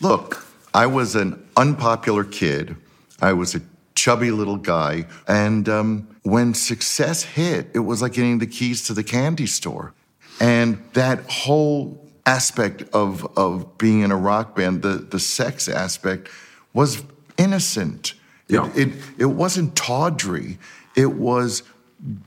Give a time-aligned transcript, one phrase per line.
[0.00, 2.76] Look, I was an unpopular kid.
[3.20, 3.60] I was a
[3.94, 5.06] chubby little guy.
[5.26, 9.92] And um, when success hit, it was like getting the keys to the candy store.
[10.40, 16.28] And that whole aspect of, of being in a rock band, the, the sex aspect,
[16.72, 17.02] was
[17.36, 18.14] innocent.
[18.46, 18.70] Yeah.
[18.76, 20.58] It, it, it wasn't tawdry.
[20.94, 21.64] It was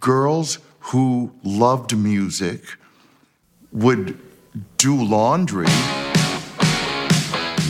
[0.01, 2.63] girls who loved music,
[3.71, 4.19] would
[4.77, 5.67] do laundry.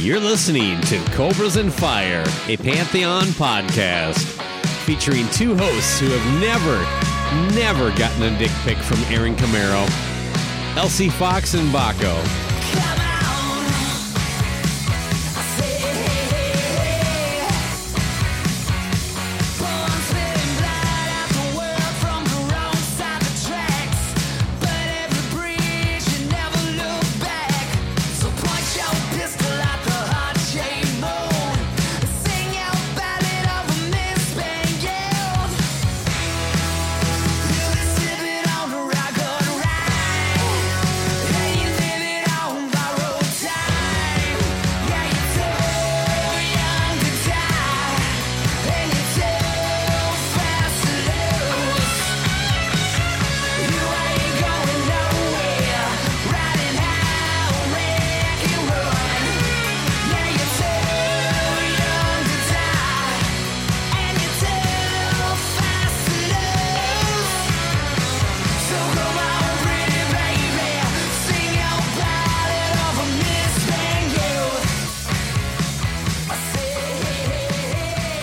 [0.01, 4.17] You're listening to Cobras and Fire, a Pantheon podcast
[4.83, 9.87] featuring two hosts who have never, never gotten a dick pic from Aaron Camaro,
[10.75, 13.00] Elsie Fox and Baco.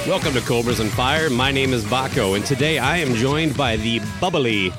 [0.09, 1.29] Welcome to Cobras and Fire.
[1.29, 4.73] My name is Baco, and today I am joined by the bubbly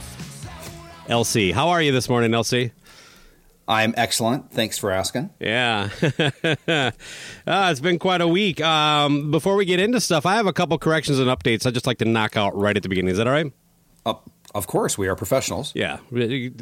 [1.08, 1.52] Elsie.
[1.52, 2.72] How are you this morning, Elsie?
[3.68, 4.52] I'm excellent.
[4.52, 5.30] Thanks for asking.
[5.40, 5.90] Yeah.
[6.02, 6.92] uh,
[7.46, 8.60] it's been quite a week.
[8.60, 11.86] Um, before we get into stuff, I have a couple corrections and updates I'd just
[11.86, 13.12] like to knock out right at the beginning.
[13.12, 13.54] Is that all right?
[14.08, 14.16] Uh,
[14.56, 15.72] of course, we are professionals.
[15.76, 16.00] Yeah.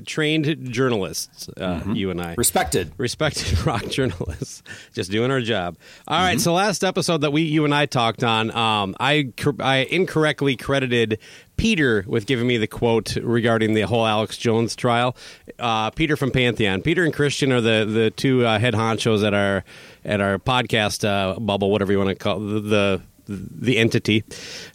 [0.06, 2.36] Trained journalists, uh, you and I.
[2.38, 2.92] Respected.
[2.98, 5.78] respected rock journalists, just doing our job.
[6.08, 9.88] All right, so last episode that we, you and I talked on, um, I I
[9.90, 11.20] incorrectly credited
[11.56, 15.16] Peter with giving me the quote regarding the whole Alex Jones trial.
[15.58, 19.34] Uh, Peter from Pantheon, Peter and Christian are the the two uh, head honchos at
[19.34, 19.64] our
[20.06, 22.60] at our podcast uh, bubble, whatever you want to call the.
[22.60, 24.24] the the entity,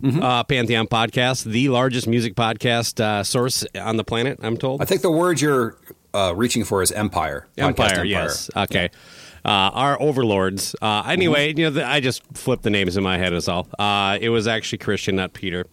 [0.05, 4.39] uh, Pantheon podcast, the largest music podcast uh, source on the planet.
[4.43, 4.83] I'm told.
[4.83, 5.77] I think the word you're
[6.15, 7.49] uh, reaching for is empire.
[7.57, 8.51] Podcast Empire, yes.
[8.57, 8.91] Okay.
[9.45, 10.77] Uh, our overlords.
[10.81, 13.67] Uh, anyway, you know, the, I just flipped the names in my head as all.
[13.77, 15.67] Uh, it was actually Christian, not Peter.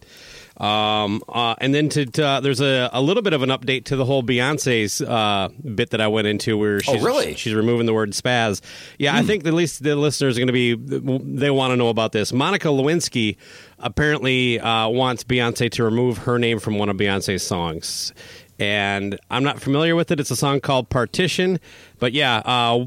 [0.60, 3.86] Um, uh, and then to, to uh, there's a, a little bit of an update
[3.86, 7.34] to the whole Beyonce's uh, bit that I went into where she's, really?
[7.34, 8.60] she's removing the word spaz.
[8.98, 11.88] Yeah, I think at least the listeners are going to be they want to know
[11.88, 12.30] about this.
[12.30, 13.38] Monica Lewinsky
[13.78, 18.12] apparently uh, wants Beyonce to remove her name from one of Beyonce's songs.
[18.58, 20.20] And I'm not familiar with it.
[20.20, 21.58] It's a song called Partition.
[22.00, 22.86] But yeah, uh,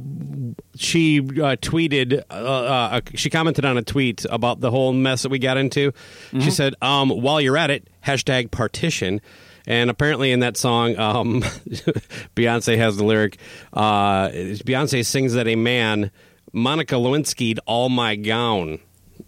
[0.75, 5.29] she uh, tweeted, uh, uh, she commented on a tweet about the whole mess that
[5.29, 5.93] we got into.
[6.41, 9.21] She said, um, while you're at it, hashtag partition.
[9.65, 11.41] And apparently in that song, um,
[12.35, 13.37] Beyonce has the lyric,
[13.71, 16.11] uh, Beyonce sings that a man,
[16.51, 18.79] Monica Lewinsky'd all my gown.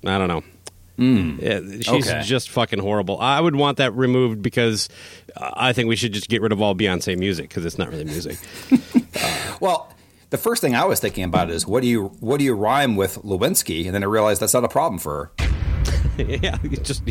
[0.06, 0.44] I don't know.
[0.98, 2.22] Yeah, she's Okay.
[2.24, 3.20] just fucking horrible.
[3.20, 4.88] I would want that removed because
[5.36, 7.90] uh, I think we should just get rid of all Beyonce music because it's not
[7.90, 8.38] really music.
[9.62, 9.90] Well,
[10.36, 12.96] the first thing I was thinking about is what do you what do you rhyme
[12.96, 13.86] with Lewinsky?
[13.86, 15.48] And then I realized that's not a problem for her.
[16.24, 17.04] yeah, just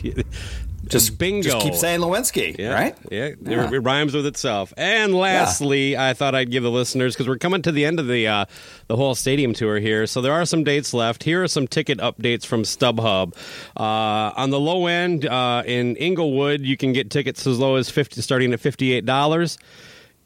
[0.87, 1.49] Just Bingo.
[1.49, 2.97] Just keep saying Lewinsky, Yeah, right?
[3.11, 3.71] Yeah, it- Yeah.
[3.73, 4.73] It, rhymes with itself.
[4.76, 8.06] And lastly, I thought I'd give the listeners because we're coming to the end of
[8.06, 8.44] the uh,
[8.88, 11.23] the whole stadium tour here, so there are some dates left.
[11.23, 13.35] Here are some ticket updates from StubHub.
[13.76, 17.88] Uh, on the low end, uh, in Inglewood, you can get tickets as low as
[17.91, 19.56] fifty, starting at fifty eight dollars.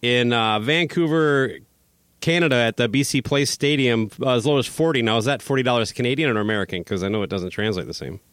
[0.02, 1.58] In uh, Vancouver,
[2.20, 5.02] Canada, at the BC Place Stadium, uh, as low as forty.
[5.02, 6.80] Now, is that forty dollars Canadian or American?
[6.80, 8.20] Because I know it doesn't translate the same.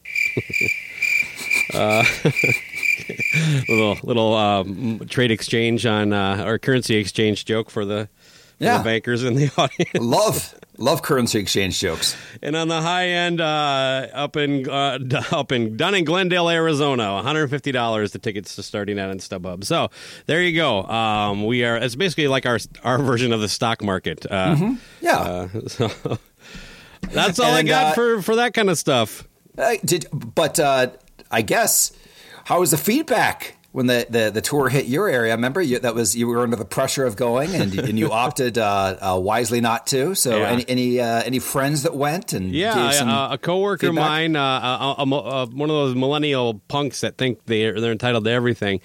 [3.70, 8.10] little little um, trade exchange on uh, or currency exchange joke for the,
[8.60, 8.78] Yeah.
[8.80, 9.92] the bankers in the audience.
[9.96, 12.16] Love love currency exchange jokes.
[12.42, 15.00] And on the high end, uh, up in uh,
[15.32, 18.12] up in done in Glendale, Arizona, one hundred fifty dollars.
[18.14, 19.64] The tickets to starting out in StubHub.
[19.66, 19.90] So
[20.26, 20.84] there you go.
[20.84, 21.76] Um, we are.
[21.78, 24.26] It's basically like our our version of the stock market.
[24.30, 25.18] Uh, Yeah.
[25.20, 26.18] uh, so
[27.12, 29.28] that's all I got uh, for for that kind of stuff.
[29.84, 30.88] Did but uh,
[31.32, 31.92] I guess
[32.46, 35.36] how was the feedback when the, the, the tour hit your area?
[35.36, 38.58] Remember you, that was you were under the pressure of going and and you opted
[38.58, 40.16] uh, uh, wisely not to.
[40.16, 40.50] So Yeah.
[40.50, 42.74] any any uh, any friends that went and Yeah,
[43.06, 47.80] uh, a coworker of mine, uh, uh, one of those millennial punks that think they're
[47.82, 48.80] they're entitled to everything.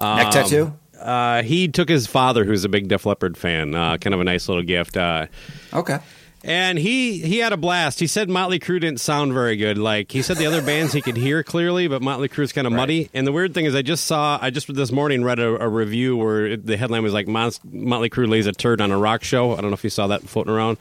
[0.00, 0.72] neck Um, tattoo.
[1.00, 4.24] Uh, he took his father, who's a big Def Leppard fan, uh, kind of a
[4.24, 4.96] nice little gift.
[4.96, 5.26] Uh,
[5.72, 5.98] Okay.
[6.44, 8.00] And he he had a blast.
[8.00, 9.78] He said Motley Crue didn't sound very good.
[9.78, 12.72] Like he said, the other bands he could hear clearly, but Motley Crue's kind of
[12.72, 13.10] muddy.
[13.14, 15.68] And the weird thing is, I just saw, I just this morning read a, a
[15.68, 19.22] review where it, the headline was like Motley Crue lays a turd on a rock
[19.24, 19.52] show.
[19.52, 20.78] I don't know if you saw that floating around.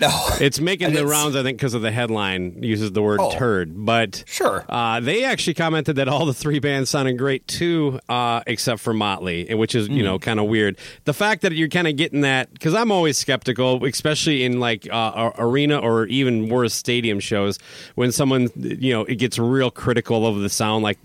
[0.00, 0.08] No.
[0.40, 3.32] It's making the rounds, I think, because of the headline uses the word Oh.
[3.36, 3.84] turd.
[3.84, 4.64] But Sure.
[4.68, 8.92] uh, they actually commented that all the three bands sounded great too, uh, except for
[8.94, 10.76] Motley, which is you know kind of weird.
[11.04, 14.88] The fact that you're kind of getting that because I'm always skeptical, especially in like
[14.90, 17.58] uh, arena or even worse stadium shows,
[17.94, 20.98] when someone you know it gets real critical of the sound, like.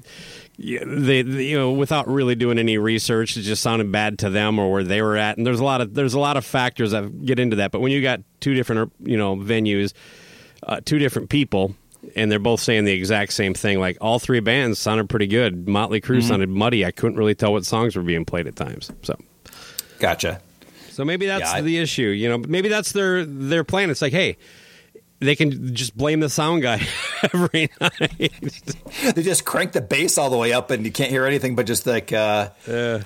[0.58, 4.30] Yeah, They, they, you know, without really doing any research, it just sounded bad to
[4.30, 5.38] them or where they were at.
[5.38, 7.72] And there's a lot of there's a lot of factors that get into that.
[7.72, 9.94] But when you got two different, you know, venues,
[10.64, 11.76] uh, two different people,
[12.16, 13.80] and they're both saying the exact same thing.
[13.80, 15.68] Like all three bands sounded pretty good.
[15.68, 16.28] Motley Crue Mm-hmm.
[16.28, 16.86] sounded muddy.
[16.86, 18.92] I couldn't really tell what songs were being played at times.
[19.02, 19.18] So,
[20.00, 20.40] Gotcha.
[20.90, 22.08] so maybe that's Yeah, I- the issue.
[22.10, 23.90] You know, maybe that's their their plan.
[23.90, 24.38] It's like, hey,
[25.20, 26.82] they can just blame the sound guy
[27.34, 28.34] every night.
[29.16, 31.66] They just crank the bass all the way up, and you can't hear anything but
[31.66, 32.50] just like uh,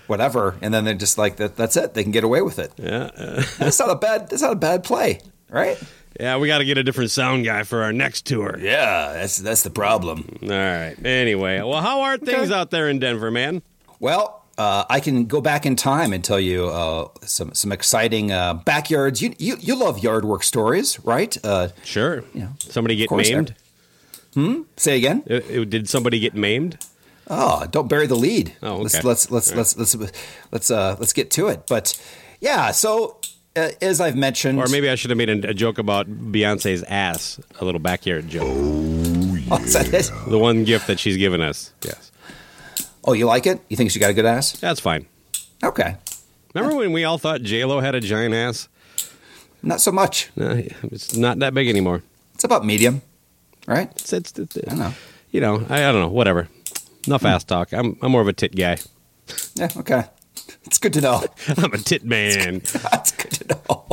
[0.07, 0.55] whatever.
[0.61, 1.93] And then they're just like, that, "That's it.
[1.93, 4.29] They can get away with it." yeah, uh, That's not a bad.
[4.29, 5.19] That's not a bad play,
[5.49, 5.81] right?
[6.19, 6.37] yeah.
[6.37, 8.57] We got to get a different sound guy for our next tour.
[8.59, 10.39] Yeah, that's that's the problem.
[10.41, 10.95] All right.
[11.03, 13.61] Anyway, well, how are things out there in Denver, man?
[13.99, 18.31] Well, uh, I can go back in time and tell you uh, some some exciting
[18.31, 19.21] uh, backyards.
[19.21, 21.35] You, you you love yard work stories, right?
[21.45, 22.23] Uh, Sure.
[22.33, 22.49] Yeah.
[22.59, 23.55] Somebody get maimed?
[24.75, 25.23] say again.
[25.29, 26.77] Uh, uh, Did somebody get maimed?
[27.29, 28.53] Oh, don't bury the lead.
[28.61, 28.83] Oh, okay.
[28.83, 29.95] Let's let's let's let's let's
[30.51, 31.65] let's uh, let's get to it.
[31.67, 31.99] But
[32.41, 33.17] yeah, so
[33.55, 37.65] as I've mentioned, Or maybe I should have made a, joke about Beyonce's ass, a
[37.65, 38.43] little backyard joke.
[39.51, 40.11] Oh, that it?
[40.29, 41.71] The one gift that she's given us.
[41.83, 42.11] Yes.
[43.09, 43.59] Oh, you like it?
[43.69, 44.51] You think she got a good ass?
[44.51, 45.07] That's fine.
[45.63, 45.95] Okay,
[46.53, 48.69] Remember when we all thought J-Lo had a giant ass?
[49.63, 50.29] not so much.
[50.35, 52.03] No, it's not that big anymore.
[52.35, 53.01] It's about medium,
[53.65, 53.89] right?
[53.93, 54.93] It's, it's, it's I don't know.
[55.31, 56.09] You know, I, I don't know.
[56.09, 56.49] Whatever.
[57.07, 57.47] Enough ass hmm.
[57.47, 57.73] talk.
[57.73, 58.77] I'm, I'm more of a tit guy.
[59.55, 60.03] Yeah, okay.
[60.65, 61.23] It's good to know.
[61.57, 62.59] I'm a tit man.
[62.91, 63.87] That's good to know.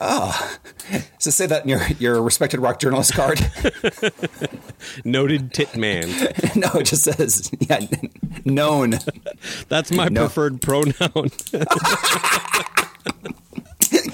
[0.00, 0.58] oh.
[1.18, 3.40] So say that in your, your respected rock journalist card.
[5.04, 6.08] Noted tit man.
[6.56, 7.86] no, it just says yeah,
[8.44, 8.98] known.
[9.68, 10.22] That's my No.
[10.22, 11.30] preferred pronoun.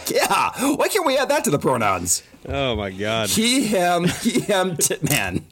[0.08, 0.74] Yeah.
[0.74, 2.22] Why can't we add that to the pronouns?
[2.48, 3.28] oh my god.
[3.28, 5.44] He, him, he, him, tit man.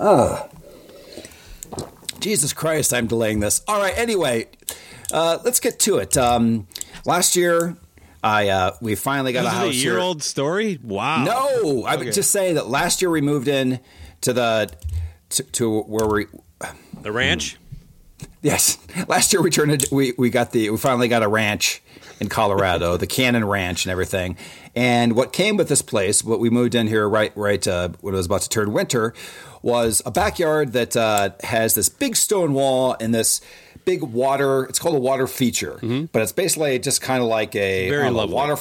[0.00, 0.48] oh.
[2.20, 3.62] Jesus Christ, I'm delaying this.
[3.68, 4.48] All right, anyway,
[5.12, 6.16] uh, let's get to it.
[6.16, 6.66] Um,
[7.06, 7.76] last year,
[8.24, 10.00] I uh, we finally got This a house a year here.
[10.00, 10.78] old story.
[10.82, 11.24] Wow.
[11.24, 13.80] No, I would just say that last year we moved in
[14.22, 14.70] to the
[15.28, 16.26] to, to where we
[17.02, 17.58] The ranch.
[18.40, 18.78] Yes,
[19.08, 19.92] last year we turned it.
[19.92, 21.82] We we got the we finally got a ranch
[22.18, 24.36] in Colorado, the Cannon Ranch and everything.
[24.74, 28.14] And what came with this place, what we moved in here right right uh, when
[28.14, 29.12] it was about to turn winter,
[29.60, 33.42] was a backyard that uh, has this big stone wall and this
[33.84, 34.64] big water.
[34.64, 35.78] It's called a water feature,
[36.12, 37.90] but it's basically just kind of like a Mm-hmm.
[37.90, 38.34] Very lovely.
[38.34, 38.56] water.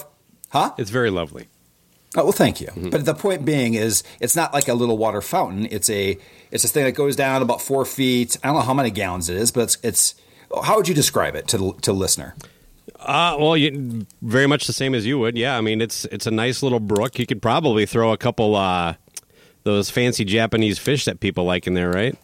[0.50, 0.74] Huh?
[0.78, 1.48] It's very lovely.
[2.16, 2.68] Oh well, thank you.
[2.68, 2.90] Mm-hmm.
[2.90, 5.68] But the point being is, it's not like a little water fountain.
[5.72, 6.18] It's a
[6.52, 8.38] it's a thing that goes down about four feet.
[8.44, 10.16] I don't know how many gallons it is, but it's it's.
[10.64, 12.36] How would you describe it to the, to the listener?
[13.00, 15.36] Uh, well, you, very much the same as you would.
[15.36, 17.18] Yeah, I mean, it's it's a nice little brook.
[17.18, 18.94] You could probably throw a couple uh,
[19.64, 22.16] those fancy Japanese fish that people like in there, right?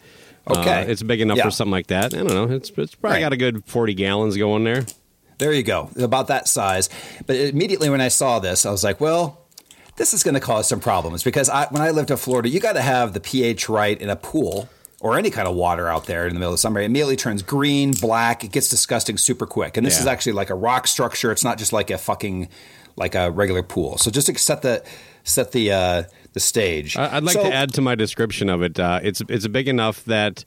[0.49, 0.81] Okay.
[0.81, 1.43] Uh, it's big enough Yeah.
[1.45, 2.13] for something like that.
[2.13, 2.55] I don't know.
[2.55, 3.21] It's it's probably Right.
[3.21, 4.85] got a good forty gallons going there.
[5.37, 6.89] There you go, about that size.
[7.25, 9.39] But immediately when I saw this, I was like, well,
[9.95, 12.59] this is going to cause some problems because I, when I lived in Florida, you
[12.59, 14.67] got to have the pH right in a pool
[14.99, 16.81] or any kind of water out there in the middle of summer.
[16.81, 18.43] It immediately turns green, black.
[18.43, 19.77] It gets disgusting super quick.
[19.77, 20.01] And this Yeah.
[20.01, 21.31] is actually like a rock structure.
[21.31, 22.49] It's not just like a fucking
[22.97, 23.97] like a regular pool.
[23.97, 24.83] So just set the
[25.23, 26.03] set the uh,
[26.33, 26.95] the stage.
[26.97, 28.79] I'd like So- to add to my description of it.
[28.79, 30.45] Uh, it's it's big enough that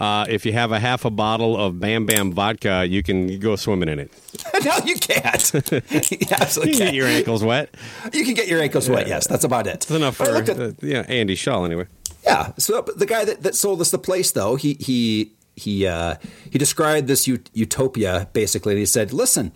[0.00, 3.56] uh, if you have a half a bottle of Bam Bam vodka, you can go
[3.56, 4.10] swimming in it.
[4.64, 5.52] no, you can't.
[5.90, 7.74] you absolutely You can get your ankles wet.
[8.12, 9.06] You can get your ankles wet.
[9.08, 9.74] Yes, that's about it.
[9.76, 11.86] It's enough for at- uh, yeah Andy Shaw anyway.
[12.24, 12.52] Yeah.
[12.58, 16.16] So but the guy that, that sold us the place, though, he he he uh,
[16.50, 18.72] he described this ut- utopia basically.
[18.72, 19.52] And he said, "Listen,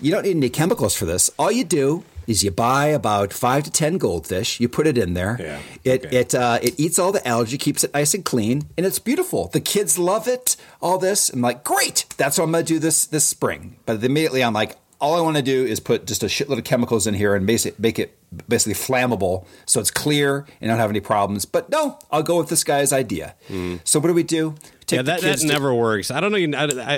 [0.00, 1.30] you don't need any chemicals for this.
[1.38, 4.60] All you do is you buy about five to ten goldfish.
[4.60, 5.36] You put it in there.
[5.40, 6.16] Yeah, It okay.
[6.20, 9.48] it uh, it eats all the algae, keeps it nice and clean, and it's beautiful.
[9.48, 10.56] The kids love it.
[10.80, 11.30] All this.
[11.30, 12.06] I'm like, great.
[12.16, 13.76] That's what I'm gonna do this this spring.
[13.86, 14.76] But immediately I'm like.
[15.02, 17.44] All I want to do is put just a shitload of chemicals in here and
[17.44, 18.16] make it, make it
[18.48, 21.44] basically flammable so it's clear and don't have any problems.
[21.44, 23.34] But no, I'll go with this guy's idea.
[23.82, 24.54] So what do we do?
[24.92, 26.10] Take Yeah, that, that to- never works.
[26.10, 26.58] I don't know.
[26.58, 26.96] I, I,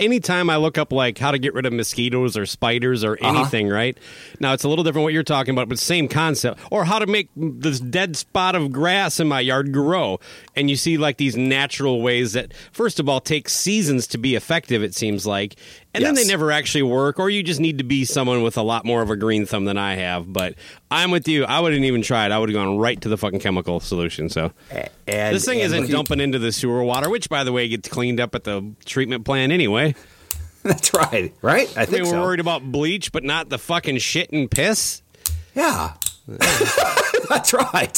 [0.00, 3.38] anytime I look up like how to get rid of mosquitoes or spiders or Uh-huh.
[3.40, 3.96] anything, right?
[4.40, 6.58] Now it's a little different what you're talking about, but same concept.
[6.70, 10.20] Or how to make this dead spot of grass in my yard grow.
[10.56, 14.34] And you see like these natural ways that, first of all, take seasons to be
[14.34, 14.82] effective.
[14.82, 15.56] It seems like,
[15.94, 17.18] and then they never actually work.
[17.18, 19.64] Or you just need to be someone with a lot more of a green thumb
[19.64, 20.30] than I have.
[20.32, 20.54] But
[20.90, 21.44] I'm with you.
[21.44, 22.32] I wouldn't even try it.
[22.32, 24.28] I would have gone right to the fucking chemical solution.
[24.28, 24.52] So.
[25.06, 28.20] and, This thing isn't dumping into the sewer water, which, by the way, gets cleaned
[28.20, 29.94] up at the treatment plant anyway.
[30.64, 31.72] That's right, right?
[31.76, 35.02] I I think mean, we're worried about bleach, but not the fucking shit and piss.
[35.54, 35.92] Yeah,
[37.28, 37.96] that's right.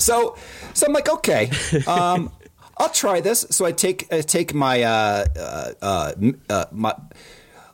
[0.00, 0.36] So,
[0.74, 1.50] so I'm like, okay,
[1.86, 2.32] um,
[2.78, 3.46] I'll try this.
[3.50, 6.12] So I take I take my uh, uh, uh,
[6.48, 6.94] uh, my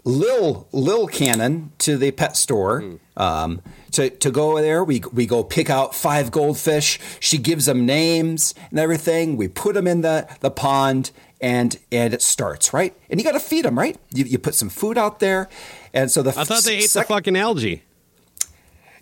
[0.04, 2.98] Lil Lil Cannon to the pet store.
[3.16, 6.98] Um, to, to go there, we we go pick out five goldfish.
[7.20, 9.36] She gives them names and everything.
[9.36, 12.94] We put them in the, the pond, and and it starts right.
[13.08, 13.96] And you got to feed them right.
[14.12, 15.48] You, you put some food out there,
[15.92, 17.82] and so the I thought they ate sec- the fucking algae.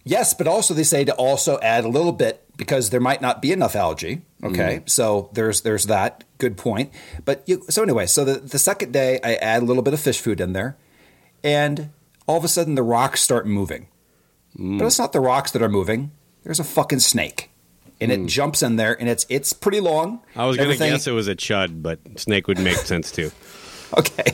[0.04, 3.42] Yes, but also they say to also add a little bit because there might not
[3.42, 4.22] be enough algae.
[4.44, 4.88] Okay, Mm.
[4.90, 6.92] so there's there's that good point.
[7.24, 10.00] But you, so anyway, so the, the second day I add a little bit of
[10.00, 10.76] fish food in there,
[11.42, 11.90] and
[12.26, 13.88] all of a sudden the rocks start moving.
[14.58, 14.78] Mm.
[14.78, 16.12] But it's not the rocks that are moving.
[16.44, 17.50] There's a fucking snake,
[18.00, 20.18] and it jumps in there, and it's it's pretty long.
[20.34, 20.40] Mm.
[20.40, 23.10] I was going to Everything- guess it was a chud, but snake would make sense
[23.10, 23.30] too.
[23.94, 24.32] Okay,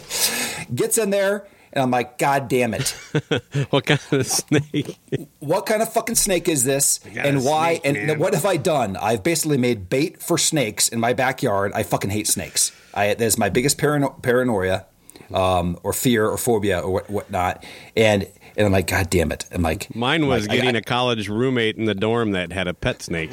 [0.72, 2.96] gets in there, and I'm like, God damn it.
[3.70, 4.98] What kind of snake?
[5.40, 8.18] what kind of fucking snake is this and why snake, and man.
[8.18, 12.10] what have i done i've basically made bait for snakes in my backyard i fucking
[12.10, 14.86] hate snakes I, that's my biggest parano- paranoia
[15.32, 17.64] um, or fear or phobia or what, whatnot
[17.96, 20.82] and and i'm like god damn it i'm like Mine was like, getting I- a
[20.82, 23.30] college roommate in the dorm that had a pet snake.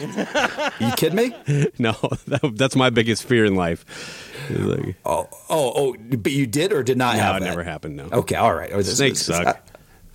[0.80, 1.36] you kidding me
[1.80, 1.92] no,
[2.28, 4.25] that, that's my biggest fear in life.
[4.50, 7.46] Like, oh oh oh but you did or did not no, have it that?
[7.46, 7.96] never happened.
[7.98, 8.10] No.
[8.12, 8.72] Okay, all right.
[8.72, 9.66] Or this- Snakes this- suck.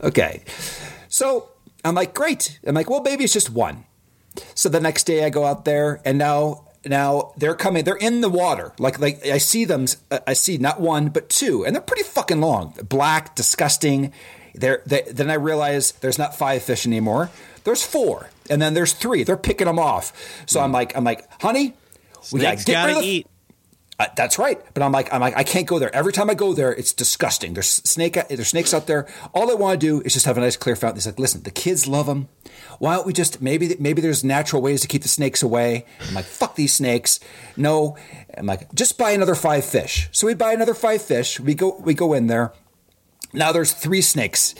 [0.02, 0.42] okay.
[1.08, 1.48] So
[1.84, 2.58] I'm like, great.
[2.66, 3.84] I'm like, well, maybe it's just one.
[4.54, 7.84] So the next day I go out there and now now they're coming.
[7.84, 8.72] They're in the water.
[8.78, 9.86] Like like I see them.
[10.26, 12.74] I see not one but two, and they're pretty fucking long.
[12.88, 14.12] Black, disgusting.
[14.54, 17.30] They're, they, then I realize there's not five fish anymore.
[17.64, 19.22] There's four, and then there's three.
[19.22, 20.12] They're picking them off.
[20.46, 20.64] So hmm.
[20.64, 21.74] I'm like, I'm like, honey,
[22.32, 23.26] we gotta get gotta of eat.
[24.00, 24.58] Uh, that's right.
[24.72, 25.94] But I'm like, I'm like, I can't go there.
[25.94, 27.52] Every time I go there, it's disgusting.
[27.52, 29.06] There's snake, there's snakes out there.
[29.34, 30.96] All I want to do is just have a nice clear fountain.
[30.96, 32.28] He's like, listen, the kids love them.
[32.78, 35.84] Why don't we just maybe maybe there's natural ways to keep the snakes away?
[36.08, 37.20] I'm like, fuck these snakes.
[37.58, 37.98] No,
[38.38, 40.08] I'm like, just buy another five fish.
[40.12, 41.38] So we buy another five fish.
[41.38, 42.54] We go we go in there.
[43.34, 44.54] Now there's three snakes,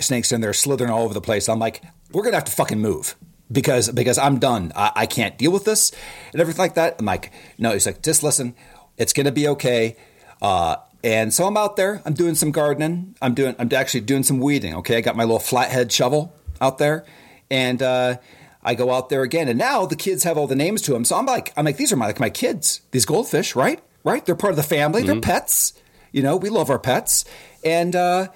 [0.00, 1.50] snakes in there slithering all over the place.
[1.50, 3.14] I'm like, we're gonna have to fucking move
[3.50, 4.72] because because I'm done.
[4.74, 5.92] I, I can't deal with this
[6.32, 6.96] and everything like that.
[6.98, 7.72] I'm like, no.
[7.72, 8.54] He's like, just listen,
[8.96, 9.96] it's gonna be okay.
[10.40, 12.02] Uh, and so I'm out there.
[12.04, 13.14] I'm doing some gardening.
[13.22, 13.54] I'm doing.
[13.58, 14.74] I'm actually doing some weeding.
[14.76, 17.04] Okay, I got my little flathead shovel out there,
[17.50, 18.16] and uh,
[18.62, 19.48] I go out there again.
[19.48, 21.04] And now the kids have all the names to them.
[21.04, 22.80] So I'm like, I'm like, these are my like my kids.
[22.90, 23.80] These goldfish, right?
[24.02, 24.24] Right?
[24.24, 25.02] They're part of the family.
[25.02, 25.74] They're pets.
[26.12, 27.24] You know, we love our pets.
[27.64, 28.28] And uh,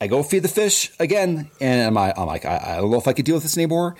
[0.00, 3.06] I go feed the fish again, and I'm, I'm like, I, I don't know if
[3.08, 3.96] I could deal with this anymore.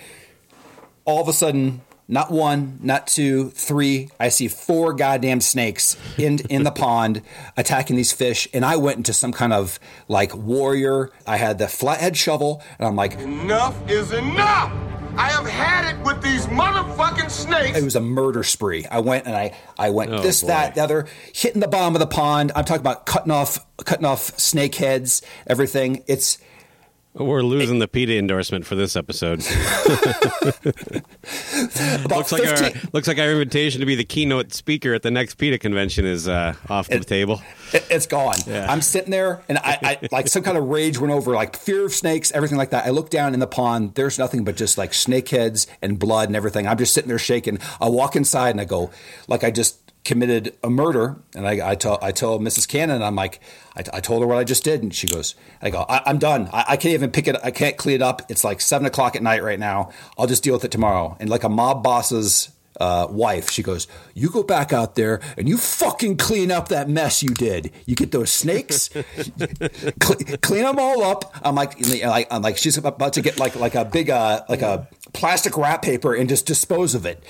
[1.05, 4.09] All of a sudden, not one, not two, three.
[4.19, 7.23] I see four goddamn snakes in in the pond
[7.57, 11.09] attacking these fish, and I went into some kind of like warrior.
[11.25, 14.71] I had the flathead shovel, and I'm like, Enough is enough!
[15.17, 17.77] I have had it with these motherfucking snakes.
[17.77, 18.85] It was a murder spree.
[18.89, 20.47] I went and I, I went Oh, this, boy.
[20.47, 22.53] that, the other, hitting the bottom of the pond.
[22.55, 26.03] I'm talking about cutting off, cutting off snake heads, everything.
[26.07, 26.37] It's
[27.13, 29.39] We're losing the PETA endorsement for this episode.
[32.09, 35.35] looks like our looks like our invitation to be the keynote speaker at the next
[35.35, 37.41] PETA convention is uh, off the table.
[37.73, 38.37] It, it's gone.
[38.47, 38.71] Yeah.
[38.71, 41.85] I'm sitting there, and I, I like some kind of rage went over, like fear
[41.85, 42.85] of snakes, everything like that.
[42.85, 43.95] I look down in the pond.
[43.95, 46.65] There's nothing but just like snake heads and blood and everything.
[46.65, 47.59] I'm just sitting there shaking.
[47.81, 48.89] I walk inside and I go,
[49.27, 51.17] like I just committed a murder.
[51.35, 52.67] And I, I tell I Mrs.
[52.67, 53.39] Cannon, I'm like,
[53.75, 56.17] I, I told her what I just did, and she goes, I go, I, I'm
[56.17, 56.49] done.
[56.51, 57.35] I, I can't even pick it.
[57.43, 58.23] I can't clean it up.
[58.29, 59.91] It's like seven o'clock at night right now.
[60.17, 61.17] I'll just deal with it tomorrow.
[61.19, 65.47] And like a mob boss's uh, wife, she goes, "You go back out there and
[65.47, 67.71] you fucking clean up that mess you did.
[67.85, 68.89] You get those snakes,
[69.99, 73.55] cle clean them all up." I'm like, like, I'm like, she's about to get like
[73.55, 77.23] like a big uh, like a plastic wrap paper and just dispose of it.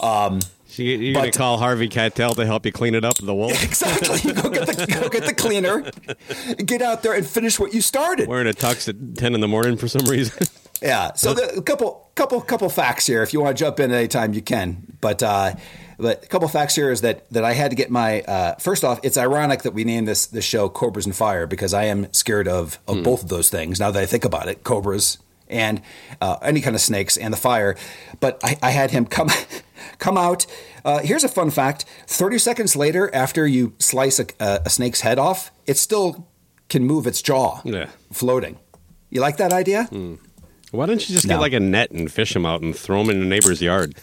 [0.00, 0.40] Um,
[0.78, 3.52] You- You're going to call Harvey Keitel to help you clean it up, the wolf?
[3.64, 4.20] exactly.
[4.22, 5.90] You go get the go get the cleaner,
[6.64, 8.28] get out there and finish what you started.
[8.28, 10.46] Wearing a tux at 10 in the morning for some reason.
[10.82, 11.14] Yeah.
[11.14, 13.22] So the, a couple, couple, couple facts here.
[13.22, 14.86] If you want to jump in anytime, you can.
[15.00, 15.54] But, uh,
[15.98, 18.20] but a couple facts here is that that I had to get my.
[18.20, 21.72] Uh, first off, it's ironic that we named this this show "Cobras and Fire" because
[21.72, 23.80] I am scared of of both of those things.
[23.80, 25.16] Now that I think about it, cobras
[25.48, 25.80] and
[26.20, 27.76] uh, any kind of snakes and the fire.
[28.20, 29.30] But I, I had him come
[29.98, 30.46] come out.
[30.84, 35.00] Uh, here's a fun fact: thirty seconds later, after you slice a, a, a snake's
[35.02, 36.26] head off, it still
[36.68, 37.88] can move its jaw, Yeah.
[38.12, 38.58] floating.
[39.10, 39.84] You like that idea?
[40.72, 41.34] Why don't you just No.
[41.36, 43.94] get like a net and fish them out and throw them in a neighbor's yard?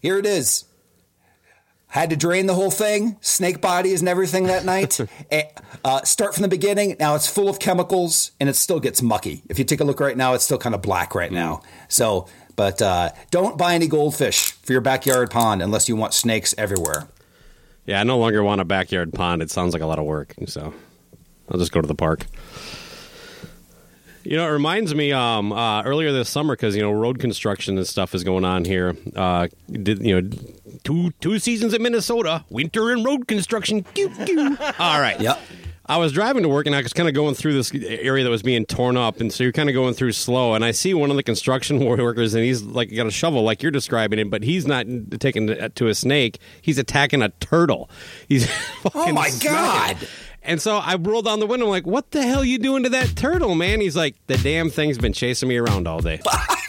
[0.00, 0.64] Here it is.
[1.88, 4.98] Had to drain the whole thing, snake bodies and everything that night.
[5.30, 5.44] Eh,
[5.84, 6.96] uh, start from the beginning.
[7.00, 9.42] Now it's full of chemicals and it still gets mucky.
[9.48, 11.62] If you take a look right now, it's still kind of black right now.
[11.88, 12.26] So,
[12.60, 17.08] but uh, don't buy any goldfish for your backyard pond unless you want snakes everywhere.
[17.86, 19.40] Yeah, I no longer want a backyard pond.
[19.40, 20.74] It sounds like a lot of work, so
[21.50, 22.26] I'll just go to the park.
[24.24, 27.78] You know, it reminds me um, uh, earlier this summer because you know road construction
[27.78, 28.94] and stuff is going on here.
[29.16, 30.30] Uh, did you know
[30.84, 33.86] two two seasons in Minnesota, winter and road construction.
[34.78, 35.18] All right.
[35.18, 35.40] Yep.
[35.90, 38.30] I was driving to work and I was kind of going through this area that
[38.30, 40.54] was being torn up, and so you're kind of going through slow.
[40.54, 43.60] And I see one of the construction workers, and he's like got a shovel, like
[43.60, 44.86] you're describing it, but he's not
[45.18, 46.38] taking it to a snake.
[46.62, 47.90] He's attacking a turtle.
[48.28, 48.48] He's
[48.82, 50.00] fucking oh my God.
[50.00, 50.08] it.
[50.44, 51.66] And so I rolled down the window.
[51.66, 54.70] I'm like, "What the hell you doing to that turtle, man?" He's like, "The damn
[54.70, 56.20] thing's been chasing me around all day."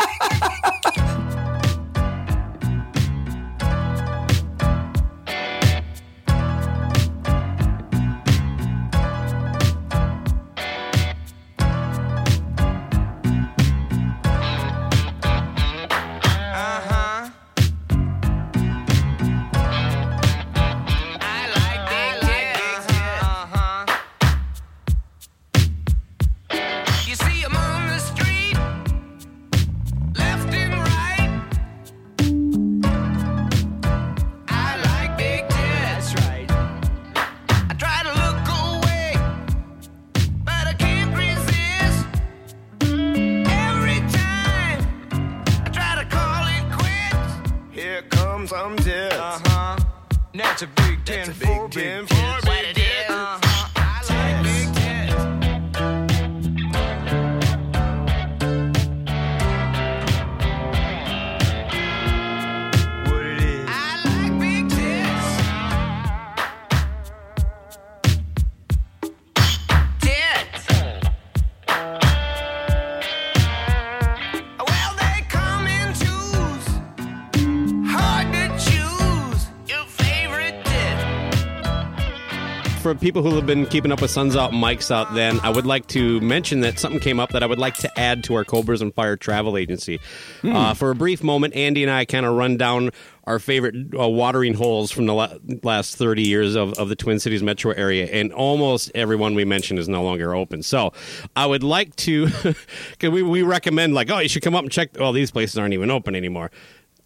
[83.02, 85.88] people who have been keeping up with Suns Out Mics out, then I would like
[85.88, 88.80] to mention that something came up that I would like to add to our Cobras
[88.80, 90.00] and Fire travel agency.
[90.44, 92.92] Uh, for a brief moment, Andy and I kind of run down
[93.24, 95.34] our favorite uh, watering holes from the la-
[95.64, 99.80] last 30 years of, of the Twin Cities metro area, and almost everyone we mentioned
[99.80, 100.62] is no longer open.
[100.62, 100.94] So
[101.36, 102.28] I would like to,
[102.92, 105.58] because we, we recommend, like, oh, you should come up and check, well, these places
[105.58, 106.52] aren't even open anymore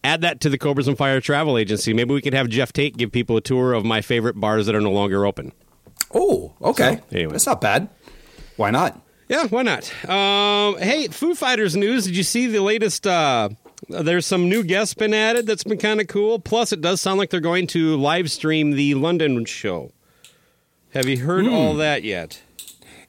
[0.04, 1.92] add that to the Cobras and Fire travel agency.
[1.92, 4.76] Maybe we could have Jeff Tate give people a tour of my favorite bars that
[4.76, 5.52] are no longer open.
[6.16, 6.96] Oh, okay.
[6.96, 7.32] So, anyway.
[7.34, 7.90] That's not bad.
[8.56, 9.00] Why not?
[9.28, 9.92] Yeah, why not?
[10.10, 12.06] Um, hey, Foo Fighters news.
[12.06, 13.06] Did you see the latest?
[13.06, 13.50] Uh,
[13.90, 15.46] there's some new guests been added.
[15.46, 16.40] That's been kind of cool.
[16.40, 19.92] Plus, it does sound like they're going to live stream the London show.
[20.94, 22.42] Have you heard all that yet?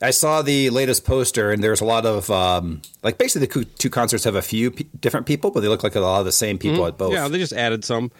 [0.02, 3.88] I saw the latest poster, and there's a lot of um, like basically the two
[3.88, 6.32] concerts have a few p- different people, but they look like a lot of the
[6.32, 7.12] same people at both.
[7.12, 7.22] Mm-hmm.
[7.22, 8.10] Yeah, they just added some.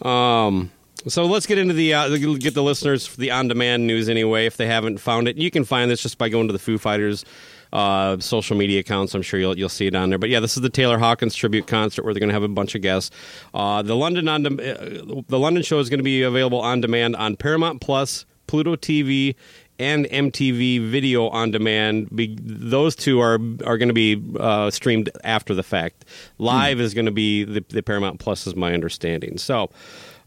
[0.00, 0.70] Um,
[1.08, 4.46] so let's get into the uh, get the listeners the on-demand news anyway.
[4.46, 6.78] If they haven't found it, you can find this just by going to the Foo
[6.78, 7.24] Fighters
[7.72, 9.14] uh, social media accounts.
[9.14, 10.18] I'm sure you'll you'll see it on there.
[10.18, 12.48] But yeah, this is the Taylor Hawkins tribute concert where they're going to have a
[12.48, 13.10] bunch of guests.
[13.54, 16.80] Uh, the London on de- uh, the London show is going to be available on
[16.80, 19.34] demand on Paramount Plus, Pluto TV.
[19.78, 22.14] And MTV Video on Demand.
[22.14, 26.04] Be, those two are are going to be uh, streamed after the fact.
[26.38, 29.38] Live is going to be the, the Paramount Plus, is my understanding.
[29.38, 29.70] So,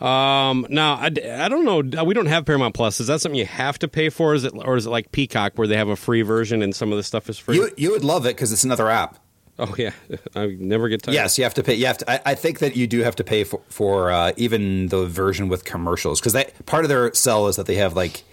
[0.02, 2.04] um, now I, I don't know.
[2.04, 3.00] We don't have Paramount Plus.
[3.00, 4.34] Is that something you have to pay for?
[4.34, 6.92] Is it or is it like Peacock where they have a free version and some
[6.92, 7.56] of the stuff is free?
[7.56, 9.18] You you would love it because it's another app.
[9.58, 9.92] oh yeah,
[10.36, 11.14] I never get tired.
[11.16, 11.76] Yes, you have to pay.
[11.76, 12.12] You have to.
[12.12, 15.48] I, I think that you do have to pay for for uh, even the version
[15.48, 18.24] with commercials because that part of their sell is that they have like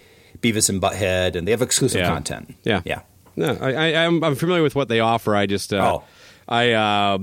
[0.41, 2.09] Beavis and Butthead and they have exclusive Yeah.
[2.09, 2.55] content.
[2.63, 3.01] Yeah, yeah.
[3.35, 5.35] No, I, I, I'm, I'm familiar with what they offer.
[5.35, 6.03] I just, uh, Oh.
[6.47, 7.17] I, uh,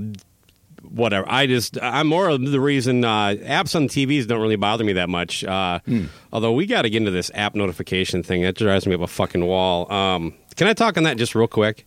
[0.91, 1.25] whatever.
[1.29, 4.93] I just, I'm more of the reason uh, apps on TVs don't really bother me
[4.93, 5.43] that much.
[5.43, 6.05] Uh, Hmm.
[6.33, 8.41] Although we got to get into this app notification thing.
[8.43, 9.91] That drives me up a fucking wall.
[9.91, 11.85] Um, can I talk on that just real quick?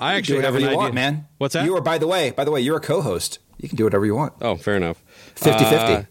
[0.00, 0.78] I do actually have whatever an you idea.
[0.78, 1.26] want, man.
[1.38, 1.64] What's that?
[1.64, 2.30] You are by the way.
[2.30, 3.38] By the way, you're a co-host.
[3.58, 4.32] You can do whatever you want.
[4.40, 5.02] Oh, fair enough.
[5.36, 6.06] 50-50.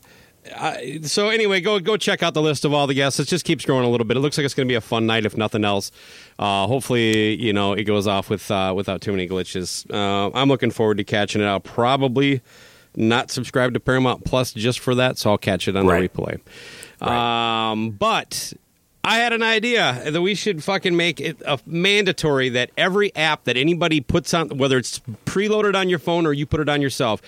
[0.55, 3.19] Uh, so anyway, go go check out the list of all the guests.
[3.19, 4.17] It just keeps growing a little bit.
[4.17, 5.91] It looks like it's going to be a fun night, if nothing else.
[6.39, 9.85] Uh, hopefully, you know it goes off with uh, without too many glitches.
[9.93, 11.45] Uh, I'm looking forward to catching it.
[11.45, 12.41] I'll probably
[12.95, 16.11] not subscribe to Paramount Plus just for that, so I'll catch it on Right.
[16.11, 17.07] the replay.
[17.07, 18.53] Um, but
[19.03, 23.45] I had an idea that we should fucking make it a mandatory that every app
[23.45, 26.81] that anybody puts on, whether it's preloaded on your phone or you put it on
[26.81, 27.21] yourself,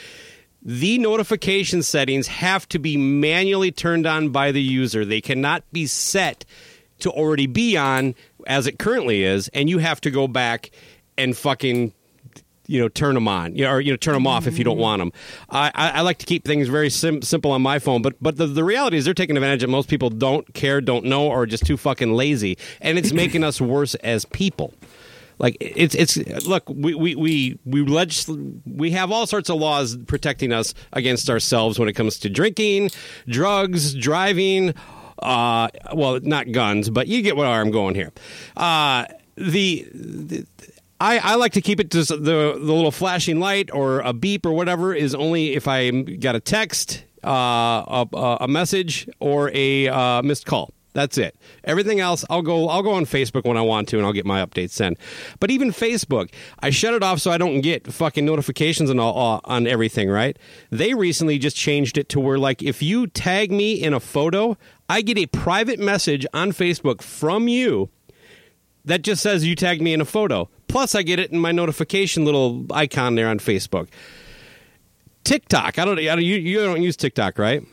[0.65, 5.03] the notification settings have to be manually turned on by the user.
[5.03, 6.45] They cannot be set
[6.99, 8.15] to already be on
[8.47, 10.71] as it currently is, and you have to go back
[11.17, 11.93] and fucking
[12.65, 14.99] you know turn them on or you know turn them off if you don't want
[15.01, 15.11] them
[15.49, 18.37] i, I, I like to keep things very sim- simple on my phone but but
[18.37, 21.41] the, the reality is they're taking advantage that most people don't care don't know or
[21.41, 24.73] are just too fucking lazy and it's making us worse as people
[25.43, 28.29] like it's it's look we we we we, legis-
[28.65, 32.89] we have all sorts of laws protecting us against ourselves when it comes to drinking
[33.27, 34.73] drugs driving
[35.19, 38.11] uh well not guns but you get where i'm going here
[38.57, 40.45] uh the, the
[41.01, 44.45] I, I like to keep it to the the little flashing light or a beep
[44.45, 49.89] or whatever is only if I got a text, uh, a- a message, or a
[49.89, 50.71] uh, missed call.
[50.93, 51.35] That's it.
[51.63, 52.69] Everything else, I'll go.
[52.69, 54.97] I'll go on Facebook when I want to, and I'll get my updates sent.
[55.39, 59.41] But even Facebook, I shut it off so I don't get fucking notifications and all,
[59.43, 60.09] on everything.
[60.09, 60.37] Right?
[60.69, 64.55] They recently just changed it to where, like, if you tag me in a photo,
[64.87, 67.89] I get a private message on Facebook from you
[68.85, 70.49] that just says you tagged me in a photo.
[70.67, 73.87] Plus, I get it in my notification little icon there on Facebook.
[75.23, 75.79] TikTok.
[75.79, 75.97] I don't.
[75.99, 77.63] I don't you, you don't use TikTok, right?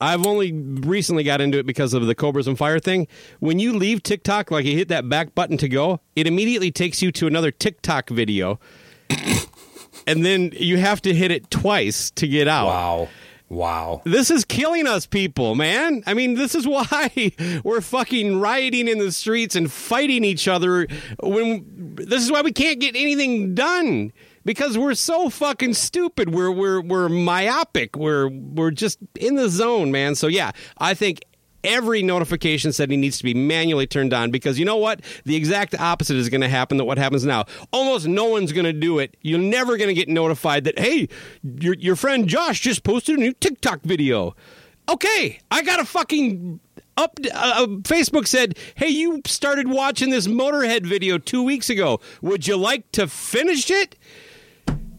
[0.00, 3.06] I've only recently got into it because of the Cobras and Fire thing.
[3.38, 7.02] When you leave TikTok, like you hit that back button to go, it immediately takes
[7.02, 8.58] you to another TikTok video,
[10.06, 12.66] and then you have to hit it twice to get out.
[12.66, 13.08] Wow.
[13.50, 14.02] Wow.
[14.04, 16.04] This is killing us, people, man.
[16.06, 17.32] I mean, this is why
[17.64, 20.86] we're fucking rioting in the streets and fighting each other.
[21.20, 24.12] When this is why we can't get anything done
[24.44, 26.34] because we're so fucking stupid.
[26.34, 27.96] We're we're we're myopic.
[27.96, 30.14] We're we're just in the zone, man.
[30.14, 31.20] So yeah, I think
[31.62, 35.00] every notification setting needs to be manually turned on because you know what?
[35.24, 37.44] The exact opposite is going to happen than what happens now.
[37.72, 39.16] Almost no one's going to do it.
[39.22, 41.08] You're never going to get notified that, hey,
[41.42, 44.34] your, your friend Josh just posted a new TikTok video.
[44.88, 46.60] Okay, I got a fucking
[46.96, 47.18] up.
[47.32, 52.00] Uh, Facebook said, hey, you started watching this Motorhead video two weeks ago.
[52.22, 53.96] Would you like to finish it?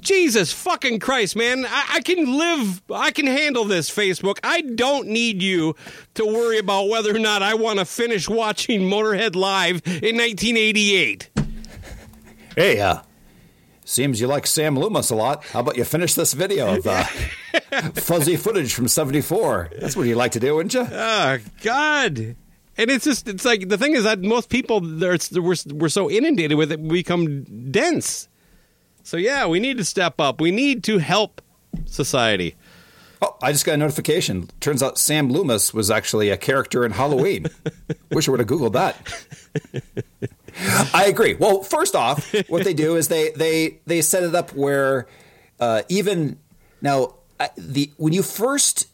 [0.01, 1.65] Jesus fucking Christ, man.
[1.65, 4.39] I, I can live, I can handle this, Facebook.
[4.43, 5.75] I don't need you
[6.15, 11.29] to worry about whether or not I want to finish watching Motorhead live in 1988.
[12.55, 13.01] Hey, uh,
[13.85, 15.43] seems you like Sam Loomis a lot.
[15.45, 17.03] How about you finish this video of uh,
[17.93, 19.69] fuzzy footage from '74?
[19.79, 20.87] That's what you like to do, wouldn't you?
[20.91, 22.35] Oh, God.
[22.77, 25.17] And it's just, it's like, the thing is that most people, we're,
[25.73, 28.27] we're so inundated with it, we become dense.
[29.03, 30.39] So, yeah, we need to step up.
[30.41, 31.41] We need to help
[31.85, 32.55] society.
[33.21, 34.49] Oh, I just got a notification.
[34.59, 37.47] Turns out Sam Loomis was actually a character in Halloween.
[38.11, 38.97] Wish I would have Googled that.
[40.93, 41.35] I agree.
[41.35, 45.07] Well, first off, what they do is they they they set it up where
[45.59, 46.39] uh, even
[46.81, 48.87] now I- the when you first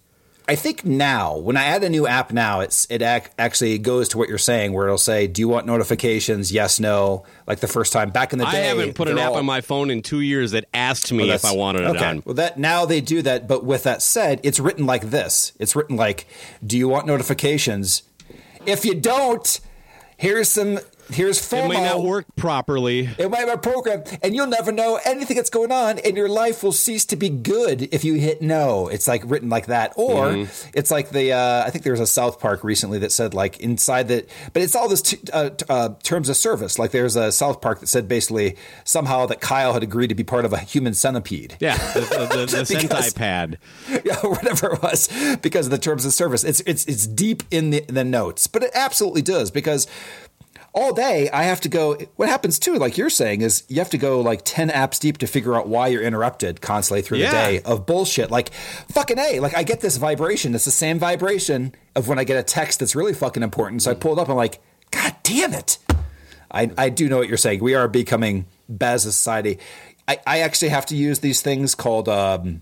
[0.50, 4.08] I think now when I add a new app now, it's it ac- actually goes
[4.10, 6.54] to what you're saying, where it'll say, "Do you want notifications?
[6.54, 9.26] Yes, no." Like the first time back in the day, I haven't put an they're
[9.26, 11.82] app all- on my phone in two years that asked me Well, if I wanted
[11.82, 12.06] it okay.
[12.06, 12.24] on.
[12.26, 15.52] Well, that now they do that, but with that said, it's written like this.
[15.60, 16.28] It's written like,
[16.66, 18.04] "Do you want notifications?
[18.66, 19.60] If you don't,
[20.16, 20.80] here's some.
[21.10, 21.66] Here's FOMO.
[21.66, 23.10] It may not work properly.
[23.18, 26.28] It might be a program, and you'll never know anything that's going on, and your
[26.28, 28.88] life will cease to be good if you hit no.
[28.88, 30.70] It's like written like that, or Mm-hmm.
[30.74, 33.60] it's like the uh, I think there was a South Park recently that said like
[33.60, 36.78] inside that, but it's all this t- uh, t- uh, terms of service.
[36.78, 40.24] Like there's a South Park that said basically somehow that Kyle had agreed to be
[40.24, 41.56] part of a human centipede.
[41.60, 43.58] Yeah, the, the, the, the Because- pad.
[44.06, 45.08] yeah, whatever it was,
[45.42, 46.44] because of the terms of service.
[46.44, 49.88] It's it's it's deep in the, the notes, but it absolutely does because
[50.78, 51.98] all day I have to go.
[52.18, 55.18] What happens too, like you're saying, is you have to go like ten apps deep
[55.20, 57.32] to figure out why you're interrupted constantly through Yeah.
[57.32, 58.30] the day of bullshit.
[58.30, 58.54] Like
[58.90, 60.54] fucking a, like I get this vibration.
[60.56, 63.82] It's the same vibration of when I get a text that's really fucking important.
[63.82, 64.30] So I pull it up.
[64.30, 64.62] I'm like,
[64.92, 65.80] God damn it.
[66.52, 67.62] I, I do know what you're saying.
[67.62, 69.60] We are becoming bad as a society.
[70.08, 72.62] I, I actually have to use these things called um,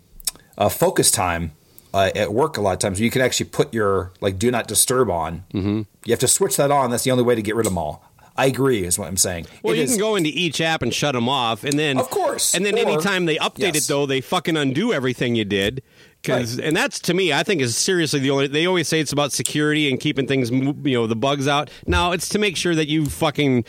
[0.58, 1.51] uh, focus time
[1.95, 2.99] uh, at work a lot of times.
[2.99, 5.43] You can actually put your like do not disturb on.
[5.53, 5.81] Mm-hmm.
[6.05, 6.91] You have to switch that on.
[6.91, 8.03] That's the only way to get rid of them all.
[8.38, 9.45] I agree, is what I'm saying.
[9.63, 11.97] Well, It you is- can go into each app and shut them off, and then
[11.97, 12.53] Of course.
[12.53, 13.86] and then Or- anytime they update Yes.
[13.86, 15.81] it, though, they fucking undo everything you did.
[16.21, 16.65] Because Right.
[16.67, 18.47] and that's to me, I think is seriously the only.
[18.47, 21.69] They always say it's about security and keeping things, you know, the bugs out.
[21.88, 23.63] Now it's to make sure that you fucking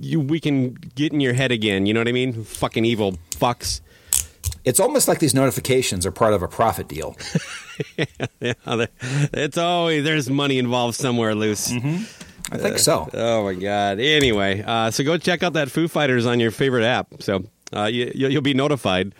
[0.00, 1.86] you we can get in your head again.
[1.86, 2.42] You know what I mean?
[2.44, 3.80] Fucking evil fucks.
[4.64, 7.16] It's almost like these notifications are part of a profit deal.
[8.40, 8.54] Yeah,
[9.32, 11.72] it's always there's money involved somewhere loose.
[12.52, 13.08] I think so.
[13.12, 13.98] Oh my god.
[13.98, 17.08] Anyway, uh, so go check out that Foo Fighters on your favorite app.
[17.20, 19.12] So uh, you, you'll you'll be notified.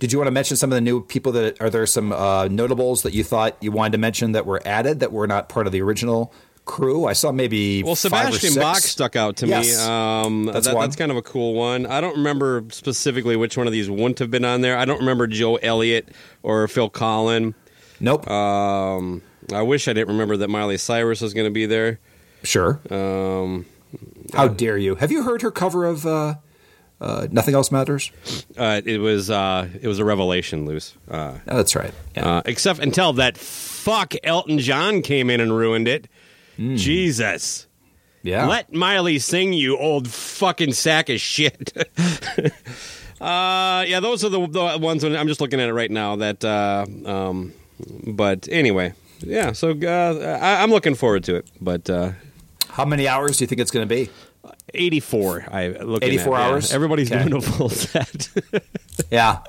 [0.00, 1.86] Did you want to mention some of the new people that are there?
[1.86, 5.26] Some uh, notables that you thought you wanted to mention that were added that were
[5.26, 7.04] not part of the original crew?
[7.06, 8.54] I saw maybe Well, Sebastian.
[8.54, 9.66] Bach stuck out to Yes.
[9.78, 9.84] me.
[9.84, 11.86] Um, That's that- that's kind of a cool one.
[11.86, 14.76] I don't remember specifically which one of these wouldn't have been on there.
[14.78, 16.08] I don't remember Joe Elliott
[16.42, 17.54] or Phil Collen.
[18.00, 18.28] Nope.
[18.30, 19.22] Um,
[19.52, 21.98] I wish I didn't remember that Miley Cyrus was going to be there.
[22.42, 22.80] sure.
[22.90, 23.66] Um,
[24.32, 24.94] How dare you?
[24.96, 26.34] Have you heard her cover of uh,
[27.00, 28.10] uh, "Nothing Else Matters"?
[28.58, 30.94] uh, it was uh, it was a revelation, loose.
[31.10, 31.92] Uh, Oh, that's right.
[32.16, 32.38] Yeah.
[32.38, 36.08] uh, except until that fuck Elton John came in and ruined it.
[36.56, 36.76] Hmm.
[36.76, 37.66] Jesus.
[38.22, 38.46] yeah.
[38.46, 41.72] Let Miley sing, you old fucking sack of shit.
[43.20, 45.02] uh, yeah, those are the, the ones.
[45.04, 46.16] When, I'm just looking at it right now.
[46.16, 47.52] That, uh, um,
[48.06, 49.52] but anyway, yeah.
[49.52, 51.46] So uh, I, I'm looking forward to it.
[51.60, 52.12] But uh,
[52.68, 54.10] How many hours do you think it's going to be?
[54.74, 55.46] 84.
[55.50, 56.46] I looking 84 at, yeah.
[56.46, 56.72] hours?
[56.72, 57.22] Everybody's Okay.
[57.28, 58.28] doing a full set.
[59.10, 59.40] Yeah.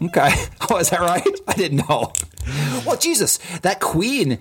[0.00, 0.30] Okay.
[0.70, 1.40] Oh, is that right?
[1.46, 2.12] I didn't know.
[2.86, 4.38] Well, Jesus, that Queen.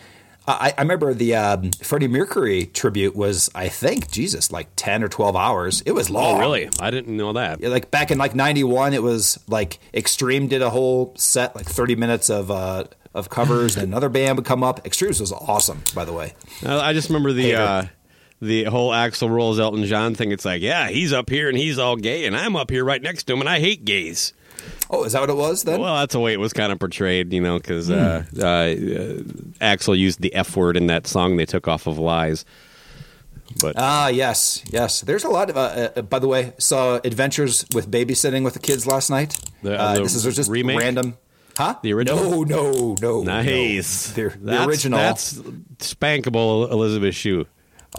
[0.59, 5.07] I, I remember the um, Freddie Mercury tribute was, I think, Jesus, like ten or
[5.07, 5.81] twelve hours.
[5.85, 6.37] It was long.
[6.37, 6.69] oh, really?
[6.79, 7.61] I didn't know that.
[7.61, 11.65] Yeah, Like back in like '91, it was like Extreme did a whole set, like
[11.65, 14.85] 30 minutes of uh, of covers, and another band would come up.
[14.85, 16.33] Extremes was awesome, by the way.
[16.65, 17.55] Uh, I just remember the.
[17.55, 17.83] Uh,
[18.43, 20.31] the whole Axl Rose Elton John thing.
[20.31, 22.99] It's like, yeah, he's up here and he's all gay, and I'm up here right
[22.99, 24.33] next to him, and I hate gays.
[24.89, 25.79] Oh, is that what it was then?
[25.79, 28.73] Well, that's the way it was kind of portrayed, you know, because uh, uh, uh,
[29.61, 32.43] Axl used the F word in that song they took off of Lies.
[33.61, 35.01] But Ah, yes, yes.
[35.01, 35.57] There's a lot of.
[35.57, 39.37] Uh, uh, by the way, saw Adventures with Babysitting with the Kids last night.
[39.61, 40.79] The- uh, the this is just remake?
[40.79, 41.17] random.
[41.57, 41.75] Huh?
[41.83, 42.45] The original?
[42.45, 43.23] No, no, no.
[43.23, 44.23] nice, no.
[44.29, 44.99] The, the That's- original.
[44.99, 45.33] That's
[45.79, 47.45] spankable Elizabeth Shue.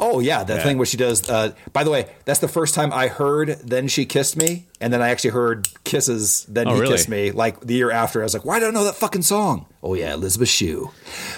[0.01, 0.63] Oh yeah, the Yeah.
[0.63, 1.29] thing where she does.
[1.29, 3.59] Uh, by the way, that's the first time I heard.
[3.63, 6.47] Then she kissed me, and then I actually heard kisses.
[6.49, 6.93] Then Oh, he really?
[6.95, 7.31] kissed me.
[7.31, 9.67] Like the year after, I was like, why do I know that fucking song?
[9.83, 10.91] Oh yeah, Elizabeth Shue.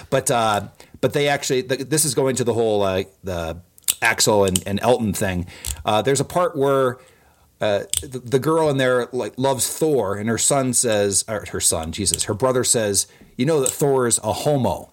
[0.09, 0.67] But uh,
[1.01, 1.63] but they actually.
[1.63, 3.57] th this is going to the whole uh, the
[4.01, 5.47] Axl and, and Elton thing.
[5.83, 6.97] Uh, there's a part where
[7.61, 11.59] uh, the, the girl in there like loves Thor, and her son says, or her
[11.61, 14.91] son, Jesus, her brother says, you know that Thor is a homo,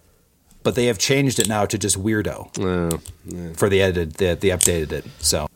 [0.63, 3.55] but they have changed it now to just weirdo Oh.
[3.55, 5.05] for the edited, the, the updated it.
[5.19, 5.49] So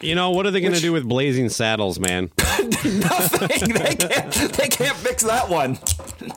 [0.00, 2.30] You know, what are they going to do with Blazing Saddles, man?
[2.38, 3.68] nothing.
[3.74, 4.32] they can't.
[4.52, 5.78] They can't fix that one.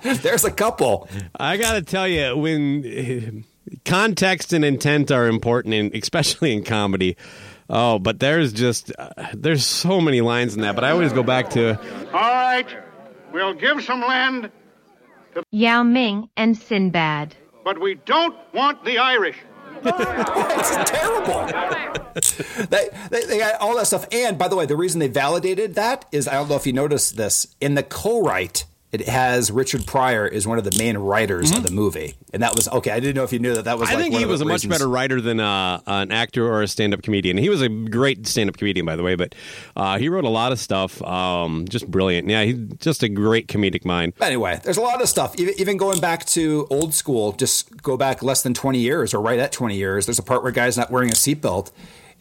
[0.03, 1.07] There's a couple.
[1.39, 3.45] I got to tell you, when
[3.85, 7.15] context and intent are important, in, especially in comedy.
[7.69, 10.75] Oh, but there's just uh, there's so many lines in that.
[10.75, 12.67] But I always go back to All right,
[13.31, 14.51] we'll give some land,
[15.35, 17.35] to Yao Ming and Sinbad.
[17.63, 19.37] But we don't want the Irish.
[19.85, 21.45] It's terrible.
[22.69, 24.05] they, they, they got all that stuff.
[24.11, 26.73] And by the way, the reason they validated that is I don't know if you
[26.73, 31.51] noticed this in the co-write it has Richard Pryor is one of the main writers
[31.51, 32.91] of the movie, and that was okay.
[32.91, 33.65] I didn't know if you knew that.
[33.65, 33.89] That was.
[33.89, 33.97] Mm-hmm.
[33.97, 36.67] I like think he was a much better writer than uh, an actor or a
[36.67, 37.37] stand-up comedian.
[37.37, 39.33] He was a great stand-up comedian, by the way, but
[39.75, 41.01] uh, he wrote a lot of stuff.
[41.01, 42.29] Um, just brilliant.
[42.29, 44.13] Yeah, he's just a great comedic mind.
[44.21, 45.33] Anyway, there's a lot of stuff.
[45.39, 49.21] Even, even going back to old school, just go back less than 20 years or
[49.21, 50.05] right at 20 years.
[50.05, 51.71] There's a part where guy's not wearing a seatbelt.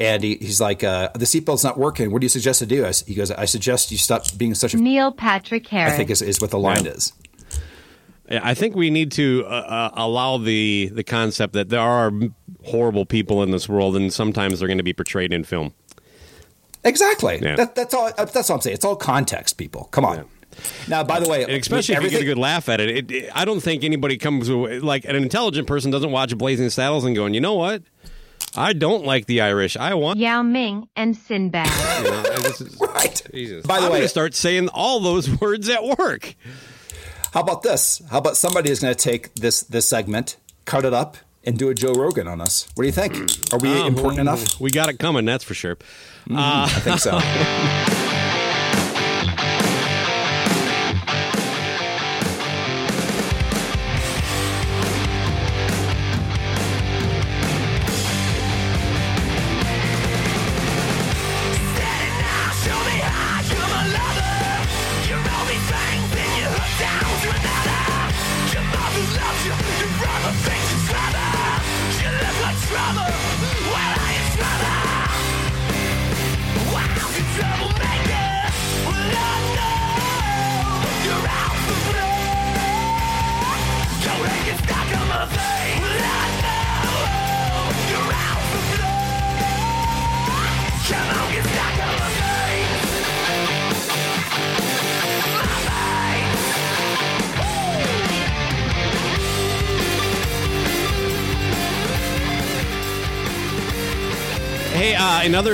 [0.03, 2.11] And he, he's like, uh, the seatbelt's not working.
[2.11, 2.85] What do you suggest to do?
[2.85, 4.77] I s he goes, I suggest you stop being such a.
[4.79, 6.93] Neil Patrick Harris." I think is, is what the line Yeah.
[6.97, 7.12] is.
[8.31, 12.11] I think we need to uh, uh, allow the the concept that there are
[12.65, 15.75] horrible people in this world, and sometimes they're going to be portrayed in film.
[16.85, 17.38] Exactly.
[17.43, 17.57] Yeah.
[17.57, 18.11] That, that's all.
[18.17, 18.75] That's all I'm saying.
[18.75, 19.85] It's all context, people.
[19.91, 20.25] Come on.
[20.88, 22.91] Now, by the way, And especially if you get a good laugh at it.
[22.91, 26.69] It, it- I don't think anybody comes with- like an intelligent person doesn't watch Blazing
[26.71, 27.83] Saddles and going, you know what?
[28.57, 29.77] I don't like the Irish.
[29.77, 30.19] I want.
[30.19, 31.67] Yao Ming and Sinbad.
[32.05, 33.23] You know, is- Right.
[33.33, 33.67] Jesus.
[33.67, 36.35] By the I'm way, gonna start saying all those words at work.
[37.33, 38.03] How about this?
[38.11, 40.37] How about somebody is going to take this this segment,
[40.67, 42.69] cut it up, and do a Joe Rogan on us?
[42.75, 43.15] What do you think?
[43.55, 44.61] Are we Um, important enough?
[44.61, 45.79] We got it coming, that's for sure.
[46.31, 47.19] I think so.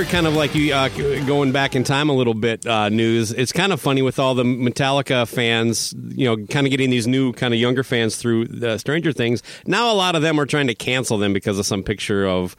[0.09, 0.89] kind of like you uh,
[1.25, 3.31] going back in time a little bit uh, news.
[3.31, 7.05] It's kind of funny with all the Metallica fans, you know, kind of getting these
[7.05, 9.43] new kind of younger fans through Stranger Things.
[9.67, 12.55] Now a lot of them are trying to cancel them because of some picture of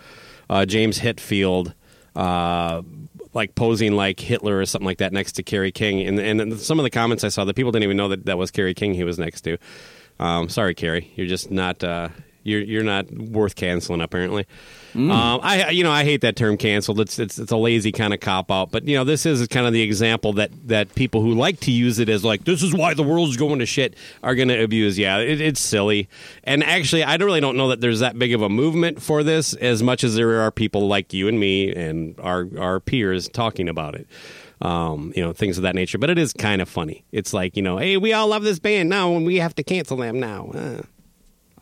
[0.48, 1.74] uh, James Hetfield.
[2.14, 2.82] Uh,
[3.32, 6.80] like posing like Hitler or something like that next to Kerry King, and and some
[6.80, 8.94] of the comments I saw, the people didn't even know that that was Kerry King
[8.94, 9.56] he was next to.
[10.18, 12.08] Um, sorry, Kerry, you're just not uh,
[12.42, 14.46] you're you're not worth canceling apparently.
[14.94, 17.00] Um, I you know I hate that term canceled.
[17.00, 18.70] It's it's it's a lazy kind of cop out.
[18.70, 21.70] But you know this is kind of the example that that people who like to
[21.70, 24.62] use it as like this is why the world's going to shit are going to
[24.62, 24.98] abuse.
[24.98, 26.08] Yeah, it, it's silly.
[26.44, 29.22] And actually, I don't really don't know that there's that big of a movement for
[29.22, 33.28] this as much as there are people like you and me and our our peers
[33.28, 34.06] talking about it.
[34.62, 35.98] Um, you know things of that nature.
[35.98, 37.04] But it is kind of funny.
[37.12, 39.62] It's like you know, hey, we all love this band now, and we have to
[39.62, 40.50] cancel them now.
[40.52, 40.82] Uh.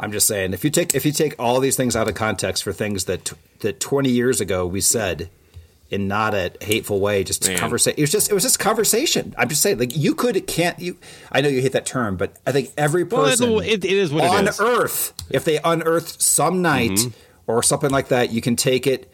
[0.01, 2.63] I'm just saying, if you take if you take all these things out of context
[2.63, 5.29] for things that that 20 years ago we said
[5.91, 7.99] in not a hateful way, just conversation.
[7.99, 9.35] It was just it was just conversation.
[9.39, 10.99] I'm just saying, like you could can't you.
[11.33, 14.13] I know you hate that term, but I think every Well, it- person it- is
[14.13, 14.61] what it on is.
[14.61, 17.51] Earth, if they unearthed some night Mm-hmm.
[17.51, 19.11] or something like that, you can take it.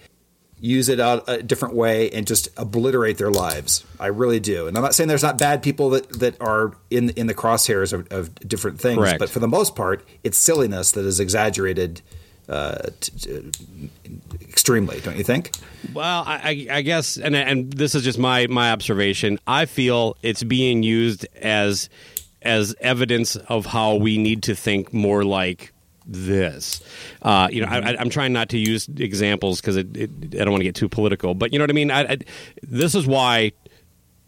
[0.64, 3.85] Use it out a different way and just obliterate their lives.
[4.00, 7.11] I really do, and I'm not saying there's not bad people that, that are in
[7.11, 9.18] in the crosshairs of, of different things, Correct.
[9.18, 12.00] but for the most part, it's silliness that is exaggerated
[12.48, 13.90] uh, t- t-
[14.40, 15.00] extremely.
[15.00, 15.50] Don't you think?
[15.92, 19.38] Well, I, I I guess, and and this is just my my observation.
[19.46, 21.90] I feel it's being used as
[22.40, 25.73] as evidence of how we need to think more like
[26.06, 26.82] this.
[27.22, 30.60] Uh, you know, I, I, I'm trying not to use examples because I don't want
[30.60, 31.90] to get too political, but you know what I mean.
[31.90, 32.18] I, I,
[32.62, 33.52] this is why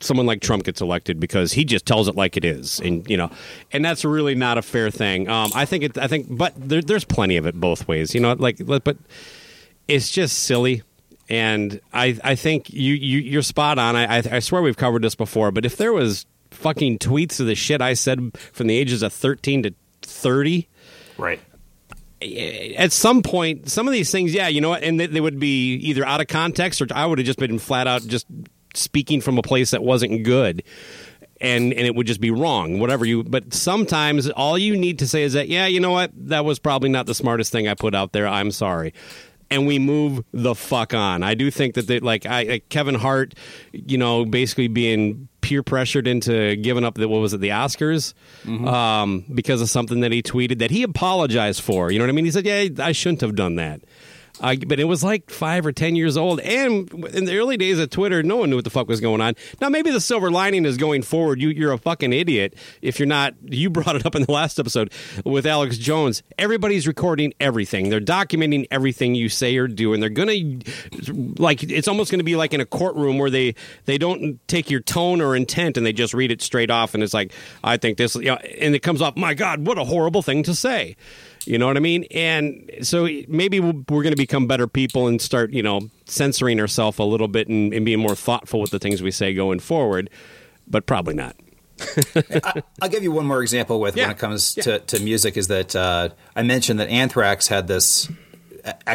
[0.01, 3.17] someone like Trump gets elected because he just tells it like it is, and you
[3.17, 3.31] know,
[3.73, 5.29] and that's really not a fair thing.
[5.29, 5.99] Um, I think it.
[5.99, 8.15] I think, but there, there's plenty of it both ways.
[8.15, 8.97] You know, like, but
[9.89, 10.83] it's just silly.
[11.29, 13.97] And I, I think you, you you're spot on.
[13.97, 17.47] I, I I swear we've covered this before, but if there was fucking tweets of
[17.47, 20.69] the shit I said from the ages of 13 to 30,
[21.19, 21.41] Right.
[22.23, 25.21] Eh, at some point, some of these things, yeah, you know what, and they, they
[25.21, 28.27] would be either out of context or I would have just been flat out just
[28.75, 30.63] speaking from a place that wasn't good.
[31.39, 33.23] And, and it would just be wrong, whatever you.
[33.23, 36.59] But sometimes all you need to say is that, yeah, you know what, that was
[36.59, 38.27] probably not the smartest thing I put out there.
[38.27, 38.95] I'm sorry,
[39.51, 41.23] and we move the fuck on.
[41.23, 43.35] I do think that they, like I like Kevin Hart,
[43.73, 48.15] you know, basically being peer pressured into giving up the what was it the Oscars
[48.67, 51.91] um, because of something that he tweeted that he apologized for.
[51.93, 52.25] You know what I mean?
[52.25, 53.81] He said, "Yeah, I shouldn't have done that."
[54.41, 57.79] Uh, but it was like five or ten years old, and in the early days
[57.79, 59.35] of Twitter, no one knew what the fuck was going on.
[59.61, 61.41] Now, maybe the silver lining is going forward.
[61.41, 63.35] You, you're a fucking idiot if you're not.
[63.43, 64.93] You brought it up in the last episode
[65.25, 66.23] with Alex Jones.
[66.39, 67.89] Everybody's recording everything.
[67.89, 70.35] They're documenting everything you say or do, and they're gonna
[71.39, 71.63] like.
[71.63, 73.55] It's almost going to be like in a courtroom where they
[73.87, 77.03] they don't take your tone or intent and they just read it straight off, and
[77.03, 77.33] it's like,
[77.65, 79.17] I think this, you know, and it comes off.
[79.17, 80.97] My God, what a horrible thing to say.
[81.47, 82.05] You know what I mean?
[82.11, 83.73] And so maybe we're
[84.03, 87.73] going to become better people and start, you know, censoring ourselves a little bit and,
[87.73, 90.11] and being more thoughtful with the things we say going forward,
[90.67, 91.37] but probably not.
[92.43, 94.05] I, I'll give you one more example with Yeah.
[94.05, 98.09] when it comes to, to music is that uh, I mentioned that Anthrax had this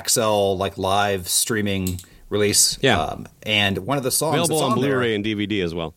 [0.07, 1.99] XL like live streaming
[2.29, 2.77] release.
[2.81, 2.99] Yeah.
[2.99, 5.93] Um, and one of the songs Available on on Blu-ray and DVD as well.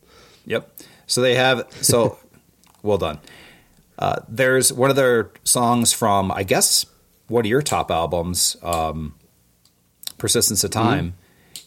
[0.46, 0.70] Yep.
[1.06, 2.18] So they have so
[2.82, 3.18] well done.
[3.98, 6.86] Uh, there's one of their songs from I guess
[7.28, 9.14] one of your top albums, um,
[10.18, 11.14] "Persistence of Time,"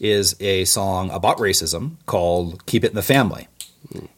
[0.00, 3.48] is a song about racism called "Keep It in the Family."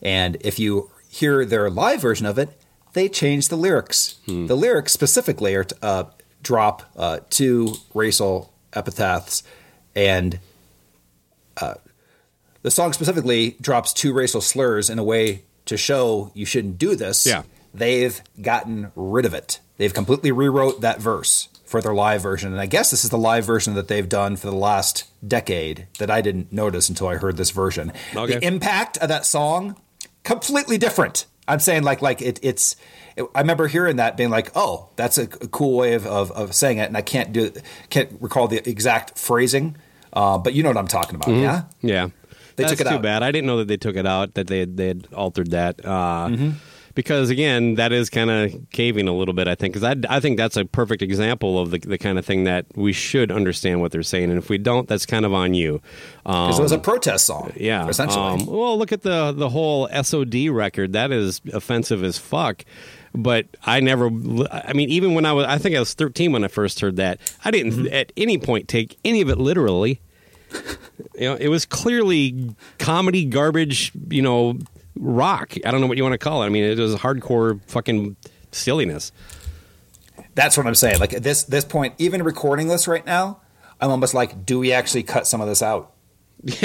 [0.02, 2.58] And if you hear their live version of it,
[2.92, 4.16] they change the lyrics.
[4.26, 6.04] The lyrics specifically are t- uh,
[6.42, 9.42] drop uh, two racial epithets
[9.94, 10.38] and
[12.62, 16.94] the song specifically drops two racial slurs in a way to show you shouldn't do
[16.94, 17.26] this.
[17.26, 17.42] Yeah.
[17.73, 19.61] They've gotten rid of it.
[19.77, 22.51] They've completely rewrote that verse for their live version.
[22.53, 25.87] And I guess this is the live version that they've done for the last decade
[25.99, 27.93] that I didn't notice until I heard this version.
[28.14, 28.35] Okay.
[28.39, 29.77] The impact of that song,
[30.25, 31.27] completely different.
[31.47, 32.77] I'm saying like like it, it's.
[33.16, 36.31] It, I remember hearing that being like, "Oh, that's a, a cool way of, of,
[36.33, 37.51] of saying it," and I can't do
[37.89, 39.77] can't recall the exact phrasing,
[40.12, 41.62] uh, but you know what I'm talking about, yeah?
[41.81, 42.09] Yeah,
[42.55, 43.03] They That's took it too out.
[43.03, 43.23] bad.
[43.25, 44.35] I didn't know that they took it out.
[44.35, 45.85] That they had, they had altered that.
[45.85, 46.51] Uh, Mm-hmm.
[46.95, 49.47] Because again, that is kind of caving a little bit.
[49.49, 52.26] I think because I, I think that's a perfect example of the, the kind of
[52.26, 55.32] thing that we should understand what they're saying, and if we don't, that's kind of
[55.32, 55.80] on you.
[56.26, 58.24] Um, Because it was a protest song, yeah, essentially.
[58.24, 60.93] Um, well, look at the the whole SOD record.
[60.93, 62.64] That is offensive as fuck.
[63.12, 64.07] But I never.
[64.53, 66.97] I mean, even when I was, I think I was 13 when I first heard
[66.97, 67.18] that.
[67.45, 67.93] I didn't Mm-hmm.
[67.95, 70.01] at any point take any of it literally.
[71.16, 73.91] You know, it was clearly comedy garbage.
[74.11, 74.59] You know,
[74.97, 75.55] rock.
[75.64, 76.47] I don't know what you want to call it.
[76.47, 78.16] I mean, it was hardcore fucking
[78.53, 79.12] silliness.
[80.34, 81.01] That's what I'm saying.
[81.01, 83.41] Like at this this point, even recording this right now,
[83.80, 85.93] I'm almost like, do we actually cut some of this out?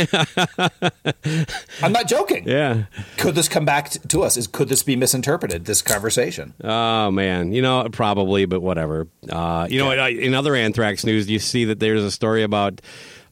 [1.82, 2.47] I'm not joking.
[2.47, 2.86] Yeah.
[3.17, 4.38] Could this come back to us?
[4.38, 5.65] Is could this be misinterpreted?
[5.65, 6.53] This conversation.
[6.63, 9.07] Oh man, you know probably, but whatever.
[9.30, 12.80] Uh, you know, in other Anthrax news, you see that there's a story about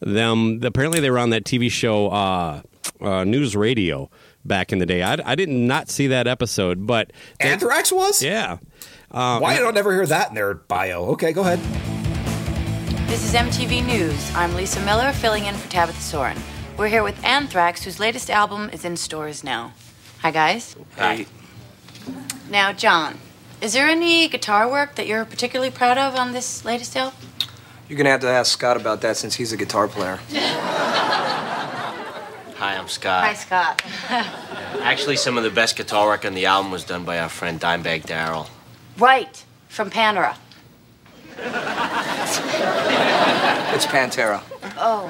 [0.01, 0.59] them.
[0.63, 2.61] Apparently, they were on that TV show uh,
[2.99, 4.09] uh, News Radio
[4.45, 5.01] back in the day.
[5.03, 8.21] I, I did not see that episode, but Anthrax was.
[8.21, 8.57] yeah,
[9.09, 11.05] Why um, did I never hear that in their bio?
[11.11, 11.59] Okay, go ahead.
[13.07, 14.35] This is MTV News.
[14.35, 16.37] I'm Lisa Miller, filling in for Tabitha Soren.
[16.77, 19.73] We're here with Anthrax, whose latest album is in stores now.
[20.21, 20.75] Hi, guys.
[20.97, 21.25] Hi.
[22.49, 23.19] Now, John,
[23.61, 27.19] is there any guitar work that you're particularly proud of on this latest album?
[27.87, 30.19] You're gonna have to ask Scott about that since he's a guitar player.
[32.63, 33.25] Hi, I'm Scott.
[33.25, 33.81] Hi, Scott.
[34.83, 37.59] Actually, some of the best guitar work on the album was done by our friend
[37.59, 38.47] Dimebag Darrell.
[38.97, 40.37] right, from Panera.
[43.75, 44.41] It's Pantera.
[44.77, 45.07] Oh,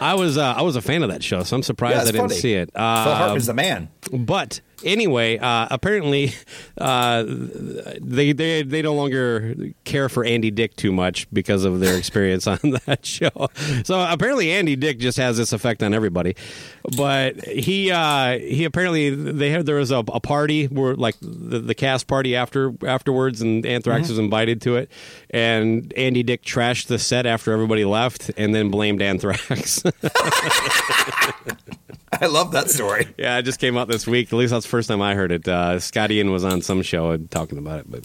[0.00, 2.02] I was uh, I was a fan of that show, so I'm surprised Yeah, I
[2.02, 2.40] it's didn't funny.
[2.40, 2.70] see it.
[2.72, 3.88] Phil Uh, Hartman's the man.
[4.12, 6.32] But anyway, uh, apparently
[6.78, 11.96] uh, they they they no longer care for Andy Dick too much because of their
[11.98, 13.48] experience on that show.
[13.84, 16.36] So apparently Andy Dick just has this effect on everybody.
[16.96, 21.58] But he uh, he apparently they had there was a, a party where like the,
[21.58, 24.90] the cast party after afterwards, and Anthrax was invited to it,
[25.30, 29.82] and Andy Dick trashed the set after everybody left, and then blamed Anthrax.
[32.20, 33.06] I love that story.
[33.18, 34.32] Yeah, it just came out this week.
[34.32, 35.46] At least that's the first time I heard it.
[35.46, 37.90] Uh, Scott Ian was on some show talking about it.
[37.90, 38.04] But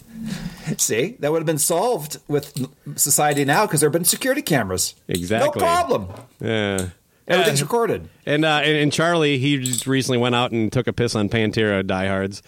[0.80, 2.66] See, that would have been solved with
[2.96, 4.94] society now because there have been security cameras.
[5.08, 5.60] Exactly.
[5.60, 6.08] No problem.
[6.40, 6.88] yeah,
[7.26, 7.64] Everything's Yeah.
[7.64, 8.08] recorded.
[8.26, 11.28] And, uh, and and Charlie, he just recently went out and took a piss on
[11.28, 12.42] Pantera diehards.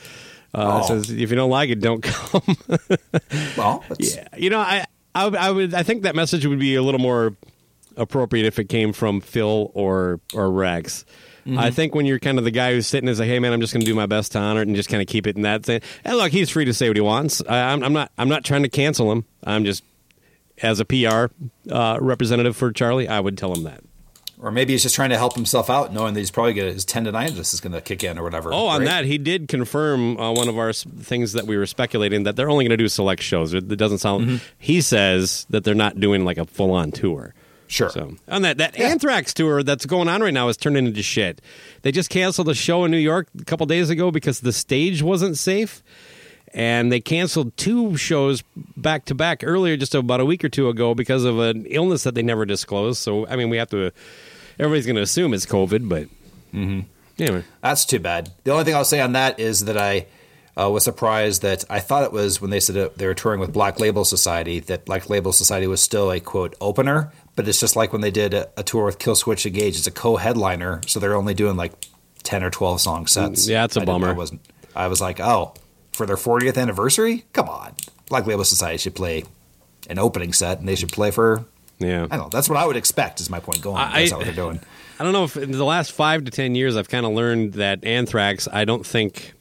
[0.54, 0.86] Uh, Oh.
[0.86, 2.56] Says if you don't like it, don't come.
[3.56, 4.84] Well, that's, yeah, you know, I,
[5.16, 7.36] I would- I would I think that message would be a little more
[7.96, 11.04] appropriate if it came from Phil or or Rex.
[11.46, 11.58] Mm-hmm.
[11.58, 13.60] I think when you're kind of the guy who's sitting as like, hey man, I'm
[13.60, 15.36] just going to do my best to honor it and just kind of keep it
[15.36, 15.80] in that thing.
[16.04, 17.40] And look, he's free to say what he wants.
[17.48, 19.24] I, I'm, I'm not I'm not trying to cancel him.
[19.44, 19.84] I'm just
[20.62, 21.26] as a PR
[21.70, 23.80] uh, representative for Charlie, I would tell him that.
[24.38, 26.74] Or maybe he's just trying to help himself out, knowing that he's probably going to
[26.74, 28.52] his tendonitis is going to kick in or whatever.
[28.52, 28.86] Oh, on right?
[28.86, 32.50] that, he did confirm uh, one of our things that we were speculating that they're
[32.50, 33.54] only going to do select shows.
[33.54, 34.26] It, doesn't sound.
[34.26, 34.36] Mm-hmm.
[34.58, 37.34] He says that they're not doing like a full on tour.
[37.68, 37.90] Sure.
[37.90, 41.40] So on that that Anthrax tour that's going on right now is turning into shit.
[41.82, 45.02] They just canceled a show in New York a couple days ago because the stage
[45.02, 45.82] wasn't safe,
[46.56, 48.42] and they canceled two shows
[48.76, 52.02] back to back earlier, just about a week or two ago, because of an illness
[52.02, 52.98] that they never disclosed.
[52.98, 53.92] So I mean, we have to.
[54.58, 56.08] Everybody's going to assume it's COVID, but
[56.54, 56.80] Mm-hmm.
[57.22, 57.44] anyway.
[57.60, 58.30] That's too bad.
[58.44, 60.06] The only thing I'll say on that is that I
[60.58, 63.40] uh, was surprised that I thought it was when they said it, they were touring
[63.40, 67.60] with Black Label Society that Black Label Society was still a quote opener, but it's
[67.60, 69.76] just like when they did a, a tour with Killswitch Engage.
[69.76, 71.72] It's a co-headliner, so they're only doing like
[72.22, 73.46] ten or twelve song sets.
[73.46, 74.08] Yeah, it's a I bummer.
[74.08, 74.40] I wasn't.
[74.74, 75.52] I was like, oh,
[75.96, 77.24] for their 40th anniversary?
[77.32, 77.72] Come on,
[78.08, 79.24] Black Label Society should play
[79.88, 81.44] an opening set, and they should play for.
[81.78, 82.04] Yeah.
[82.10, 82.28] I don't know.
[82.30, 83.20] That's what I would expect.
[83.20, 83.76] Is my point going?
[83.76, 84.60] I- That's not what they're doing.
[84.98, 87.54] I don't know if in the last five to ten years I've kind of learned
[87.54, 88.48] that Anthrax.
[88.50, 89.34] I don't think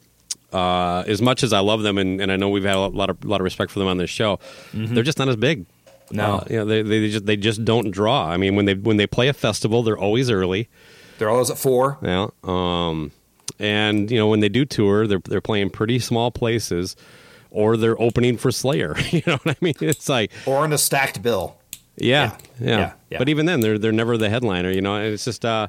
[0.52, 3.10] uh, as much as I love them, and, and I know we've had a lot
[3.10, 4.40] of lot of respect for them on this show.
[4.74, 5.66] They're just not as big.
[6.12, 6.36] No.
[6.40, 8.28] Uh, you know, they, they just they just don't draw.
[8.28, 10.68] I mean, when they when they play a festival, they're always early.
[11.20, 11.98] They're always at four.
[12.04, 12.28] Yeah.
[12.44, 13.12] Um,
[13.60, 16.96] and you know when they do tour, they're they're playing pretty small places,
[17.52, 18.96] or they're opening for Slayer.
[19.12, 19.76] you know what I mean?
[19.82, 21.58] It's like Or in a stacked bill.
[21.98, 23.18] yeah, yeah, yeah, yeah.
[23.18, 24.70] But even then, they're they're never the headliner.
[24.72, 25.68] You know, and it's just uh,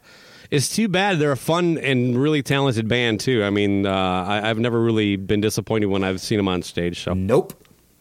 [0.50, 1.18] it's too bad.
[1.18, 3.42] They're a fun and really talented band too.
[3.44, 7.02] I mean, uh, I, I've never really been disappointed when I've seen them on stage.
[7.02, 7.52] So Nope.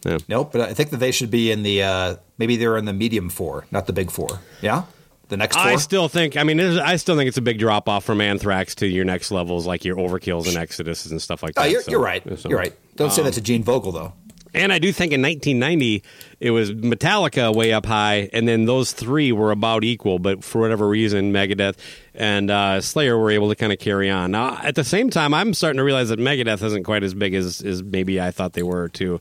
[0.04, 0.18] Yeah.
[0.28, 0.52] Nope.
[0.52, 3.28] But I think that they should be in the uh, maybe they're in the medium
[3.28, 4.40] four, not the big four.
[4.62, 4.84] Yeah.
[5.28, 5.64] The next four.
[5.66, 6.36] I still think.
[6.36, 9.30] I mean, I still think it's a big drop off from Anthrax to your next
[9.32, 11.70] levels, like your Overkills and Exodus and stuff like Oh, that.
[11.70, 12.22] you're, So- you're right.
[12.38, 12.72] so- You're right.
[12.96, 14.12] Don't say um, that to Gene Vogel though.
[14.54, 16.02] And I do think in 1990
[16.40, 20.18] it was Metallica way up high, and then those three were about equal.
[20.18, 21.74] But for whatever reason, Megadeth
[22.14, 24.30] and uh, Slayer were able to kind of carry on.
[24.30, 27.34] Now, at the same time, I'm starting to realize that Megadeth isn't quite as big
[27.34, 29.20] as, as maybe I thought they were too.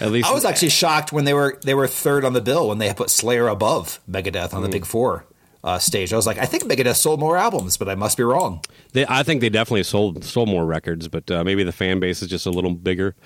[0.00, 2.68] At least I was actually shocked when they were they were third on the bill
[2.68, 4.54] when they put Slayer above Megadeth Mm.
[4.54, 5.24] on the Big Four
[5.64, 6.12] uh, stage.
[6.12, 8.60] I was like, I think Megadeth sold more albums, but I must be wrong.
[8.92, 12.22] They, I think they definitely sold sold more records, but uh, maybe the fan base
[12.22, 13.16] is just a little bigger.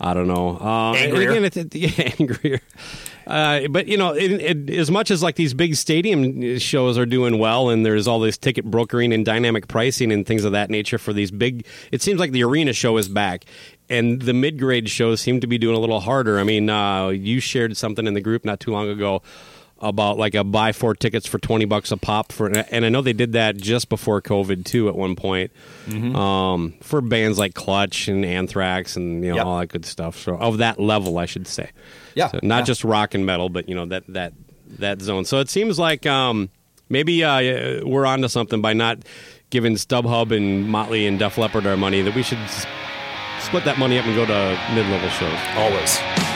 [0.00, 0.58] I don't know.
[0.58, 1.30] Uh, Angrier.
[1.30, 2.60] Again, it's, it, yeah, angrier.
[3.24, 7.06] Uh, but you know, it, it, as much as like these big stadium shows are
[7.06, 10.70] doing well, and there's all this ticket brokering and dynamic pricing and things of that
[10.70, 13.44] nature for these big, it seems like the arena show is back,
[13.90, 16.40] and the mid grade shows seem to be doing a little harder.
[16.40, 19.22] I mean, uh, you shared something in the group not too long ago
[19.82, 23.02] about like a buy four tickets for 20 bucks a pop for and I know
[23.02, 25.50] they did that just before COVID too at one point
[25.88, 26.14] Mm-hmm.
[26.14, 29.46] um, for bands like Clutch and Anthrax and you know Yep.
[29.46, 31.70] all that good stuff so of that level I should say
[32.14, 32.64] Yeah, So not yeah.
[32.64, 34.32] just rock and metal but you know that that
[34.78, 36.48] that zone so it seems like um,
[36.88, 38.98] maybe uh, we're onto something by not
[39.50, 42.38] giving StubHub and Motley and Def Leppard our money that we should
[43.40, 46.31] split that money up and go to mid-level shows Always.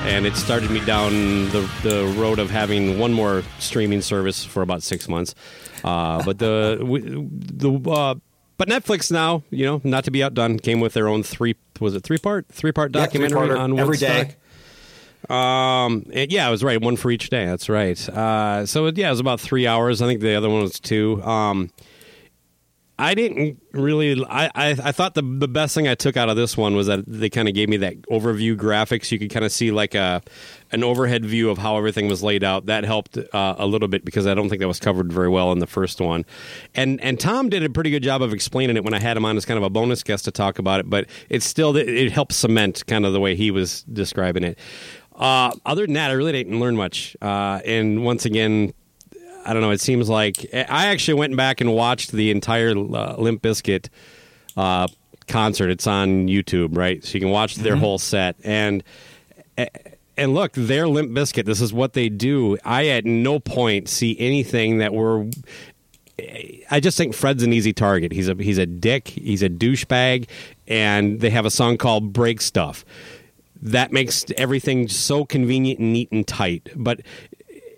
[0.08, 1.12] And it started me down
[1.50, 5.34] the, the road of having one more streaming service for about six months.
[5.84, 6.78] Uh, but the,
[7.30, 8.14] the uh,
[8.56, 11.94] but Netflix now, you know, not to be outdone, came with their own three was
[11.94, 14.34] it three part three part documentary three-parter on every day.
[15.28, 16.80] Um, and yeah, it was right.
[16.80, 17.46] One for each day.
[17.46, 18.08] That's right.
[18.08, 20.02] Uh, so it, yeah, it was about three hours.
[20.02, 21.22] I think the other one was two.
[21.22, 21.70] Um,
[22.98, 24.24] I didn't really.
[24.24, 26.86] I, I, I thought the the best thing I took out of this one was
[26.86, 29.12] that they kind of gave me that overview graphics.
[29.12, 30.22] You could kind of see like a
[30.72, 32.66] an overhead view of how everything was laid out.
[32.66, 35.52] That helped uh, a little bit because I don't think that was covered very well
[35.52, 36.24] in the first one.
[36.74, 39.26] And and Tom did a pretty good job of explaining it when I had him
[39.26, 40.88] on as kind of a bonus guest to talk about it.
[40.88, 44.58] But it's still it, it helps cement kind of the way he was describing it.
[45.14, 47.14] Uh, other than that, I really didn't learn much.
[47.20, 48.72] Uh, and once again,
[49.48, 49.70] I don't know.
[49.70, 53.88] It seems like I actually went back and watched the entire uh, Limp Bizkit
[54.56, 54.88] uh,
[55.28, 55.70] concert.
[55.70, 57.02] It's on YouTube, right?
[57.04, 57.80] So you can watch their Mhm.
[57.80, 58.82] whole set and
[60.18, 61.44] and look, they're Limp Bizkit.
[61.44, 62.56] This is what they do.
[62.64, 65.26] I at no point see anything that were.
[66.70, 68.12] I just think Fred's an easy target.
[68.12, 69.08] He's a he's a dick.
[69.08, 70.26] He's a douchebag,
[70.66, 72.84] and they have a song called "Break Stuff."
[73.60, 76.68] That makes everything so convenient and neat and tight.
[76.74, 77.00] But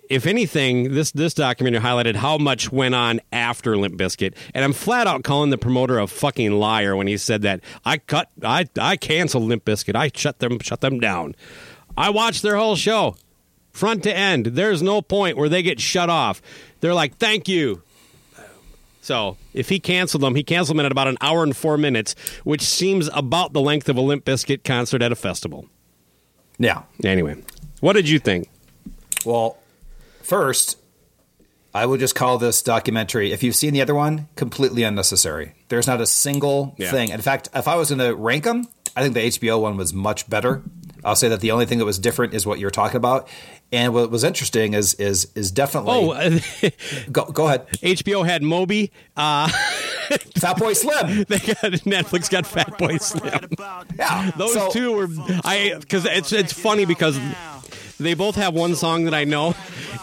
[0.09, 4.73] if anything, this this documentary highlighted how much went on after Limp Bizkit, and I'm
[4.73, 8.67] flat out calling the promoter a fucking liar when he said that I cut I
[8.79, 9.95] I canceled Limp Bizkit.
[9.95, 11.35] I shut them shut them down.
[11.95, 13.17] I watched their whole show,
[13.71, 14.47] front to end.
[14.47, 16.41] There's no point where they get shut off.
[16.79, 17.83] They're like, "Thank you."
[19.01, 22.15] So if he canceled them, he canceled them at about an hour and four minutes,
[22.43, 25.67] which seems about the length of a Limp Bizkit concert at a festival.
[26.57, 26.81] Yeah.
[27.03, 27.41] Anyway,
[27.79, 28.49] what did you think?
[29.25, 29.58] Well,
[30.29, 30.77] first,
[31.73, 35.53] I will just call this documentary, if you've seen the other one, completely unnecessary.
[35.67, 36.91] There's not a single Yeah.
[36.91, 37.09] thing.
[37.09, 39.93] In fact, if I was going to rank them, I think the HBO one was
[39.93, 40.63] much better.
[41.03, 43.27] I'll say that the only thing that was different is what you're talking about.
[43.71, 46.69] And what was interesting is is is definitely Oh,
[47.11, 47.67] go go ahead.
[47.83, 48.91] HBO had Moby.
[49.15, 49.47] Uh,
[50.39, 51.23] Fatboy Slim.
[51.29, 53.47] they got Netflix got Fatboy Slim.
[53.95, 55.07] Yeah, Those so- two were
[55.45, 57.17] I because it's it's funny because
[57.99, 59.55] they both have one song that I know,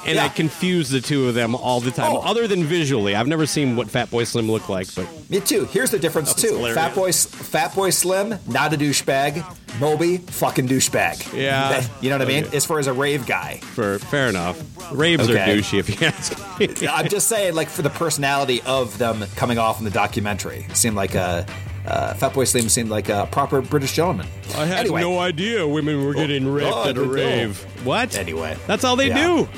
[0.07, 2.13] and I confuse the two of them all the time.
[2.13, 2.19] Oh.
[2.21, 5.65] Other than visually, I've never seen what Fatboy Slim looked like, but Me too.
[5.67, 6.49] Here's the difference too.
[6.57, 6.77] hilarious.
[6.77, 9.45] Fat Boy, Fatboy Slim, not a douchebag.
[9.81, 11.33] Moby, fucking douchebag.
[11.37, 11.69] Yeah.
[11.81, 12.45] That- you know what I mean?
[12.55, 14.63] As far as a rave guy, for fair enough.
[14.93, 15.59] Raves are Okay.
[15.59, 16.89] douchey if you ask me.
[16.89, 20.77] I'm just saying, like for the personality of them coming off in the documentary, it
[20.77, 21.45] seemed like a
[21.87, 24.27] uh, Fatboy Slim seemed like a proper British gentleman.
[24.57, 25.01] I had Anyway.
[25.01, 27.05] no idea women were getting raped oh, at a know.
[27.05, 27.59] rave.
[27.85, 28.17] What?
[28.17, 29.27] Anyway, That's all they Yeah.
[29.27, 29.49] do.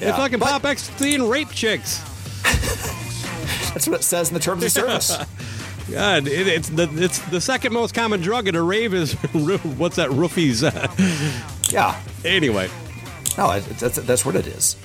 [0.00, 0.16] They Yeah.
[0.16, 2.00] fucking But- pop ecstasy and rape chicks.
[3.72, 5.16] That's what it says in the terms of service.
[5.90, 9.96] God, it, it's the it's the second most common drug at a rave is what's
[9.96, 10.62] that roofies?
[11.72, 12.00] yeah.
[12.24, 12.70] anyway,
[13.36, 14.76] No, that's that's what it is.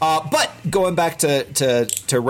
[0.00, 2.20] Uh, but going back to to to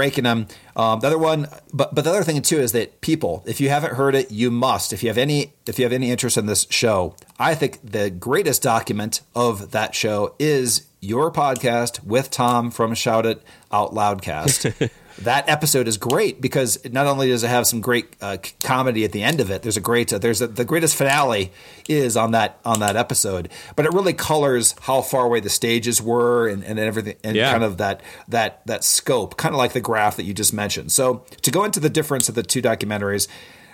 [0.77, 3.71] um, the other one, but but the other thing too is that people, if you
[3.71, 4.93] haven't heard it, you must.
[4.93, 8.11] If you have any, if you have any interest in this show, I think the
[8.11, 14.91] greatest document of that show is your podcast with Tom from Shout It Out Loudcast.
[15.23, 19.13] that episode is great because not only does it have some great uh, comedy at
[19.13, 21.53] the end of it, there's a great uh, there's a, the greatest finale
[21.89, 26.03] is on that on that episode, but it really colors how far away the stages
[26.03, 27.51] were and, and everything and Yeah.
[27.51, 30.93] kind of that that that scope, kind of like the graph that you just mentioned.
[30.93, 33.29] So to go into the difference of the two documentaries.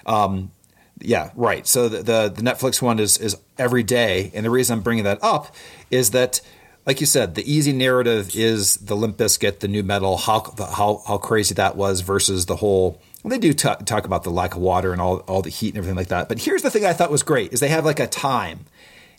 [0.06, 0.52] Um,
[1.00, 1.66] yeah, right.
[1.66, 5.04] So the, the the Netflix one is is every day, and the reason I'm bringing
[5.04, 5.54] that up
[5.90, 6.40] is that,
[6.86, 11.02] like you said, the easy narrative is the Limp Bizkit, the new metal, how how
[11.06, 13.00] how crazy that was versus the whole.
[13.22, 15.68] Well, they do talk, talk about the lack of water and all all the heat
[15.68, 16.28] and everything like that.
[16.28, 18.66] But here's the thing I thought was great is they have like a time.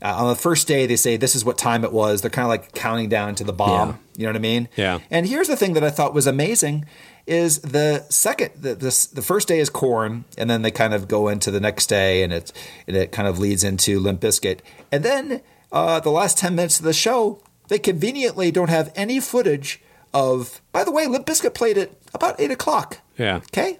[0.01, 2.21] Uh, on the first day, they say this is what time it was.
[2.21, 3.89] They're kind of like counting down to the bomb.
[3.89, 3.95] Yeah.
[4.17, 4.67] You know what I mean?
[4.75, 4.99] Yeah.
[5.09, 6.85] And here's the thing that I thought was amazing
[7.25, 11.07] is the second the this the first day is Korn and then they kind of
[11.07, 12.51] go into the next day and it
[12.85, 14.59] and it kind of leads into Limp Bizkit.
[14.91, 15.41] And then
[15.73, 19.81] uh, the last 10 minutes of the show, they conveniently don't have any footage
[20.13, 22.99] of by the way, Limp Bizkit played it about eight o'clock.
[23.17, 23.37] yeah.
[23.37, 23.79] Okay?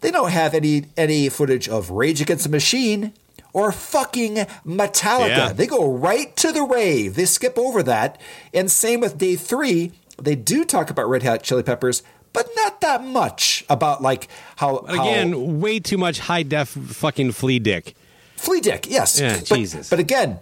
[0.00, 3.12] They don't have any any footage of Rage Against the Machine
[3.52, 4.34] or fucking
[4.66, 5.28] Metallica.
[5.28, 5.52] Yeah.
[5.52, 7.14] They go right to the rave.
[7.14, 8.20] They skip over that.
[8.52, 9.92] And same with day three.
[10.20, 12.02] They do talk about Red Hot Chili Peppers,
[12.32, 16.68] but not that much about like how But how- again, way too much high def
[16.70, 17.94] fucking flea dick.
[18.36, 19.20] Flea Dick, yes.
[19.20, 19.88] Yeah, but, Jesus.
[19.88, 20.40] But again,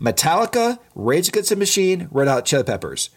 [0.00, 3.10] Metallica, Rage Against the Machine, Red Hot Chili Peppers.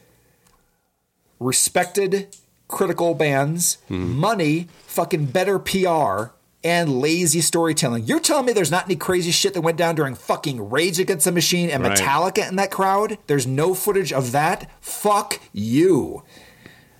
[1.40, 2.36] Respected
[2.68, 4.18] critical bands, Mm-hmm.
[4.20, 8.06] money, fucking better PR, and lazy storytelling.
[8.06, 11.26] You're telling me there's not any crazy shit that went down during fucking Rage Against
[11.26, 11.98] the Machine and Right.
[11.98, 13.18] Metallica in that crowd?
[13.28, 14.70] There's no footage of that?
[14.80, 16.24] Fuck you.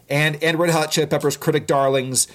[0.10, 2.28] And and Red Hot Chili Peppers critic darlings.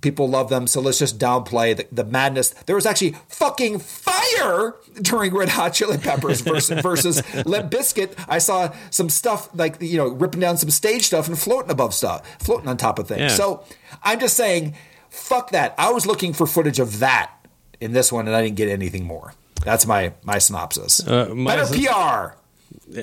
[0.00, 2.50] People love them, so let's just downplay the, the madness.
[2.50, 8.12] There was actually fucking fire during Red Hot Chili Peppers versus, versus Limp Bizkit.
[8.28, 11.94] I saw some stuff like you know ripping down some stage stuff and floating above
[11.94, 13.20] stuff, floating on top of things.
[13.20, 13.28] Yeah.
[13.28, 13.64] So
[14.02, 14.74] I'm just saying,
[15.10, 15.74] fuck that.
[15.78, 17.32] I was looking for footage of that
[17.80, 19.34] in this one, and I didn't get anything more.
[19.64, 21.06] That's my my synopsis.
[21.06, 22.34] Uh, my Better syn- PR.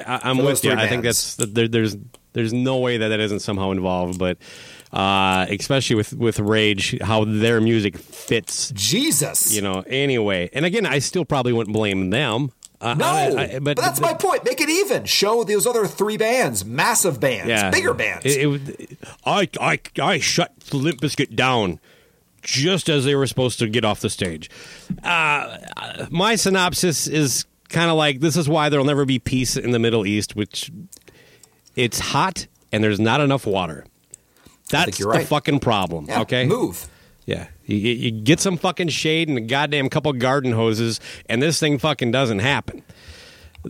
[0.07, 0.71] I, I'm with you.
[0.71, 1.97] I think that's there, there's
[2.33, 4.37] there's no way that that isn't somehow involved, but
[4.95, 8.71] uh, especially with with Rage, how their music fits.
[8.73, 9.83] Jesus, you know.
[9.87, 12.51] Anyway, and again, I still probably wouldn't blame them.
[12.81, 14.43] Uh, No, I- I- but, that's my point.
[14.45, 15.05] Make it even.
[15.05, 18.25] Show those other three bands, massive bands, bigger bands.
[18.25, 18.45] It,
[18.79, 21.79] it, I, I, I shut Limp Bizkit down
[22.41, 24.49] just as they were supposed to get off the stage.
[25.03, 25.57] Uh,
[26.11, 29.79] my synopsis is kind of like this is why there'll never be peace in the
[29.79, 30.69] Middle East, which
[31.75, 33.85] it's hot and there's not enough water.
[34.77, 35.27] That's the you're right.
[35.27, 36.05] fucking problem.
[36.07, 36.87] Yeah, okay, move.
[37.25, 41.59] Yeah, you, you get some fucking shade and a goddamn couple garden hoses, and this
[41.59, 42.83] thing fucking doesn't happen.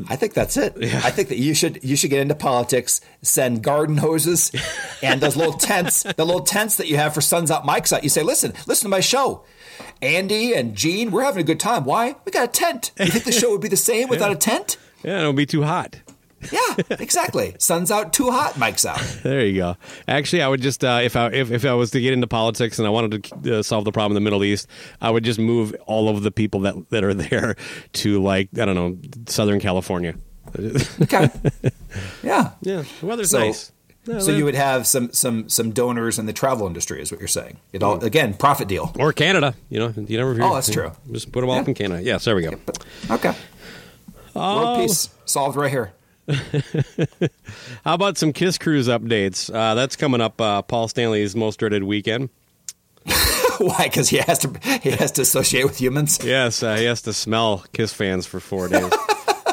[0.09, 0.73] I think that's it.
[0.77, 4.51] I think that you should you should get into politics, send garden hoses,
[5.01, 8.03] and those little tents, the little tents that you have for suns out, mics out.
[8.03, 9.45] You say, listen, listen to my show.
[10.01, 11.85] Andy and Gene, we're having a good time.
[11.85, 12.15] Why?
[12.25, 12.91] We got a tent.
[12.99, 14.77] You think the show would be the same without a tent?
[15.03, 15.97] Yeah, it would be too hot.
[16.51, 17.55] Yeah, exactly.
[17.59, 18.99] Sun's out, too hot, mics out.
[19.23, 19.77] There you go.
[20.07, 22.79] Actually, I would just uh, if I if, if I was to get into politics
[22.79, 24.67] and I wanted to uh, solve the problem in the Middle East,
[25.01, 27.55] I would just move all of the people that that are there
[27.93, 30.15] to like I don't know Southern California.
[31.01, 31.29] Okay.
[32.23, 32.51] Yeah.
[32.61, 32.83] Yeah.
[33.01, 33.71] The weather's So- nice.
[34.07, 37.19] No, so you would have some some some donors in the travel industry, is what
[37.19, 37.57] you're saying.
[37.73, 38.93] It all again profit deal.
[38.99, 39.55] or Canada.
[39.67, 40.35] You know, you never.
[40.35, 40.91] Hear, Oh, that's true.
[41.11, 41.61] Just put them all Yeah.
[41.63, 42.03] up in Canada.
[42.03, 42.51] Yes, there we go.
[43.09, 43.33] Okay.
[44.35, 44.57] Oh.
[44.57, 45.91] World peace solved right here.
[47.83, 49.53] How about some Kiss Cruise updates?
[49.53, 50.39] Uh, that's coming up.
[50.41, 52.29] Uh, Paul Stanley's most dreaded weekend.
[53.57, 53.83] Why?
[53.85, 54.51] Because he has to
[54.81, 56.19] he has to associate with humans.
[56.23, 58.91] Yes, uh, he has to smell Kiss fans for four days.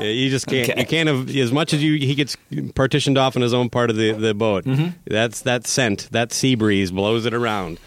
[0.01, 0.69] You just can't.
[0.69, 0.81] Okay.
[0.81, 1.93] You can't have as much as you.
[1.93, 2.37] He gets
[2.75, 4.65] partitioned off in his own part of the the boat.
[4.65, 4.89] Mm-hmm.
[5.07, 6.09] That's that scent.
[6.11, 7.79] That sea breeze blows it around.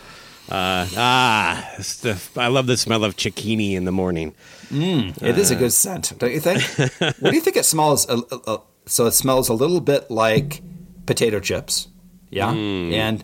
[0.47, 1.69] Uh, ah,
[2.03, 4.33] the- I love the smell of cicchini in the morning.
[4.71, 6.61] It is a good scent, don't you think?
[7.19, 8.07] what do you think it smells?
[8.07, 10.61] A, a, a- so it smells a little bit like
[11.05, 11.87] potato chips,
[12.29, 12.91] yeah, Mm.
[12.93, 13.23] and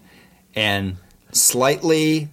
[0.55, 0.97] and
[1.31, 2.29] slightly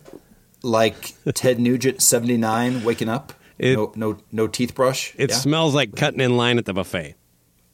[0.63, 3.33] like Ted Nugent seventy nine waking up.
[3.59, 5.15] It- no, no, no teeth brush.
[5.19, 5.37] It yeah?
[5.37, 7.15] smells like cutting in line at the buffet.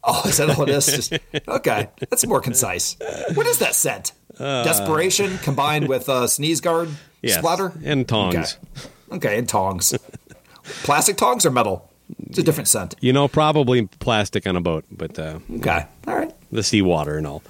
[0.03, 0.87] Oh, is that all it is?
[1.09, 1.13] Just,
[1.49, 2.97] okay, that's more concise.
[3.35, 4.13] What is that scent?
[4.39, 6.89] Desperation combined with uh, sneeze guard
[7.23, 8.35] Yes, splatter and tongs.
[8.35, 9.17] Okay.
[9.17, 9.95] okay, and tongs.
[10.83, 11.91] Plastic tongs or metal?
[12.29, 12.95] It's a different scent.
[13.01, 16.33] You know, probably plastic on a boat, but uh, Okay, all right.
[16.53, 17.43] the seawater and all.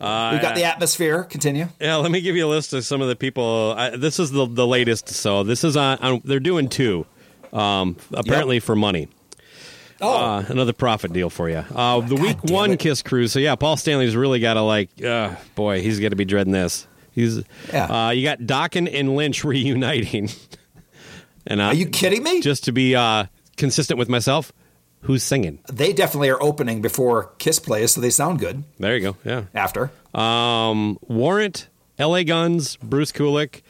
[0.00, 1.22] Uh, We've got the atmosphere.
[1.24, 1.68] Continue.
[1.80, 3.74] Yeah, let me give you a list of some of the people.
[3.76, 5.08] I, this is the the latest.
[5.08, 5.98] So this is on.
[5.98, 7.06] on they're doing two,
[7.52, 9.08] um, apparently for money.
[10.02, 11.64] Oh, Uh, another profit deal for you.
[11.74, 12.78] Uh, the week one it.
[12.80, 13.32] Kiss Cruise.
[13.32, 14.90] So yeah, Paul Stanley's really got to like.
[15.02, 16.86] Uh, boy, he's got to be dreading this.
[17.12, 17.40] He's.
[17.72, 18.08] Yeah.
[18.08, 20.28] Uh, you got Dokken and Lynch reuniting.
[21.46, 22.42] and uh, are you kidding me?
[22.42, 23.24] just to be uh,
[23.56, 24.52] consistent with myself?
[25.02, 25.60] Who's singing?
[25.72, 29.16] they definitely are opening before Kiss plays, so they sound good There you go.
[29.24, 29.44] Yeah.
[29.54, 29.90] after.
[30.14, 32.24] Um, Warrant, L.A.
[32.24, 33.60] Guns, Bruce Kulick,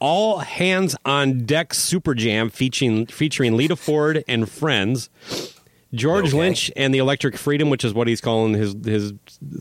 [0.00, 5.10] all hands on deck Super Jam featuring featuring Lita Ford and friends.
[5.94, 6.38] George Okay.
[6.38, 9.12] Lynch and the Electric Freedom, which is what he's calling his his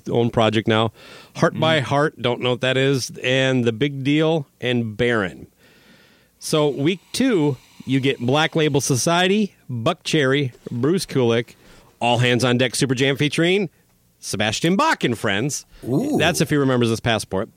[0.10, 0.94] own project now.
[1.36, 1.84] Heart by Mm.
[1.84, 5.48] Heart, don't know what that is, and the Big Deal and Baron.
[6.40, 7.58] So week two,
[7.92, 11.56] you get Black Label Society, Buckcherry, Bruce Kulick,
[12.00, 13.70] all hands on deck Super Jam featuring
[14.20, 15.66] Sebastian Bach and friends.
[15.84, 16.18] Ooh.
[16.18, 17.50] That's if he remembers his passport.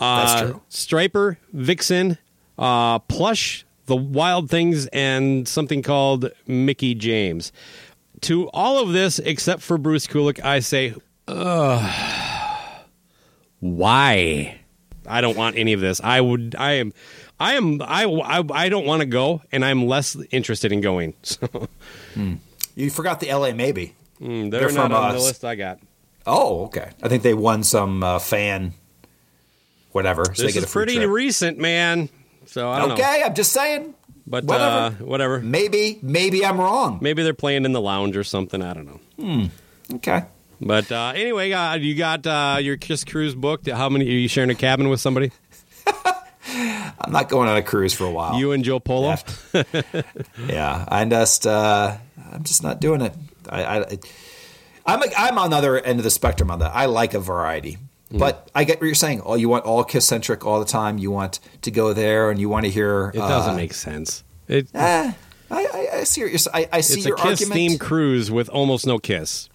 [0.00, 0.62] Uh, That's true.
[0.70, 2.18] Stryper, Vixen,
[2.58, 7.52] uh, Plush, The Wild Things, and something called Mickey James.
[8.22, 10.94] To all of this, except for Bruce Kulick, I say,
[11.28, 12.82] Ugh,
[13.60, 14.58] why?
[15.06, 16.00] I don't want any of this.
[16.02, 16.56] I would.
[16.58, 16.92] I am.
[17.38, 17.82] I am.
[17.82, 18.04] I.
[18.04, 21.14] I, I don't want to go, and I'm less interested in going.
[21.22, 21.68] So
[22.74, 23.52] You forgot the L.A.
[23.54, 23.94] Maybe.
[24.20, 25.78] mm, They're they're, not from, on uh, the list I got.
[26.26, 26.90] Oh, okay.
[27.02, 28.72] I think they won some uh, fan,
[29.92, 30.24] whatever.
[30.34, 31.10] So This is pretty trip.
[31.10, 32.08] recent, man.
[32.46, 32.94] So I don't know.
[32.94, 33.94] Okay, I'm just saying.
[34.26, 34.74] But Whatever.
[34.74, 35.40] uh, whatever.
[35.40, 36.98] Maybe, maybe I'm wrong.
[37.00, 38.60] Maybe they're playing in the lounge or something.
[38.60, 38.86] I don't
[39.18, 39.48] know.
[39.94, 40.24] Okay.
[40.60, 43.68] But uh, anyway, uh, you got uh, your Kiss Cruise booked.
[43.70, 44.04] How many?
[44.06, 45.30] Are you sharing a cabin with somebody?
[47.00, 48.38] I'm not going on a cruise for a while.
[48.38, 49.16] You and Joe Polo.
[50.48, 51.96] yeah, I just, uh,
[52.32, 53.12] I'm just not doing it.
[53.48, 53.98] I, I,
[54.86, 56.72] I'm, I'm on the other end of the spectrum on that.
[56.74, 57.78] I like a variety,
[58.10, 58.18] Hmm.
[58.18, 59.22] but I get what you're saying.
[59.24, 60.98] Oh, you want all kiss centric all the time.
[60.98, 63.08] You want to go there and you want to hear.
[63.14, 64.22] It doesn't uh, make sense.
[64.48, 65.12] It, eh,
[65.50, 67.72] I, I, I see s- I, I see it's a your Kiss argument.
[67.72, 69.48] themed cruise with almost no Kiss.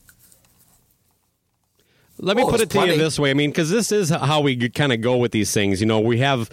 [2.17, 3.31] Let me Oh, put it to you this way.
[3.31, 5.79] I mean, because this is how we kind of go with these things.
[5.81, 6.49] You know, we have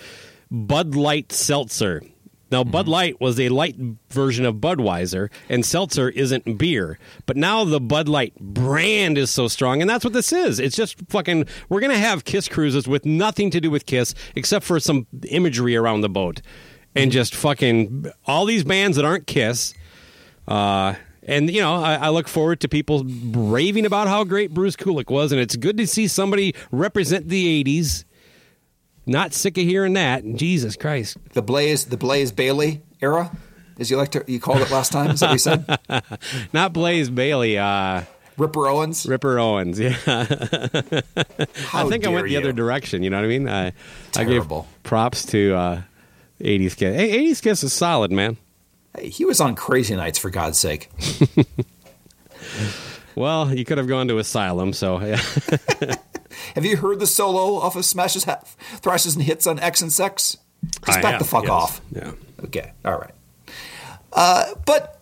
[0.50, 2.02] Bud Light Seltzer.
[2.50, 2.70] Now, Mm-hmm.
[2.70, 3.76] Bud Light was a light
[4.08, 6.98] version of Budweiser, and seltzer isn't beer.
[7.26, 10.58] But now the Bud Light brand is so strong, and that's what this is.
[10.58, 11.44] It's just fucking.
[11.68, 15.76] We're gonna have Kiss cruises with nothing to do with Kiss except for some imagery
[15.76, 16.40] around the boat,
[16.94, 19.74] and just fucking all these bands that aren't Kiss.
[20.46, 20.94] Uh,
[21.24, 25.10] and you know, I, I look forward to people raving about how great Bruce Kulick
[25.10, 28.04] was, and it's good to see somebody represent the '80s.
[29.08, 30.24] Not sick of hearing that.
[30.36, 31.16] Jesus Christ.
[31.32, 33.30] The Blaze, the Blaze Bayley era,
[33.78, 35.10] as you like to you called it last time.
[35.12, 35.78] Is that what you said?
[36.52, 37.58] Not Blaze Bayley.
[37.58, 38.02] Uh,
[38.36, 39.06] Ripper Owens.
[39.06, 39.80] Ripper Owens.
[39.80, 39.96] Yeah.
[40.06, 43.02] I think I went the other direction.
[43.02, 43.48] You know what I mean?
[43.48, 43.66] I,
[44.16, 44.68] I gave Terrible.
[44.84, 45.82] props to uh,
[46.40, 46.94] 80s Kiss.
[46.94, 48.36] Hey, 80s Kiss is solid, man.
[48.94, 50.90] Hey, he was on Crazy Nights for God's sake.
[53.14, 55.20] Well, you could have gone to Asylum, so yeah.
[56.54, 58.40] Have you heard the solo off of Smashes, ha-
[58.76, 60.36] Thrashes, and Hits on X and Sex?
[60.84, 61.50] Just I back have, the fuck yes.
[61.50, 61.80] off.
[61.94, 62.12] Yeah.
[62.44, 63.14] Okay, all right.
[64.12, 65.00] Uh, but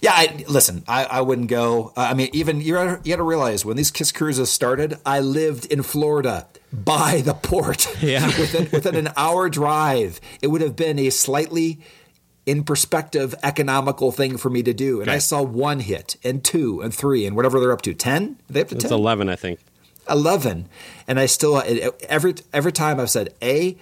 [0.00, 1.92] yeah, I, listen, I, I wouldn't go.
[1.96, 5.66] Uh, I mean, even you got to realize when these Kiss cruises started, I lived
[5.66, 7.86] in Florida by the port.
[8.00, 8.26] Yeah.
[8.38, 11.80] within within an hour drive, it would have been a slightly.
[12.46, 16.80] In perspective, economical thing for me to do, and I saw one hit and two
[16.80, 17.94] and three and whatever they're up to.
[17.94, 18.38] Ten?
[18.48, 18.92] They up to It's ten?
[18.92, 19.60] 11, I think.
[20.08, 20.68] 11
[21.06, 21.62] and i still
[22.08, 23.76] every every time i've said a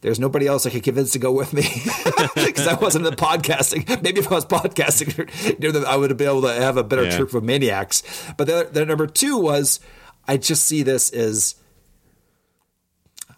[0.00, 1.62] there's nobody else i could convince to go with me
[2.34, 6.42] because i wasn't in podcasting maybe if i was podcasting i would have been able
[6.42, 7.16] to have a better Yeah.
[7.16, 8.02] troop of maniacs
[8.36, 9.80] but the, the number two was
[10.28, 11.56] i just see this as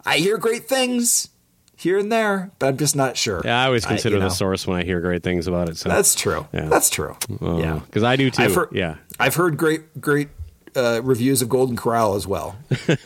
[0.05, 1.29] i hear great things
[1.79, 4.29] here and there but i'm just not sure Yeah, I always I- consider you know,
[4.29, 5.77] the source when I hear great things about it.
[5.77, 6.69] So that's true Yeah.
[6.69, 8.43] that's true oh, yeah because I do too.
[8.45, 10.29] I've heard, yeah, I've heard great great
[10.77, 12.57] uh, reviews of golden corral as well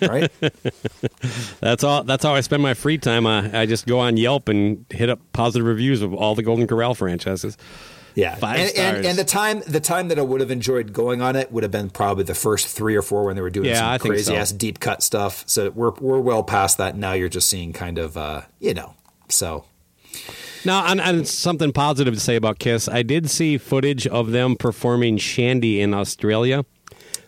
[0.03, 0.31] right
[1.61, 2.03] that's all.
[2.05, 3.27] That's how I spend my free time.
[3.27, 6.67] I, I just go on Yelp and hit up positive reviews of all the Golden
[6.67, 7.57] Corral franchises.
[8.15, 11.37] Yeah, and, and, and the time the time that I would have enjoyed going on
[11.37, 13.97] it would have been probably the first three or four when they were doing Yeah,
[13.97, 14.37] some crazy so.
[14.37, 15.45] ass deep cut stuff.
[15.47, 17.13] So we're we're well past that now.
[17.13, 18.95] You're just seeing kind of uh, you know.
[19.29, 19.65] So
[20.65, 22.89] Now, and, and something positive to say about Kiss.
[22.89, 26.65] I did see footage of them performing Shandy in Australia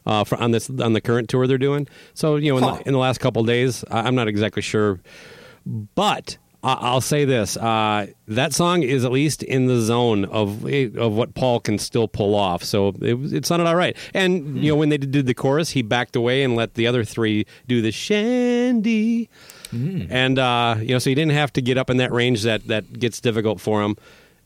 [0.06, 1.86] uh, for, on this on the current tour they're doing.
[2.14, 2.76] So you know, in, Huh.
[2.76, 5.00] the, in the last couple days, I, I'm not exactly sure,
[5.94, 10.64] but I, I'll say this: uh, that song is at least in the zone of
[10.64, 12.62] of what Paul can still pull off.
[12.62, 13.96] So it, it sounded all right.
[14.14, 17.04] And you know, when they did the chorus, he backed away and let the other
[17.04, 19.28] three do the Shandy.
[19.74, 22.66] And uh, you know, so he didn't have to get up in that range that
[22.68, 23.96] that gets difficult for him.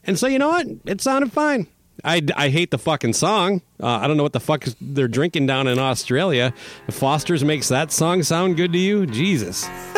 [0.04, 0.68] And so you know what?
[0.84, 1.66] It sounded fine.
[2.04, 3.62] I, I hate the fucking song.
[3.80, 6.52] Uh, I don't know what the fuck they're drinking down in Australia.
[6.88, 9.66] If Foster's makes that song sound good to you, Jesus.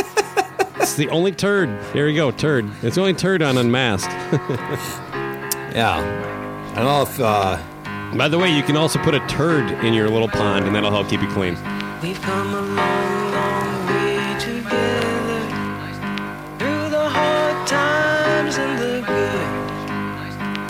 [0.77, 1.69] it's the only turd.
[1.93, 2.71] There we go, turd.
[2.83, 4.11] It's the only turd on Unmasked.
[5.75, 5.99] yeah,
[6.73, 9.93] I don't know if uh, By the way, you can also put a turd in
[9.93, 11.57] your little pond, and that'll help keep you clean.
[12.01, 13.08] We've come a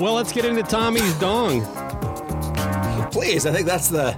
[0.00, 1.60] Well, let's get into Tommy's dong.
[3.12, 4.12] please, I think that's the.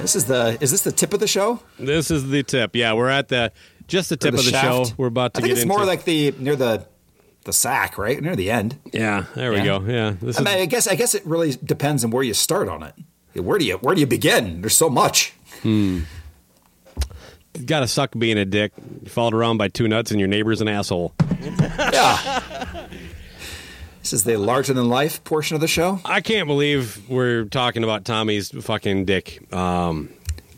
[0.00, 0.58] This is the.
[0.60, 1.60] Is this the tip of the show?
[1.78, 2.76] This is the tip.
[2.76, 3.50] Yeah, we're at the
[3.88, 4.66] just the tip Or of the shaft?
[4.90, 4.94] show.
[4.98, 5.74] We're about to I think get it's into.
[5.74, 6.86] more like the near the
[7.44, 8.20] the sack, right?
[8.20, 8.78] Near the end.
[8.92, 9.64] yeah, there we Yeah.
[9.64, 9.80] go.
[9.86, 12.34] Yeah, this I, is mean, I guess I guess it really depends on where you
[12.34, 12.94] start on it.
[13.40, 14.60] Where do you where do you begin?
[14.60, 15.32] There's so much.
[15.62, 16.00] Hmm.
[17.64, 18.72] Got to suck being a dick.
[19.08, 21.14] Followed around by two nuts and your neighbor's an asshole.
[21.40, 22.42] Yeah.
[24.06, 25.98] this is the larger than life portion of the show.
[26.04, 29.52] I can't believe we're talking about Tommy's fucking dick.
[29.52, 30.10] Um,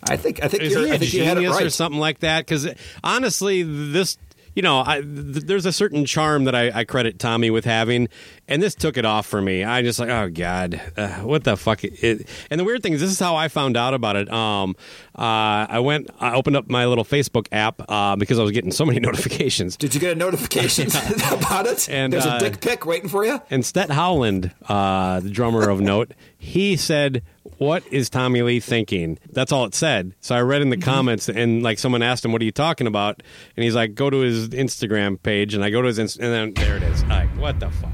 [0.02, 2.18] I think I think is you're, I think you had it genius or something like
[2.18, 2.44] that?
[2.44, 2.68] Because
[3.02, 4.18] honestly, this
[4.58, 8.08] you know, I, th- there's a certain charm that I, I credit Tommy with having,
[8.48, 9.62] and this took it off for me.
[9.62, 11.84] I just like, oh god, uh, what the fuck?
[11.84, 14.28] It, and the weird thing is, this is how I found out about it.
[14.32, 14.74] Um,
[15.16, 18.72] uh, I went, I opened up my little Facebook app uh, because I was getting
[18.72, 19.76] so many notifications.
[19.76, 20.88] Did you get a notification
[21.30, 21.88] about it?
[21.88, 23.40] And, There's uh, a dick pic waiting for you.
[23.50, 27.22] And Stet Howland, uh, the drummer of note, he said,
[27.58, 30.14] "What is Tommy Lee thinking?" That's all it said.
[30.20, 30.84] So I read in the Mm-hmm.
[30.90, 33.22] comments, and like someone asked him, "What are you talking about?"
[33.56, 36.32] And he's like, "Go to his Instagram page," and I go to his, Inst- and
[36.32, 37.04] then there it is.
[37.04, 37.90] Like, what the fuck?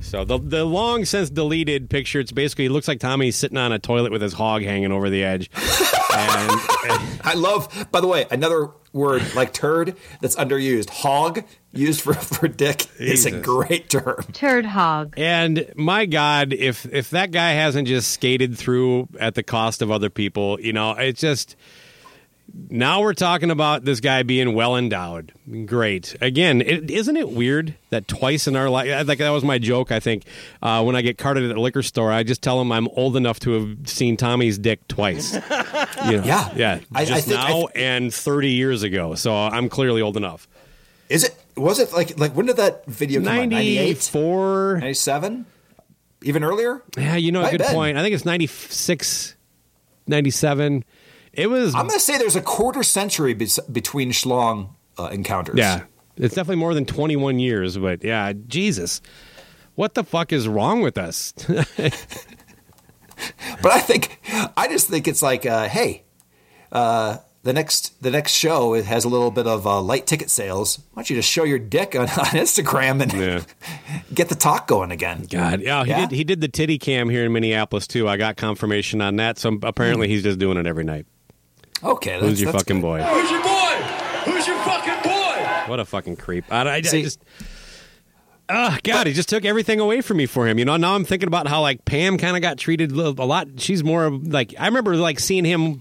[0.00, 3.72] So the the long since deleted picture, it's basically it looks like Tommy's sitting on
[3.72, 5.50] a toilet with his hog hanging over the edge.
[6.18, 6.50] and,
[6.90, 10.90] and I love, by the way, another word like turd that's underused.
[10.90, 14.24] Hog, used for, for dick, is a great term.
[14.32, 15.14] Turd hog.
[15.16, 19.90] And my God, if if that guy hasn't just skated through at the cost of
[19.90, 21.56] other people, you know, it's just
[22.68, 25.32] now we're talking about this guy being well endowed.
[25.66, 26.16] Great.
[26.20, 29.92] Again, it, isn't it weird that twice in our life, like that was my joke,
[29.92, 30.24] I think,
[30.62, 33.16] uh, when I get carted at a liquor store, I just tell them I'm old
[33.16, 35.34] enough to have seen Tommy's dick twice.
[36.06, 36.52] You know, Yeah.
[36.54, 36.80] Yeah.
[36.94, 39.14] I- I Just think- I now th- and 30 years ago.
[39.14, 40.46] So I'm clearly old enough.
[41.08, 41.34] Is it?
[41.56, 43.48] Was it like like when did that video come out?
[43.48, 43.76] 98?
[43.78, 44.78] 94.
[44.80, 45.46] 97?
[46.22, 46.82] Even earlier?
[46.98, 47.74] Yeah, you know, a good have been.
[47.76, 47.96] point.
[47.98, 49.36] I think it's 96,
[50.06, 50.84] 97.
[51.36, 55.56] It was, I'm going to say there's a quarter century be- between schlong uh, encounters.
[55.58, 55.84] yeah,
[56.16, 59.00] it's definitely more than 21 years, but yeah, Jesus.
[59.74, 61.34] What the fuck is wrong with us?
[63.62, 64.20] But I think
[64.56, 66.04] I just think it's like, uh, hey,
[66.70, 70.28] uh, the next the next show it has a little bit of uh, light ticket
[70.28, 70.80] sales.
[70.92, 73.42] Why don't you just show your dick on, on Instagram and Yeah.
[74.14, 75.26] get the talk going again?
[75.30, 76.00] God, yeah, he Yeah?
[76.06, 76.10] did.
[76.10, 78.06] He did the titty cam here in Minneapolis too.
[78.06, 79.38] I got confirmation on that.
[79.38, 81.06] So apparently, he's just doing it every night.
[81.82, 82.86] Okay, that's, Who's your that's fucking good.
[82.86, 83.02] boy?
[83.02, 84.30] Who's your boy?
[84.32, 85.70] Who's your fucking boy?
[85.70, 86.44] What a fucking creep!
[86.52, 87.20] I, I- I just.
[88.48, 90.58] Oh God, he just took everything away from me for him.
[90.58, 93.26] You know, now I'm thinking about how like Pam kind of got treated a a
[93.26, 93.48] lot.
[93.58, 95.80] She's more of, like I remember like seeing him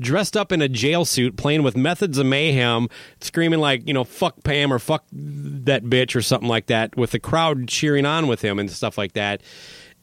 [0.00, 2.88] dressed up in a jail suit, playing with Methods of Mayhem,
[3.20, 7.12] screaming like you know "fuck Pam" or "fuck that bitch" or something like that, with
[7.12, 9.40] the crowd cheering on with him and stuff like that.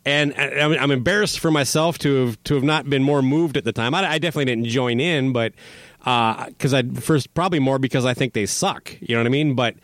[0.08, 3.58] And I- I'm, I'm embarrassed for myself to have to have not been more moved
[3.58, 3.94] at the time.
[3.94, 5.54] I, I definitely didn't join in, but
[6.00, 8.96] because I first probably more because I think they suck.
[9.02, 9.54] You know what I mean?
[9.56, 9.76] But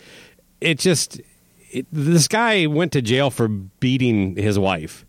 [0.61, 1.19] it just
[1.71, 5.05] it, this guy went to jail for beating his wife.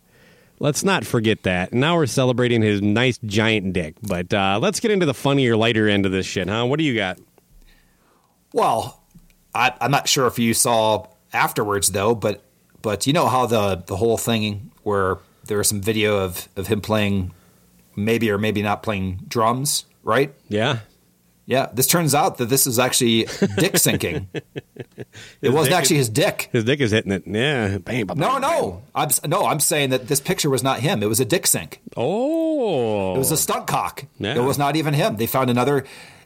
[0.59, 1.73] Let's not forget that.
[1.73, 3.97] Now we're celebrating his nice giant dick.
[4.03, 6.65] But uh, let's get into the funnier, lighter end of this shit, huh?
[6.67, 7.19] What do you got?
[8.53, 9.01] Well,
[9.55, 12.43] I, I'm not sure if you saw afterwards though, but
[12.83, 16.69] but you know how the the whole thing where there was some video of of
[16.69, 17.33] him playing
[17.97, 20.33] maybe or maybe not playing drums, right?
[20.49, 20.79] Yeah.
[21.47, 23.27] Yeah, this turns out that this is actually
[23.59, 24.29] dick sinking.
[25.43, 26.49] it wasn't actually is- his dick.
[26.53, 27.25] His dick is hitting it.
[27.27, 27.77] Yeah.
[27.79, 31.03] Bam, No, no, I'm no, I'm saying that this picture was not him.
[31.03, 31.83] It was a dick sink.
[31.99, 33.15] Oh.
[33.15, 34.07] It was a stunt cock.
[34.19, 34.37] Yeah.
[34.37, 35.17] It was not even him.
[35.17, 35.85] They found another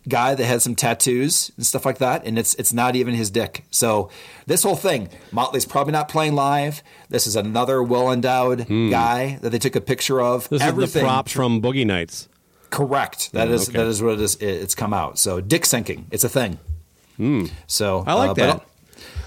[0.08, 3.30] guy that had some tattoos and stuff like that, and it's it's not even his
[3.30, 3.64] dick.
[3.70, 4.10] So
[4.46, 6.82] this whole thing, Motley's probably not playing live.
[7.08, 10.46] This is another well endowed guy that they took a picture of.
[10.46, 10.56] Hmm.
[10.56, 12.28] This is the props from Boogie Nights.
[12.70, 13.32] correct.
[13.32, 13.78] That Oh, is okay.
[13.78, 14.36] that is what it is.
[14.36, 15.18] It's come out.
[15.18, 16.06] So dick sinking.
[16.10, 16.58] It's a thing.
[17.66, 18.08] So Hmm.
[18.08, 18.56] I like uh, that.
[18.58, 18.64] But,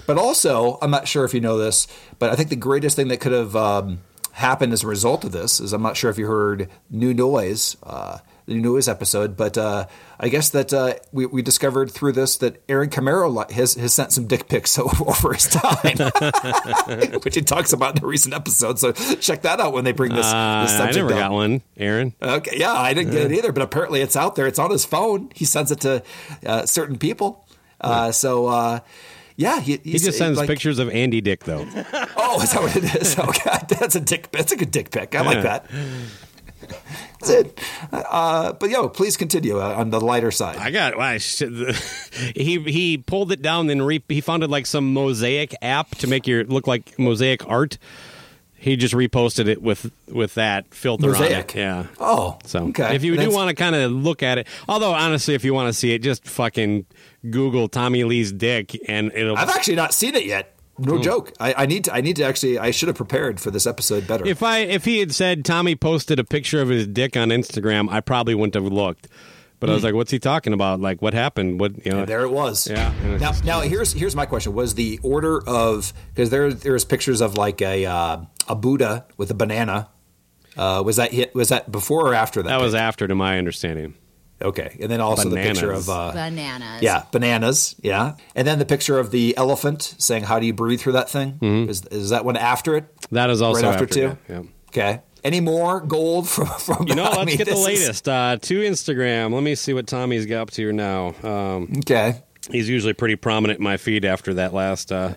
[0.06, 1.86] but also, I'm not sure if you know this,
[2.18, 4.00] but I think the greatest thing that could have um,
[4.32, 7.76] happened as a result of this is I'm not sure if you heard New Noise,
[7.82, 8.18] uh,
[8.52, 9.86] the New Noise episode, but uh,
[10.20, 14.12] I guess that uh, we, we discovered through this that Aaron Camaro has, has sent
[14.12, 15.96] some dick pics over his time,
[17.22, 18.78] which he talks about in a recent episode.
[18.78, 21.18] So check that out when they bring this, Uh, this I never up.
[21.18, 22.14] got one, Aaron.
[22.20, 24.46] Okay, yeah, I didn't get it either, but apparently it's out there.
[24.46, 25.30] It's on his phone.
[25.34, 26.02] He sends it to
[26.46, 27.46] uh, certain people.
[27.80, 28.80] Uh, so, uh,
[29.36, 31.66] yeah, he, He just sends pictures of Andy Dick, though.
[32.16, 33.18] Oh, is that what it is?
[33.18, 34.30] Okay, that's a dick.
[34.30, 35.14] That's a good dick pic.
[35.14, 35.66] I like that.
[37.22, 37.60] That's it.
[37.92, 40.56] Uh, but yo, please continue uh, on the lighter side.
[40.56, 41.18] I got why
[42.34, 46.26] he he pulled it down and re, he founded like some mosaic app to make
[46.26, 47.78] your look like mosaic art.
[48.54, 51.54] he just reposted it with with that filter on Mosaic.
[51.54, 51.58] it.
[51.58, 51.86] Yeah.
[52.00, 52.94] Oh, So okay.
[52.94, 55.68] if you do want to kind of look at it, although honestly, if you want
[55.68, 56.86] to see it, just fucking
[57.30, 59.36] Google Tommy Lee's dick, and it'll.
[59.36, 60.51] I've actually not seen it yet.
[60.78, 61.32] No joke.
[61.38, 61.94] I, I need to.
[61.94, 62.58] I need to actually.
[62.58, 64.26] I should have prepared for this episode better.
[64.26, 67.90] If I if he had said Tommy posted a picture of his dick on Instagram,
[67.90, 69.08] I probably wouldn't have looked.
[69.60, 69.86] But I was Hmm.
[69.88, 70.80] like, "What's he talking about?
[70.80, 71.60] Like, what happened?
[71.60, 72.66] What you know?" And there it was.
[72.68, 72.92] Yeah.
[73.02, 76.52] and it's Now, just- now here's here's my question: Was the order of because there
[76.52, 78.16] there's pictures of like a uh,
[78.48, 79.88] a Buddha with a banana?
[80.56, 81.34] Uh, was that hit?
[81.34, 82.48] Was that before or after that?
[82.48, 83.94] that was after, to my understanding.
[84.42, 86.82] Okay, and then also the picture of uh, Bananas.
[86.82, 90.80] yeah bananas, yeah, and then the picture of the elephant saying, "How do you breathe
[90.80, 91.38] through that thing?"
[91.68, 92.84] Is is that one after it?
[93.10, 93.46] That is Mm-hmm.
[93.46, 94.00] also right after, after, two.
[94.28, 94.42] yeah, yeah.
[94.68, 95.00] Okay.
[95.24, 96.88] Any more gold from from?
[96.88, 99.32] You know, let's mean, get the this is- latest uh, to Instagram.
[99.32, 101.14] Let me see what Tommy's got up to now.
[101.22, 102.22] Um, Okay.
[102.50, 105.14] he's usually pretty prominent in my feed after that last uh,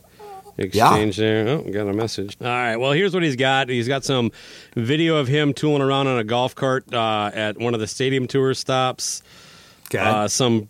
[0.57, 1.47] exchange there.
[1.47, 2.37] Oh, got a message.
[2.41, 2.75] All right.
[2.77, 3.69] Well, here's what he's got.
[3.69, 4.31] He's got some
[4.75, 8.27] video of him tooling around on a golf cart uh, at one of the stadium
[8.27, 9.21] tour stops.
[9.87, 9.99] Okay.
[9.99, 10.69] Uh, some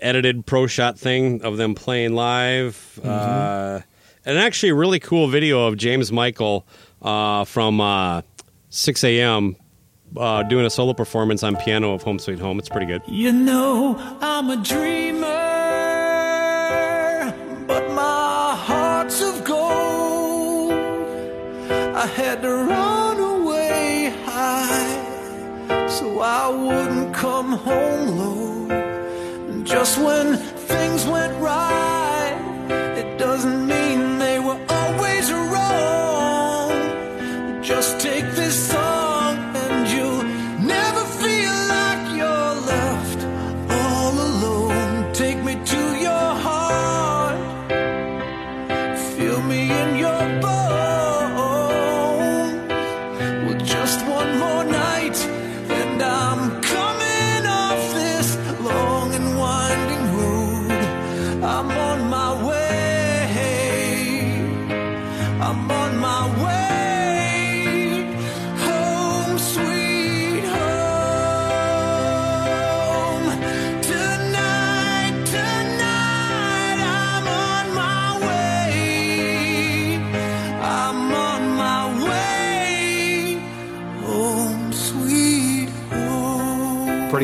[0.00, 3.00] edited pro shot thing of them playing live.
[3.02, 3.80] Uh,
[4.24, 6.66] and actually, a really cool video of James Michael
[7.00, 8.22] uh, from uh,
[8.70, 9.56] Sixx:A.M.
[10.16, 12.58] Uh, doing a solo performance on piano of Home Sweet Home.
[12.58, 13.02] It's pretty good.
[13.08, 15.11] You know I'm a dreamer,
[22.02, 29.62] I had to run away high, so I wouldn't come home low.
[29.62, 31.91] Just when things went right,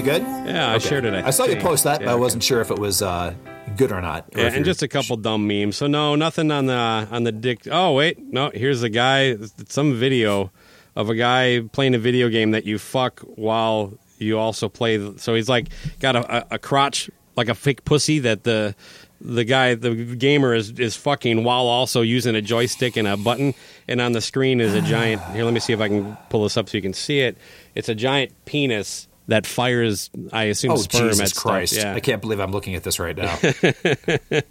[0.02, 0.22] Pretty good.
[0.46, 0.88] Yeah, I Okay.
[0.88, 1.14] shared it.
[1.14, 3.34] I, I saw you post that, Yeah, but I wasn't sure if it was uh,
[3.76, 4.26] good or not.
[4.36, 5.76] or Yeah, and just a couple dumb memes.
[5.76, 7.66] So no, nothing on the on the dick.
[7.68, 8.50] Oh wait, no.
[8.54, 9.36] Here's a guy.
[9.68, 10.52] Some video
[10.94, 15.16] of a guy playing a video game that you fuck while you also play.
[15.16, 15.66] So he's like
[15.98, 18.76] got a, a, a crotch like a fake pussy that the
[19.20, 23.52] the guy the gamer is is fucking while also using a joystick and a button.
[23.88, 25.22] And on the screen is a giant.
[25.34, 27.36] Here, let me see if I can pull this up so you can see it.
[27.74, 29.07] It's a giant penis.
[29.28, 31.42] That fires, I assume, Oh sperm Jesus at stuff.
[31.42, 31.76] Christ!
[31.76, 31.94] Yeah.
[31.94, 33.38] I can't believe I'm looking at this right now.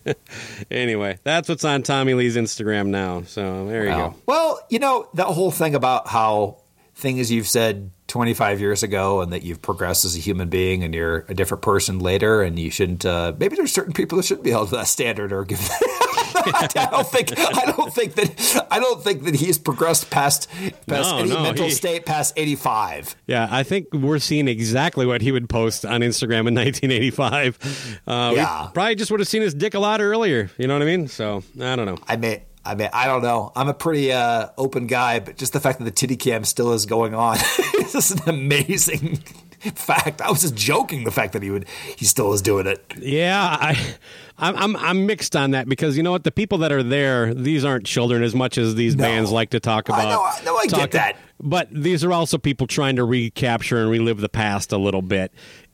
[0.72, 3.24] Anyway, that's what's on Tommy Lee's Instagram now.
[3.24, 4.10] So there you Wow.
[4.10, 4.16] go.
[4.26, 6.58] Well, you know that whole thing about how
[6.96, 10.94] things you've said 25 years ago and that you've progressed as a human being and
[10.94, 14.44] you're a different person later and you shouldn't uh, maybe there's certain people that shouldn't
[14.44, 15.60] be held to that standard or give
[16.76, 20.50] I don't think I don't think that I don't think that he's progressed past
[20.88, 23.16] past No, any no, mental he- state past 85.
[23.28, 28.00] Yeah, I think we're seeing exactly what he would post on Instagram in 1985.
[28.08, 28.70] Uh, Yeah.
[28.74, 30.50] probably just would have seen his dick a lot earlier.
[30.58, 31.08] You know what I mean?
[31.08, 31.98] So I don't know.
[32.08, 33.52] I mean, I mean, I don't know.
[33.56, 36.74] I'm a pretty uh, open guy, but just the fact that the titty cam still
[36.74, 37.38] is going on
[37.80, 39.18] is an amazing
[39.76, 40.22] fact.
[40.22, 42.84] I was just joking the fact that he would he still is doing it.
[42.98, 43.96] Yeah, I,
[44.40, 46.24] I'm, I'm I'm mixed on that because you know what?
[46.24, 49.04] The people that are there, these aren't children as much as these No.
[49.04, 50.10] bands like to talk I about.
[50.10, 51.18] know, I know, I get that.
[51.42, 55.32] But these are also people trying to recapture and relive the past a little bit.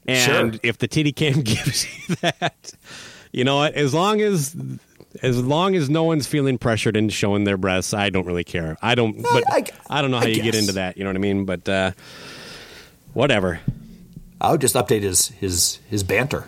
[0.07, 0.59] And Sure.
[0.63, 2.73] if the titty cam gives you that,
[3.33, 3.73] you know what?
[3.73, 4.55] As long as
[5.21, 8.77] as long as no one's feeling pressured into showing their breasts, I don't really care.
[8.81, 9.21] I don't.
[9.21, 10.97] But I, I- don't know how I you get into that.
[10.97, 11.43] You know what I mean?
[11.45, 11.91] But uh,
[13.13, 13.59] whatever.
[14.41, 16.47] I would just update his his his banter.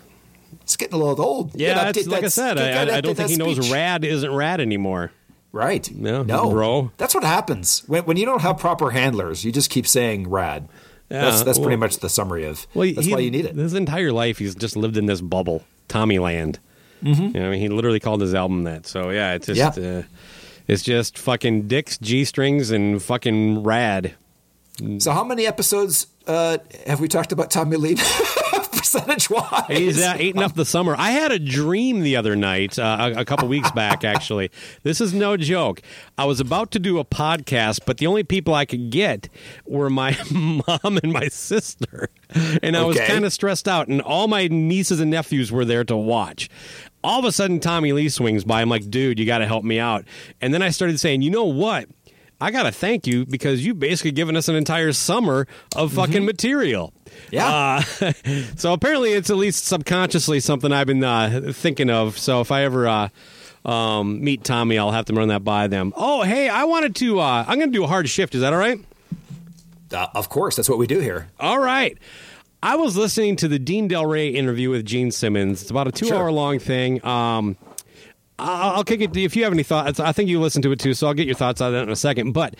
[0.66, 1.52] It's getting a little old.
[1.54, 5.12] Yeah, like I said, I, I, don't think he knows rad isn't rad anymore.
[5.52, 5.88] Right?
[5.94, 6.90] No, no, bro.
[6.96, 9.44] That's what happens when when you don't have proper handlers.
[9.44, 10.68] You just keep saying "rad."
[11.08, 12.66] Yeah, that's that's pretty much the summary of.
[12.74, 13.54] Well, that's he- why you need it.
[13.54, 16.58] His entire life, he's just lived in this bubble, Tommyland.
[17.00, 17.32] Mhm.
[17.32, 18.86] You know, I mean, he literally called his album that.
[18.88, 19.98] So yeah, it's just, Yeah.
[19.98, 20.02] uh,
[20.66, 24.14] it's just fucking dicks, g strings, and fucking rad.
[24.98, 26.58] So, how many episodes uh,
[26.88, 27.94] have we talked about Tommy Lee
[28.76, 29.64] percentage wise.
[29.68, 30.94] He's uh, eating up the summer.
[30.98, 34.50] I had a dream the other night, uh, a, a couple weeks back, actually.
[34.82, 35.82] This is no joke.
[36.18, 39.28] I was about to do a podcast, but the only people I could get
[39.64, 42.10] were my mom and my sister.
[42.62, 45.84] And I was kind of stressed out, and all my nieces and nephews were there
[45.84, 46.48] to watch.
[47.04, 48.60] All of a sudden, Tommy Lee swings by.
[48.62, 50.04] I'm like, dude, you got to help me out.
[50.40, 51.88] And then I started saying, you know what?
[52.40, 56.24] I got to thank you because you've basically given us an entire summer of fucking
[56.24, 56.92] material.
[57.30, 57.82] Yeah.
[58.00, 58.12] Uh,
[58.56, 62.18] so apparently, it's at least subconsciously something I've been uh, thinking of.
[62.18, 63.08] So if I ever uh,
[63.64, 65.94] um, meet Tommy, I'll have to run that by them.
[65.96, 67.20] Oh, hey, I wanted to.
[67.20, 68.34] Uh, I'm going to do a hard shift.
[68.34, 68.80] Is that all right?
[69.92, 71.28] Uh, of course, that's what we do here.
[71.40, 71.96] All right.
[72.62, 75.62] I was listening to the Dean Delray interview with Gene Simmons.
[75.62, 77.04] It's about a two hour long thing.
[77.04, 77.56] Um,
[78.38, 79.16] I'll, I'll kick it.
[79.16, 81.26] If you have any thoughts, I think you listened to it too, so I'll get
[81.26, 82.32] your thoughts on that in a second.
[82.32, 82.54] But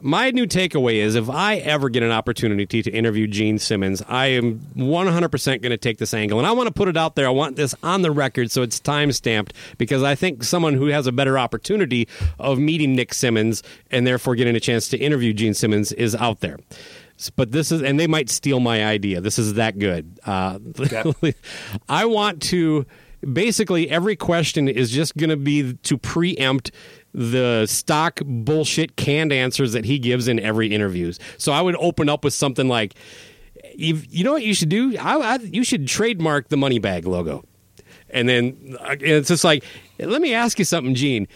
[0.00, 4.26] my new takeaway is if I ever get an opportunity to interview Gene Simmons, I
[4.26, 6.38] am 100% going to take this angle.
[6.38, 7.26] And I want to put it out there.
[7.26, 10.86] I want this on the record so it's time stamped because I think someone who
[10.86, 12.08] has a better opportunity
[12.38, 16.40] of meeting Nick Simmons and therefore getting a chance to interview Gene Simmons is out
[16.40, 16.58] there.
[17.34, 19.22] But this is, and they might steal my idea.
[19.22, 20.20] This is that good.
[20.26, 20.58] Uh,
[21.88, 22.84] I want to
[23.32, 26.70] basically every question is just going to be to preempt
[27.14, 31.18] the stock bullshit canned answers that he gives in every interviews.
[31.38, 32.94] So I would open up with something like,
[33.74, 34.96] "You, know what you should do?
[34.98, 37.44] I, I, you should trademark the money bag logo."
[38.10, 39.64] And then uh, it's just like,
[39.98, 41.26] let me ask you something, Gene.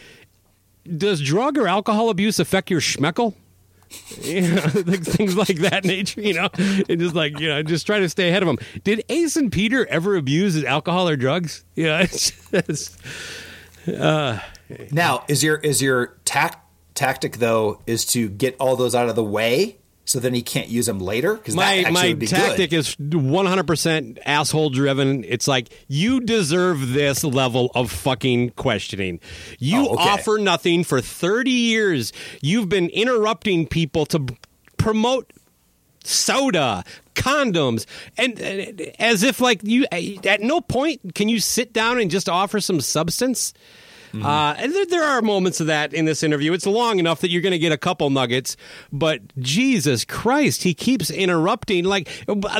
[0.84, 3.34] Does drug or alcohol abuse affect your schmeckle?
[4.22, 6.48] you know, things like that nature, you know,
[6.88, 8.58] and just like, you know, just try to stay ahead of them.
[8.84, 11.64] Did Ace and Peter ever abuse his alcohol or drugs?
[11.74, 13.00] Yeah, it's just,
[13.88, 14.38] uh,
[14.92, 16.58] Now, is your is your tact,
[16.94, 19.79] tactic though is to get all those out of the way
[20.10, 21.34] so then he can't use them later?
[21.34, 22.78] Because that my my tactic good.
[22.80, 25.24] is 100% asshole driven.
[25.24, 29.20] It's like you deserve this level of fucking questioning.
[29.58, 30.08] You Oh, okay.
[30.10, 32.12] offer nothing for 30 years.
[32.42, 34.26] You've been interrupting people to
[34.76, 35.32] promote
[36.04, 36.84] soda,
[37.14, 42.10] condoms, and uh, as if like you at no point can you sit down and
[42.10, 43.52] just offer some substance.
[44.12, 44.26] Mm-hmm.
[44.26, 46.52] Uh, and there, there are moments of that in this interview.
[46.52, 48.56] It's long enough that you're going to get a couple nuggets,
[48.92, 51.84] but Jesus Christ, he keeps interrupting.
[51.84, 52.08] Like,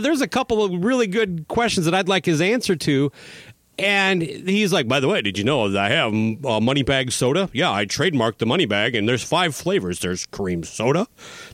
[0.01, 3.11] there's a couple of really good questions that I'd like his answer to.
[3.79, 6.13] And he's like, by the way, did you know that I have
[6.45, 7.49] uh, money bag soda?
[7.55, 10.01] Yeah, I trademarked the money bag, and there's five flavors.
[10.01, 11.07] There's cream soda.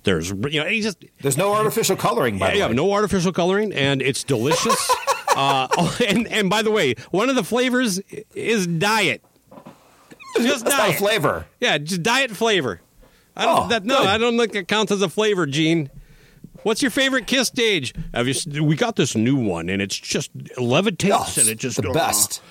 [0.02, 2.74] There's, you know, he just There's no artificial coloring, by yeah, the way.
[2.74, 4.90] no artificial coloring, and it's delicious.
[5.36, 5.68] uh,
[6.09, 8.01] and and by the way, one of the flavors
[8.35, 9.23] is diet.
[10.38, 11.46] Just That's diet flavor.
[11.60, 12.80] Yeah, just diet flavor.
[13.36, 13.64] I don't.
[13.64, 14.06] Oh, that, no, good.
[14.06, 15.90] I don't think it counts as a flavor, Gene.
[16.62, 17.94] What's your favorite kiss stage?
[18.12, 18.64] Have you?
[18.64, 22.42] We got this new one, and it's just levitates, Oh, and it just the best.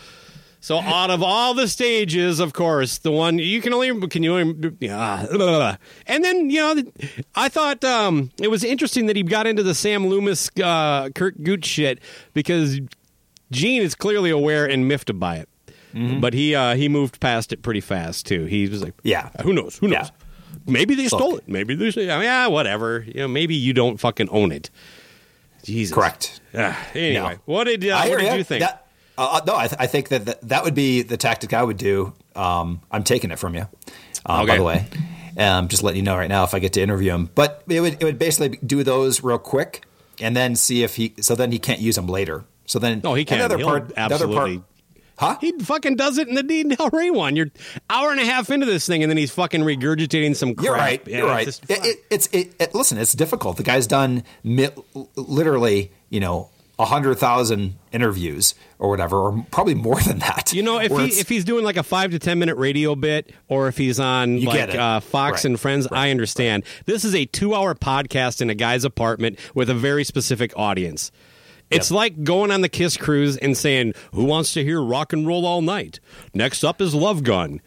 [0.65, 4.35] So out of all the stages, of course, the one you can only can you
[4.35, 5.23] only yeah.
[5.29, 5.77] blah, blah, blah.
[6.07, 6.83] And then you know,
[7.35, 11.43] I thought um, it was interesting that he got into the Sam Loomis, uh, Kurt
[11.43, 11.99] Gooch shit
[12.33, 12.79] because
[13.51, 15.49] Gene is clearly aware and miffed by it,
[16.19, 18.45] but he uh, he moved past it pretty fast too.
[18.45, 19.29] He was like, Yeah.
[19.43, 20.09] who knows, who knows.
[20.11, 20.61] Yeah.
[20.67, 21.41] Maybe they stole Look.
[21.43, 21.47] it.
[21.49, 23.03] Maybe they, I mean, yeah, whatever.
[23.07, 24.69] You know, maybe you don't fucking own it.
[25.63, 25.93] Jesus.
[25.93, 26.41] Correct.
[26.53, 27.39] Ah, anyway, No.
[27.45, 28.61] what did uh, what did you think?
[28.61, 31.63] That, uh, no, I, th- I think that, that that would be the tactic I
[31.63, 32.13] would do.
[32.35, 33.67] Um, I'm taking it from you,
[34.25, 34.85] uh, by the way.
[35.37, 37.29] Um, just letting you know right now if I get to interview him.
[37.35, 39.83] But it would it would basically do those real quick
[40.21, 41.13] and then see if he.
[41.21, 42.45] So then he can't use them later.
[42.67, 43.39] So then No, he can.
[43.39, 44.57] The other He'll part, absolutely.
[44.57, 44.67] part,
[45.17, 45.37] huh?
[45.41, 47.35] He fucking does it in the Dean Delray one.
[47.35, 47.47] You're
[47.89, 50.65] hour and a half into this thing, and then he's fucking regurgitating some crap.
[50.65, 51.07] You're right.
[51.07, 51.47] Yeah, you're right.
[51.47, 52.97] it's It, it, it's it, listen.
[52.97, 53.57] It's difficult.
[53.57, 54.69] The guy's done mi-
[55.15, 60.51] literally, you know, hundred thousand interviews or whatever, or probably more than that.
[60.53, 63.31] you know, if he if he's doing like a five to ten minute radio bit,
[63.47, 65.45] or if he's on like uh, Fox Right.
[65.51, 66.63] and Friends, I understand.
[66.85, 71.11] This is a two hour podcast in a guy's apartment with a very specific audience.
[71.71, 75.25] It's like going on the Kiss cruise and saying, "Who wants to hear rock and
[75.27, 75.99] roll all night?"
[76.33, 77.61] Next up is Love Gun.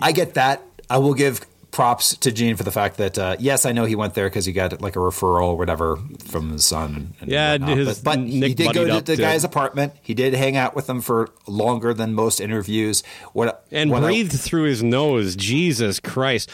[0.00, 0.62] I get that.
[0.90, 1.40] I will give
[1.70, 4.44] props to Gene for the fact that uh, yes, I know he went there because
[4.44, 5.96] he got like a referral or whatever
[6.26, 7.14] from his son.
[7.24, 7.78] Yeah, whatnot.
[7.78, 9.94] his but, but he did go to the to- guy's apartment.
[10.02, 13.02] He did hang out with them for longer than most interviews.
[13.32, 15.34] What And what I- breathed through his nose.
[15.34, 16.50] Jesus Christ.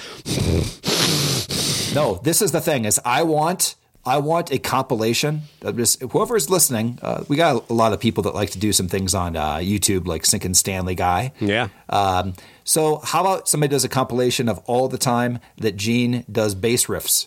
[1.95, 3.75] No, this is the thing: is I want
[4.09, 5.43] I want a compilation.
[5.63, 8.73] Of just whoever's listening, uh, we got a lot of people that like to do
[8.73, 11.33] some things on uh, YouTube, like Sinkin Stanley guy.
[11.41, 11.69] Yeah.
[11.89, 16.55] Um, so how about somebody does a compilation of all the time that Gene does
[16.55, 17.27] bass riffs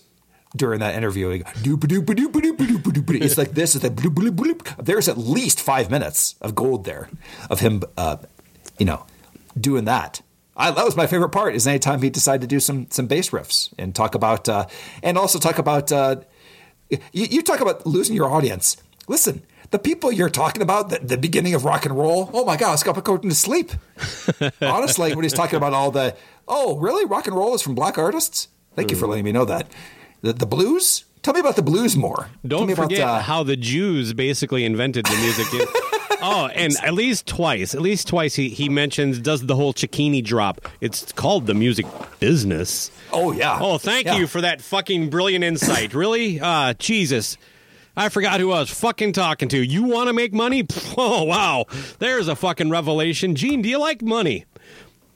[0.56, 1.30] during that interview.
[1.30, 4.16] He go, "Doop, doop, doop, doop, doop, doop, doop." It's like this is like bloop,
[4.16, 4.86] bloop, bloop.
[4.86, 7.10] There's at least five minutes of gold there
[7.50, 8.18] of him, uh,
[8.78, 9.06] you know,
[9.60, 10.22] doing that.
[10.56, 11.56] I, that was my favorite part.
[11.56, 14.68] Is anytime he decided to do some some bass riffs and talk about uh,
[15.02, 16.18] and also talk about uh,
[17.12, 18.78] you, you talk about losing your audience.
[19.08, 19.42] Listen,
[19.72, 22.30] the people you're talking about, the, the beginning of rock and roll.
[22.34, 23.72] Oh my God, Scott going to sleep.
[24.62, 26.16] Honestly, when he's talking about all the,
[26.48, 28.50] oh really, rock and roll is from black artists.
[28.76, 29.68] Thank you for letting me know that.
[30.22, 31.06] The, the blues.
[31.24, 32.30] Tell me about the blues more.
[32.46, 35.46] Don't me about, forget uh, how the Jews basically invented the music.
[36.22, 40.24] oh, and at least twice, at least twice, he, he mentions does the whole Cicchini
[40.24, 40.62] drop.
[40.82, 41.86] It's called the music
[42.20, 42.92] business.
[43.12, 43.58] Oh yeah.
[43.60, 44.18] Oh, thank Yeah.
[44.18, 45.94] you for that fucking brilliant insight.
[45.94, 46.40] really?
[46.40, 47.38] Uh, Jesus.
[47.96, 49.58] I forgot who I was fucking talking to.
[49.64, 50.66] You want to make money?
[50.98, 51.66] Oh, wow.
[52.00, 53.36] There's a fucking revelation.
[53.36, 54.46] Gene, do you like money?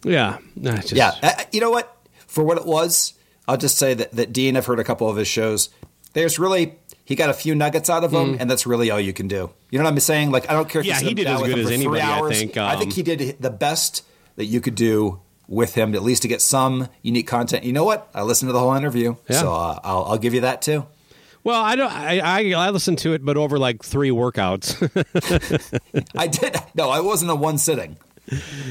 [0.04, 0.40] Yeah.
[0.56, 1.96] Nah, just- Yeah, uh, you know what?
[2.28, 3.14] For what it was,
[3.48, 4.58] I'll just say that, that Dean.
[4.58, 5.70] I've heard a couple of his shows.
[6.14, 6.76] There's really
[7.06, 9.50] he got a few nuggets out of them, and that's really all you can do.
[9.72, 10.32] You know what I'm saying?
[10.32, 10.82] Like I don't care.
[10.82, 10.90] If Mm.
[10.90, 12.38] Yeah, you he did as good as anybody, I hours.
[12.38, 14.04] think, I think um, he did the best
[14.36, 17.64] that you could do with him, at least to get some unique content.
[17.64, 18.10] You know what?
[18.14, 19.40] I listened to the whole interview, Yeah.
[19.40, 20.86] so uh, I'll, I'll give you that too.
[21.44, 21.92] Well, I don't.
[21.92, 24.74] I, I I listened to it, but over like three workouts.
[26.18, 26.56] I did.
[26.74, 27.98] No, I wasn't a one sitting.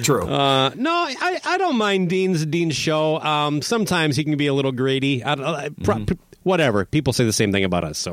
[0.03, 0.27] True.
[0.27, 3.21] Uh, no, I, I don't mind Dean's Dean's show.
[3.21, 5.23] Um, sometimes he can be a little greedy.
[5.23, 6.15] I, I, pro- Mm-hmm.
[6.45, 6.85] Whatever.
[6.85, 7.99] People say the same thing about us.
[7.99, 8.13] So,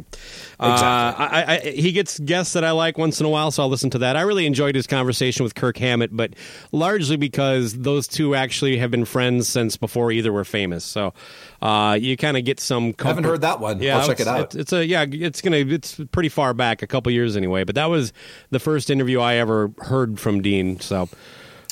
[0.59, 1.25] uh, Exactly.
[1.25, 3.89] I, I, he gets guests that I like once in a while, so I'll listen
[3.91, 4.15] to that.
[4.15, 6.33] I really enjoyed his conversation with Kirk Hammett, but
[6.71, 10.83] largely because those two actually have been friends since before either were famous.
[10.83, 11.13] So,
[11.61, 12.93] uh, you kind of get some.
[12.93, 13.09] Comfort.
[13.09, 13.81] Haven't heard that one.
[13.81, 14.41] Yeah, I'll check it out.
[14.45, 15.05] It's, it's a yeah.
[15.07, 15.57] It's gonna.
[15.57, 17.65] It's pretty far back, a couple years anyway.
[17.65, 18.13] But that was
[18.49, 20.79] the first interview I ever heard from Dean.
[20.79, 21.09] So.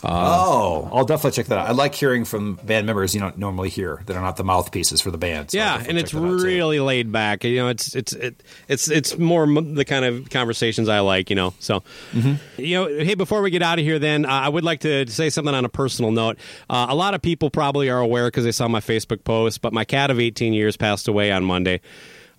[0.04, 1.68] Oh, I'll definitely check that out.
[1.68, 5.02] I like hearing from band members you don't normally hear that are not the mouthpieces
[5.02, 5.52] for the band.
[5.52, 6.44] So yeah, and it's that out, too.
[6.46, 7.44] really laid back.
[7.44, 11.30] You know, it's it's it, it's it's more the kind of conversations I like.
[11.30, 12.62] You know, so Mm-hmm.
[12.62, 15.06] you know, hey, before we get out of here, then uh, I would like to
[15.08, 16.38] say something on a personal note.
[16.70, 19.74] Uh, a lot of people probably are aware because they saw my Facebook post, but
[19.74, 21.82] my cat of 18 years passed away on Monday.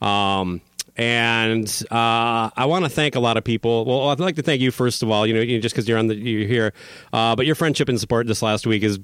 [0.03, 0.61] Um,
[1.01, 3.87] and uh, I want to thank a lot of people.
[3.87, 5.27] Well, I'd like to thank you first of all.
[5.27, 6.75] You know, you just because you're on the you're here,
[7.15, 8.99] uh, but your friendship and support this last week has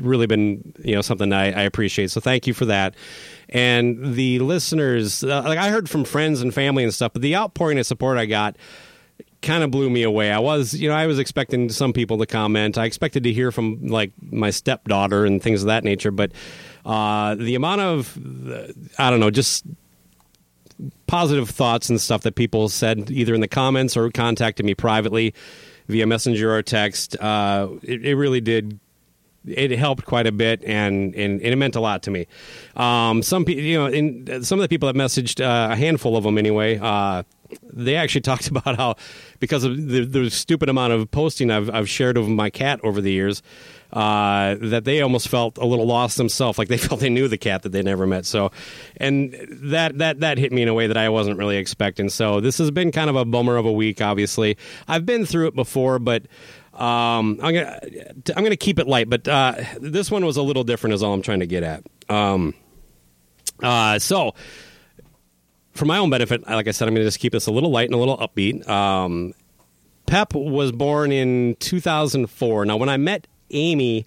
[0.00, 2.10] really been you know something I, I appreciate.
[2.10, 2.94] So thank you for that.
[3.50, 7.36] And the listeners, uh, like I heard from friends and family and stuff, but the
[7.36, 8.56] outpouring of support I got
[9.42, 10.32] kind of blew me away.
[10.32, 12.78] I was, you know, I was expecting some people to comment.
[12.78, 16.32] I expected to hear from like my stepdaughter and things of that nature, but
[16.86, 18.16] uh, the amount of,
[18.48, 18.68] uh,
[18.98, 19.64] I don't know, just
[21.06, 25.34] positive thoughts and stuff that people said either in the comments or contacted me privately
[25.88, 28.78] via messenger or text, uh, it, it really did
[29.46, 32.26] it helped quite a bit and, and, and it meant a lot to me.
[32.76, 36.16] Um, some people, you know, in, some of the people that messaged, uh, a handful
[36.16, 37.22] of them anyway, uh,
[37.72, 38.96] they actually talked about how
[39.40, 43.00] because of the, the stupid amount of posting I've, I've shared of my cat over
[43.00, 43.42] the years,
[43.92, 47.38] uh, that they almost felt a little lost themselves, like they felt they knew the
[47.38, 48.26] cat that they never met.
[48.26, 48.50] So,
[48.96, 52.08] and that that that hit me in a way that I wasn't really expecting.
[52.08, 54.00] So this has been kind of a bummer of a week.
[54.00, 54.56] Obviously,
[54.88, 56.22] I've been through it before, but
[56.74, 57.80] um, I'm gonna
[58.36, 59.10] I'm gonna keep it light.
[59.10, 61.84] But uh, this one was a little different, is all I'm trying to get at.
[62.08, 62.54] Um,
[63.62, 64.34] uh, so
[65.72, 67.70] for my own benefit, like I said, I'm going to just keep this a little
[67.70, 68.68] light and a little upbeat.
[68.68, 69.32] Um,
[70.06, 72.66] Pep was born in 2004.
[72.66, 74.06] Now, when I met Amy,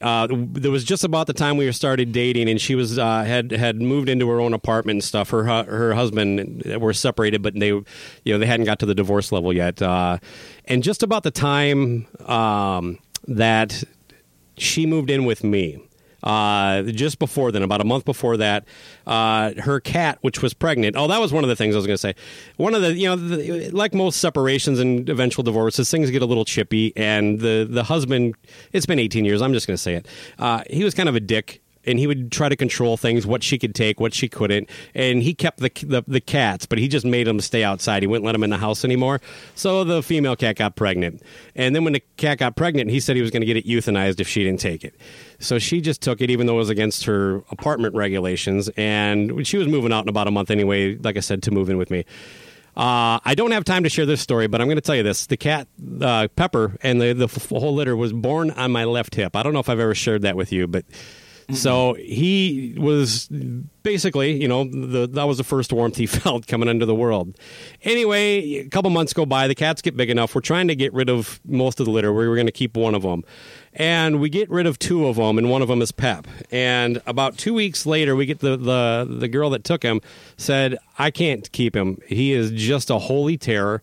[0.00, 3.52] uh, there was just about the time we started dating, and she was uh, had
[3.52, 5.30] had moved into her own apartment and stuff.
[5.30, 7.84] Her her husband were separated, but they you
[8.26, 9.80] know they hadn't got to the divorce level yet.
[9.80, 10.18] Uh,
[10.64, 12.98] and just about the time um,
[13.28, 13.84] that
[14.56, 15.82] she moved in with me.
[16.22, 18.64] Uh, just before then, about a month before that,
[19.06, 20.96] uh, her cat, which was pregnant.
[20.96, 22.14] Oh, that was one of the things I was going to say.
[22.56, 26.26] One of the, you know, the, like most separations and eventual divorces, things get a
[26.26, 26.92] little chippy.
[26.96, 28.34] And the the husband,
[28.72, 29.42] it's been 18 years.
[29.42, 30.06] I'm just going to say it.
[30.38, 31.62] Uh, he was kind of a dick.
[31.86, 35.22] And he would try to control things, what she could take, what she couldn't, and
[35.22, 38.02] he kept the, the the cats, but he just made them stay outside.
[38.02, 39.20] He wouldn't let them in the house anymore.
[39.54, 41.22] So the female cat got pregnant,
[41.54, 43.66] and then when the cat got pregnant, he said he was going to get it
[43.66, 44.94] euthanized if she didn't take it.
[45.38, 48.68] So she just took it, even though it was against her apartment regulations.
[48.76, 51.68] And she was moving out in about a month anyway, like I said, to move
[51.70, 52.04] in with me.
[52.76, 55.02] Uh, I don't have time to share this story, but I'm going to tell you
[55.02, 55.66] this: the cat
[56.02, 59.34] uh, Pepper and the the whole litter was born on my left hip.
[59.34, 60.84] I don't know if I've ever shared that with you, but
[61.46, 61.54] Mm-hmm.
[61.54, 63.28] so he was
[63.84, 67.38] basically, you know, the, that was the first warmth he felt coming into the world.
[67.82, 69.46] Anyway, a couple months go by.
[69.46, 70.34] The cats get big enough.
[70.34, 72.12] We're trying to get rid of most of the litter.
[72.12, 73.22] We were going to keep one of them.
[73.74, 76.26] And we get rid of two of them, and one of them is Pep.
[76.50, 80.00] And about two weeks later, we get the, the, the girl that took him
[80.36, 81.98] said, I can't keep him.
[82.08, 83.82] He is just a holy terror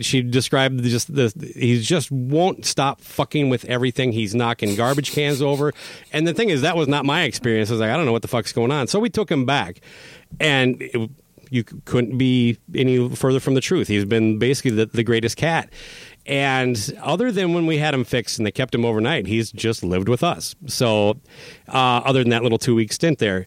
[0.00, 4.12] she described just the he just won't stop fucking with everything.
[4.12, 5.72] He's knocking garbage cans over,
[6.12, 7.70] and the thing is that was not my experience.
[7.70, 8.86] I was like, I don't know what the fuck's going on.
[8.86, 9.80] So we took him back,
[10.40, 11.10] and it,
[11.50, 13.88] you couldn't be any further from the truth.
[13.88, 15.70] He's been basically the, the greatest cat.
[16.26, 19.84] And other than when we had him fixed and they kept him overnight, he's just
[19.84, 20.56] lived with us.
[20.66, 21.20] So,
[21.68, 23.46] uh, other than that little two week stint there,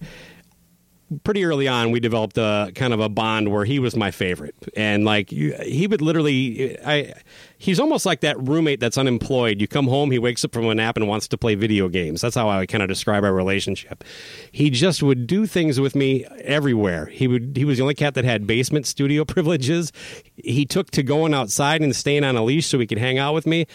[1.24, 4.56] pretty early on we developed a kind of a bond where he was my favorite.
[4.76, 7.14] And like you, he would literally i
[7.58, 9.60] he's almost like that roommate that's unemployed.
[9.60, 12.22] You come home he wakes up from a nap and wants to play video games.
[12.22, 14.04] That's how i kind of describe our relationship.
[14.52, 17.08] He just would do things with me everywhere.
[17.08, 19.92] He would he was the only cat that had basement studio privileges.
[20.36, 23.34] He took to going outside and staying on a leash so he could hang out
[23.34, 23.66] with me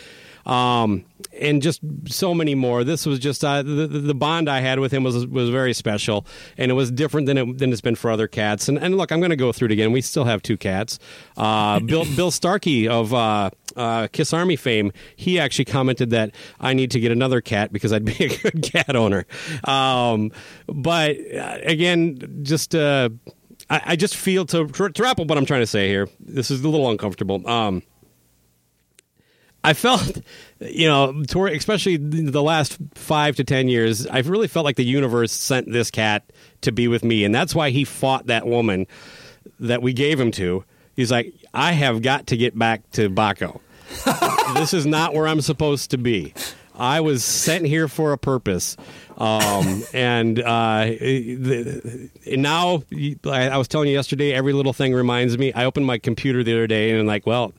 [0.47, 1.05] um,
[1.41, 2.85] and just so many more.
[2.85, 6.27] This was just uh, the, the bond I had with him was was very special,
[6.57, 8.69] and it was different than it, than it's been for other cats.
[8.69, 9.93] And, and look, I'm going to go through it again.
[9.93, 10.99] We still have two cats.
[11.37, 16.75] Uh, Bill Bill Starkey of uh, uh, Kiss Army fame, he actually commented that I
[16.75, 19.27] need to get another cat because I'd be a good cat owner.
[19.65, 20.33] Um,
[20.67, 22.75] but uh, again, just.
[22.75, 23.11] Uh,
[23.71, 26.07] I, I just feel to, to wrap up what I'm trying to say here.
[26.21, 27.49] This is a little uncomfortable.
[27.49, 27.83] Um,
[29.65, 30.21] I felt,
[30.61, 34.85] you know, toward, especially the last five to ten years, I've really felt like the
[34.85, 36.31] universe sent this cat
[36.61, 38.87] to be with me, and that's why he fought that woman
[39.59, 40.65] that we gave him to.
[40.95, 43.61] He's like, I have got to get back to Baco.
[44.55, 46.35] this is not where I'm supposed to be.
[46.75, 48.77] I was sent here for a purpose.
[49.17, 52.83] Um, and uh, the, and now,
[53.25, 55.53] I I was telling you yesterday, every little thing reminds me.
[55.53, 57.55] I opened my computer the other day and I'm like, well,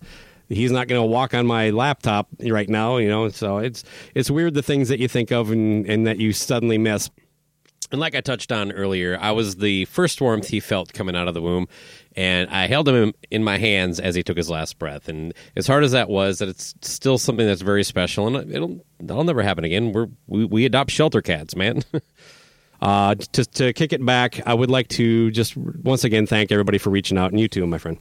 [0.49, 3.29] he's not going to walk on my laptop right now, you know.
[3.29, 6.77] So it's it's weird the things that you think of and, and that you suddenly
[6.77, 7.09] miss.
[7.91, 11.27] And like I touched on earlier, I was the first warmth he felt coming out
[11.27, 11.67] of the womb,
[12.15, 15.07] and I held him in my hands as he took his last breath.
[15.07, 18.83] And as hard as that was, that it's still something that's very special, and it'll
[18.99, 19.93] that'll never happen again.
[19.93, 21.83] We're we, we adopt shelter cats, man.
[22.81, 26.79] uh, to to kick it back, I would like to just once again thank everybody
[26.79, 27.99] for reaching out, and you too, my friend.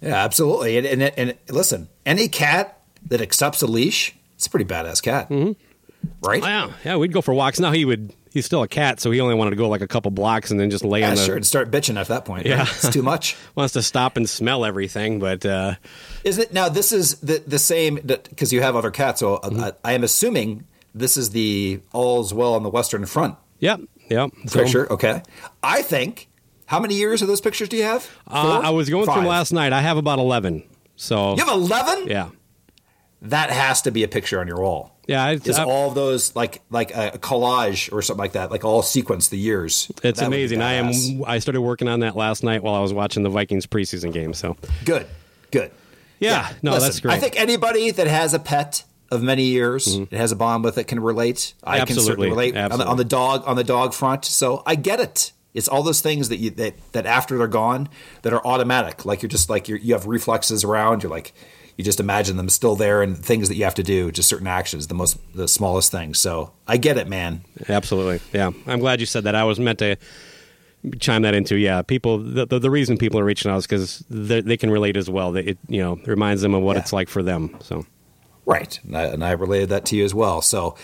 [0.00, 0.78] Yeah, absolutely.
[0.78, 5.28] And, and, and listen, any cat that accepts a leash, it's a pretty badass cat.
[5.30, 5.52] Mm-hmm.
[6.22, 6.42] Right?
[6.42, 6.96] yeah, yeah.
[6.96, 7.58] We'd go for walks.
[7.58, 8.12] Now he would.
[8.32, 10.60] He's still a cat, so he only wanted to go like a couple blocks and
[10.60, 11.24] then just lay Yeah, on the.
[11.24, 11.36] sure.
[11.36, 12.44] And start bitching at that point.
[12.44, 12.58] Yeah.
[12.58, 12.68] right?
[12.68, 13.34] It's too much.
[13.54, 15.76] Wants to stop and smell everything, but uh,
[16.22, 16.68] Is it now?
[16.68, 19.20] This is the the same because you have other cats.
[19.20, 19.68] So uh, Mm-hmm.
[19.84, 20.64] I am assuming
[20.94, 24.30] this is the all's well on the western front yep, yep.
[24.46, 24.92] So, picture.
[24.92, 25.22] Okay,
[25.62, 26.28] I think.
[26.66, 28.08] How many years of those pictures do you have?
[28.28, 29.22] Uh, I was going through Five.
[29.22, 29.72] them last night.
[29.72, 30.62] I have about eleven.
[30.96, 32.06] So You have eleven.
[32.08, 32.28] yeah,
[33.22, 34.96] That has to be a picture on your wall.
[35.06, 35.30] yeah.
[35.30, 39.28] It's, I- all those like like a collage or something like that, like all sequence
[39.28, 39.90] the years.
[40.02, 40.60] it's That amazing.
[40.62, 40.92] I am.
[41.26, 44.32] I started working on that last night while I was watching the Vikings preseason game.
[44.34, 45.06] So good,
[45.50, 45.70] good.
[46.18, 47.14] yeah, no, Listen, that's great.
[47.14, 48.82] I think anybody that has a pet
[49.12, 51.54] of many years and has a bond with it can relate.
[51.62, 52.38] I can certainly Mm-hmm.
[52.38, 54.24] Relate on the, on the dog on the dog front.
[54.24, 55.30] So I get it.
[55.56, 57.88] It's all those things that you that, that after they're gone
[58.22, 59.04] that are automatic.
[59.04, 61.02] Like you're just like you're, you have reflexes around.
[61.02, 61.32] You're like
[61.76, 64.46] you just imagine them still there and things that you have to do, just certain
[64.46, 66.18] actions, the most the smallest things.
[66.18, 67.42] So I get it, man.
[67.68, 68.20] Absolutely.
[68.32, 68.50] Yeah.
[68.66, 69.34] I'm glad you said that.
[69.34, 69.96] I was meant to
[71.00, 71.56] chime that into.
[71.56, 71.82] Yeah.
[71.82, 75.10] People, the, the, the reason people are reaching out is because they can relate as
[75.10, 75.36] well.
[75.36, 76.82] It, you know, reminds them of what Yeah.
[76.82, 77.56] it's like for them.
[77.60, 77.84] So,
[78.48, 80.40] Right, and I, and I related that to you as well.
[80.40, 80.76] So,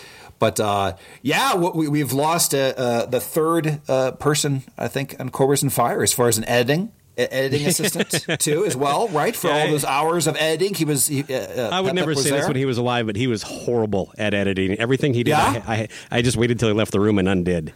[0.43, 5.29] but uh, yeah, we, we've lost uh, uh, the third uh, person, I think, on
[5.29, 8.09] Cobras and Fire as far as an editing editing assistant
[8.41, 9.07] too, as well.
[9.07, 11.07] Right for Yeah, all those hours of editing, he was.
[11.07, 13.27] He, uh, uh, I would Pep never say this when he was alive, but he
[13.27, 14.73] was horrible at editing.
[14.79, 15.63] Everything he did, Yeah?
[15.65, 17.71] I, I, I just waited till he left the room and undid.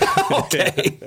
[0.32, 0.98] okay,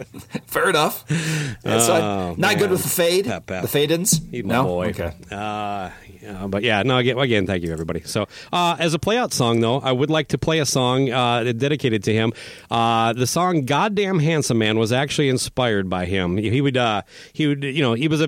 [0.48, 1.04] fair enough.
[1.10, 3.62] Yeah, so Oh, not good with the fade, Pep, Pep.
[3.64, 4.22] the fade-ins.
[4.32, 4.90] No, boy.
[4.90, 5.14] okay.
[5.30, 5.90] Uh,
[6.22, 6.98] yeah, but yeah, no.
[6.98, 8.02] Again, again, thank you, everybody.
[8.02, 11.52] So, uh, as a playout song, though, I would like to play a song uh,
[11.54, 12.34] dedicated to him.
[12.70, 16.38] Uh, the song "Goddamn Handsome Man" was actually inspired by him.
[16.38, 17.02] He would, uh,
[17.34, 18.28] he would, you know, he was a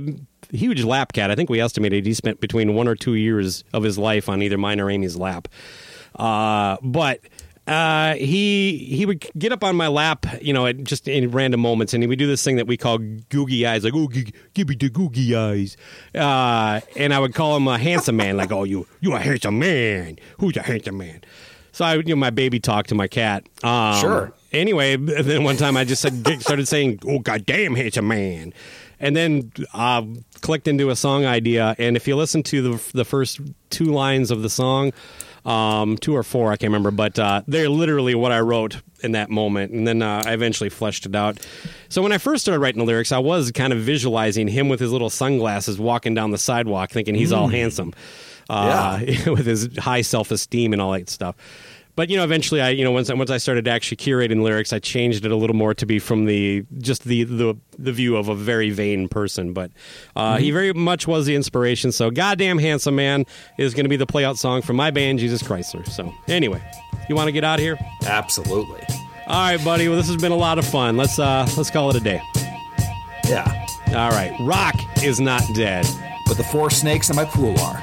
[0.51, 1.29] huge lap cat.
[1.31, 4.41] I think we estimated he spent between one or two years of his life on
[4.41, 5.47] either mine or Amy's lap.
[6.15, 7.19] Uh, but
[7.67, 11.61] uh, he he would get up on my lap, you know, at just in random
[11.61, 14.33] moments, and he would do this thing that we call googie eyes, like "Oh, g-
[14.53, 15.77] give me the googie eyes,"
[16.13, 19.59] uh, and I would call him a handsome man, like "Oh, you you a handsome
[19.59, 20.17] man?
[20.39, 21.21] Who's a handsome man?"
[21.71, 24.33] So I, would, you know, my baby talk to my cat, um, Sure.
[24.51, 28.53] anyway, then one time I just said, started saying, "Oh goddamn, handsome man,"
[28.99, 30.03] and then uh,
[30.41, 31.75] clicked into a song idea.
[31.79, 33.39] And if you listen to the the first
[33.71, 34.91] two lines of the song,
[35.45, 39.11] um, two or four, I can't remember, but uh, they're literally what I wrote in
[39.13, 39.71] that moment.
[39.73, 41.37] And then uh, I eventually fleshed it out.
[41.89, 44.79] So when I first started writing the lyrics, I was kind of visualizing him with
[44.79, 47.51] his little sunglasses walking down the sidewalk, thinking he's all Mm.
[47.53, 47.93] handsome,
[48.49, 51.35] uh, with his high self esteem and all that stuff.
[51.95, 54.79] But you know, eventually, I you know once once I started actually curating lyrics, I
[54.79, 58.29] changed it a little more to be from the just the the, the view of
[58.29, 59.53] a very vain person.
[59.53, 59.71] But
[60.15, 61.91] uh, he very much was the inspiration.
[61.91, 63.25] So, goddamn handsome man
[63.57, 65.87] is going to be the playout song from my band, Jesus Chrysler.
[65.87, 66.61] So, anyway,
[67.09, 67.77] you want to get out of here?
[68.05, 68.81] Absolutely.
[69.27, 69.87] All right, buddy.
[69.87, 70.97] Well, this has been a lot of fun.
[70.97, 72.21] Let's uh let's call it a day.
[73.25, 73.65] Yeah.
[73.89, 74.35] All right.
[74.41, 75.85] Rock is not dead,
[76.27, 77.81] but the four snakes in my pool are.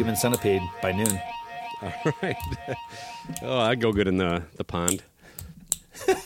[0.00, 1.20] Human centipede by noon.
[1.82, 2.36] All right.
[3.42, 5.02] oh, I'd go good in the the pond.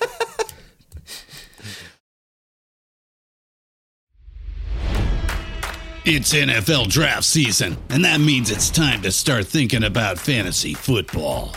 [6.07, 11.57] It's NFL draft season, and that means it's time to start thinking about fantasy football.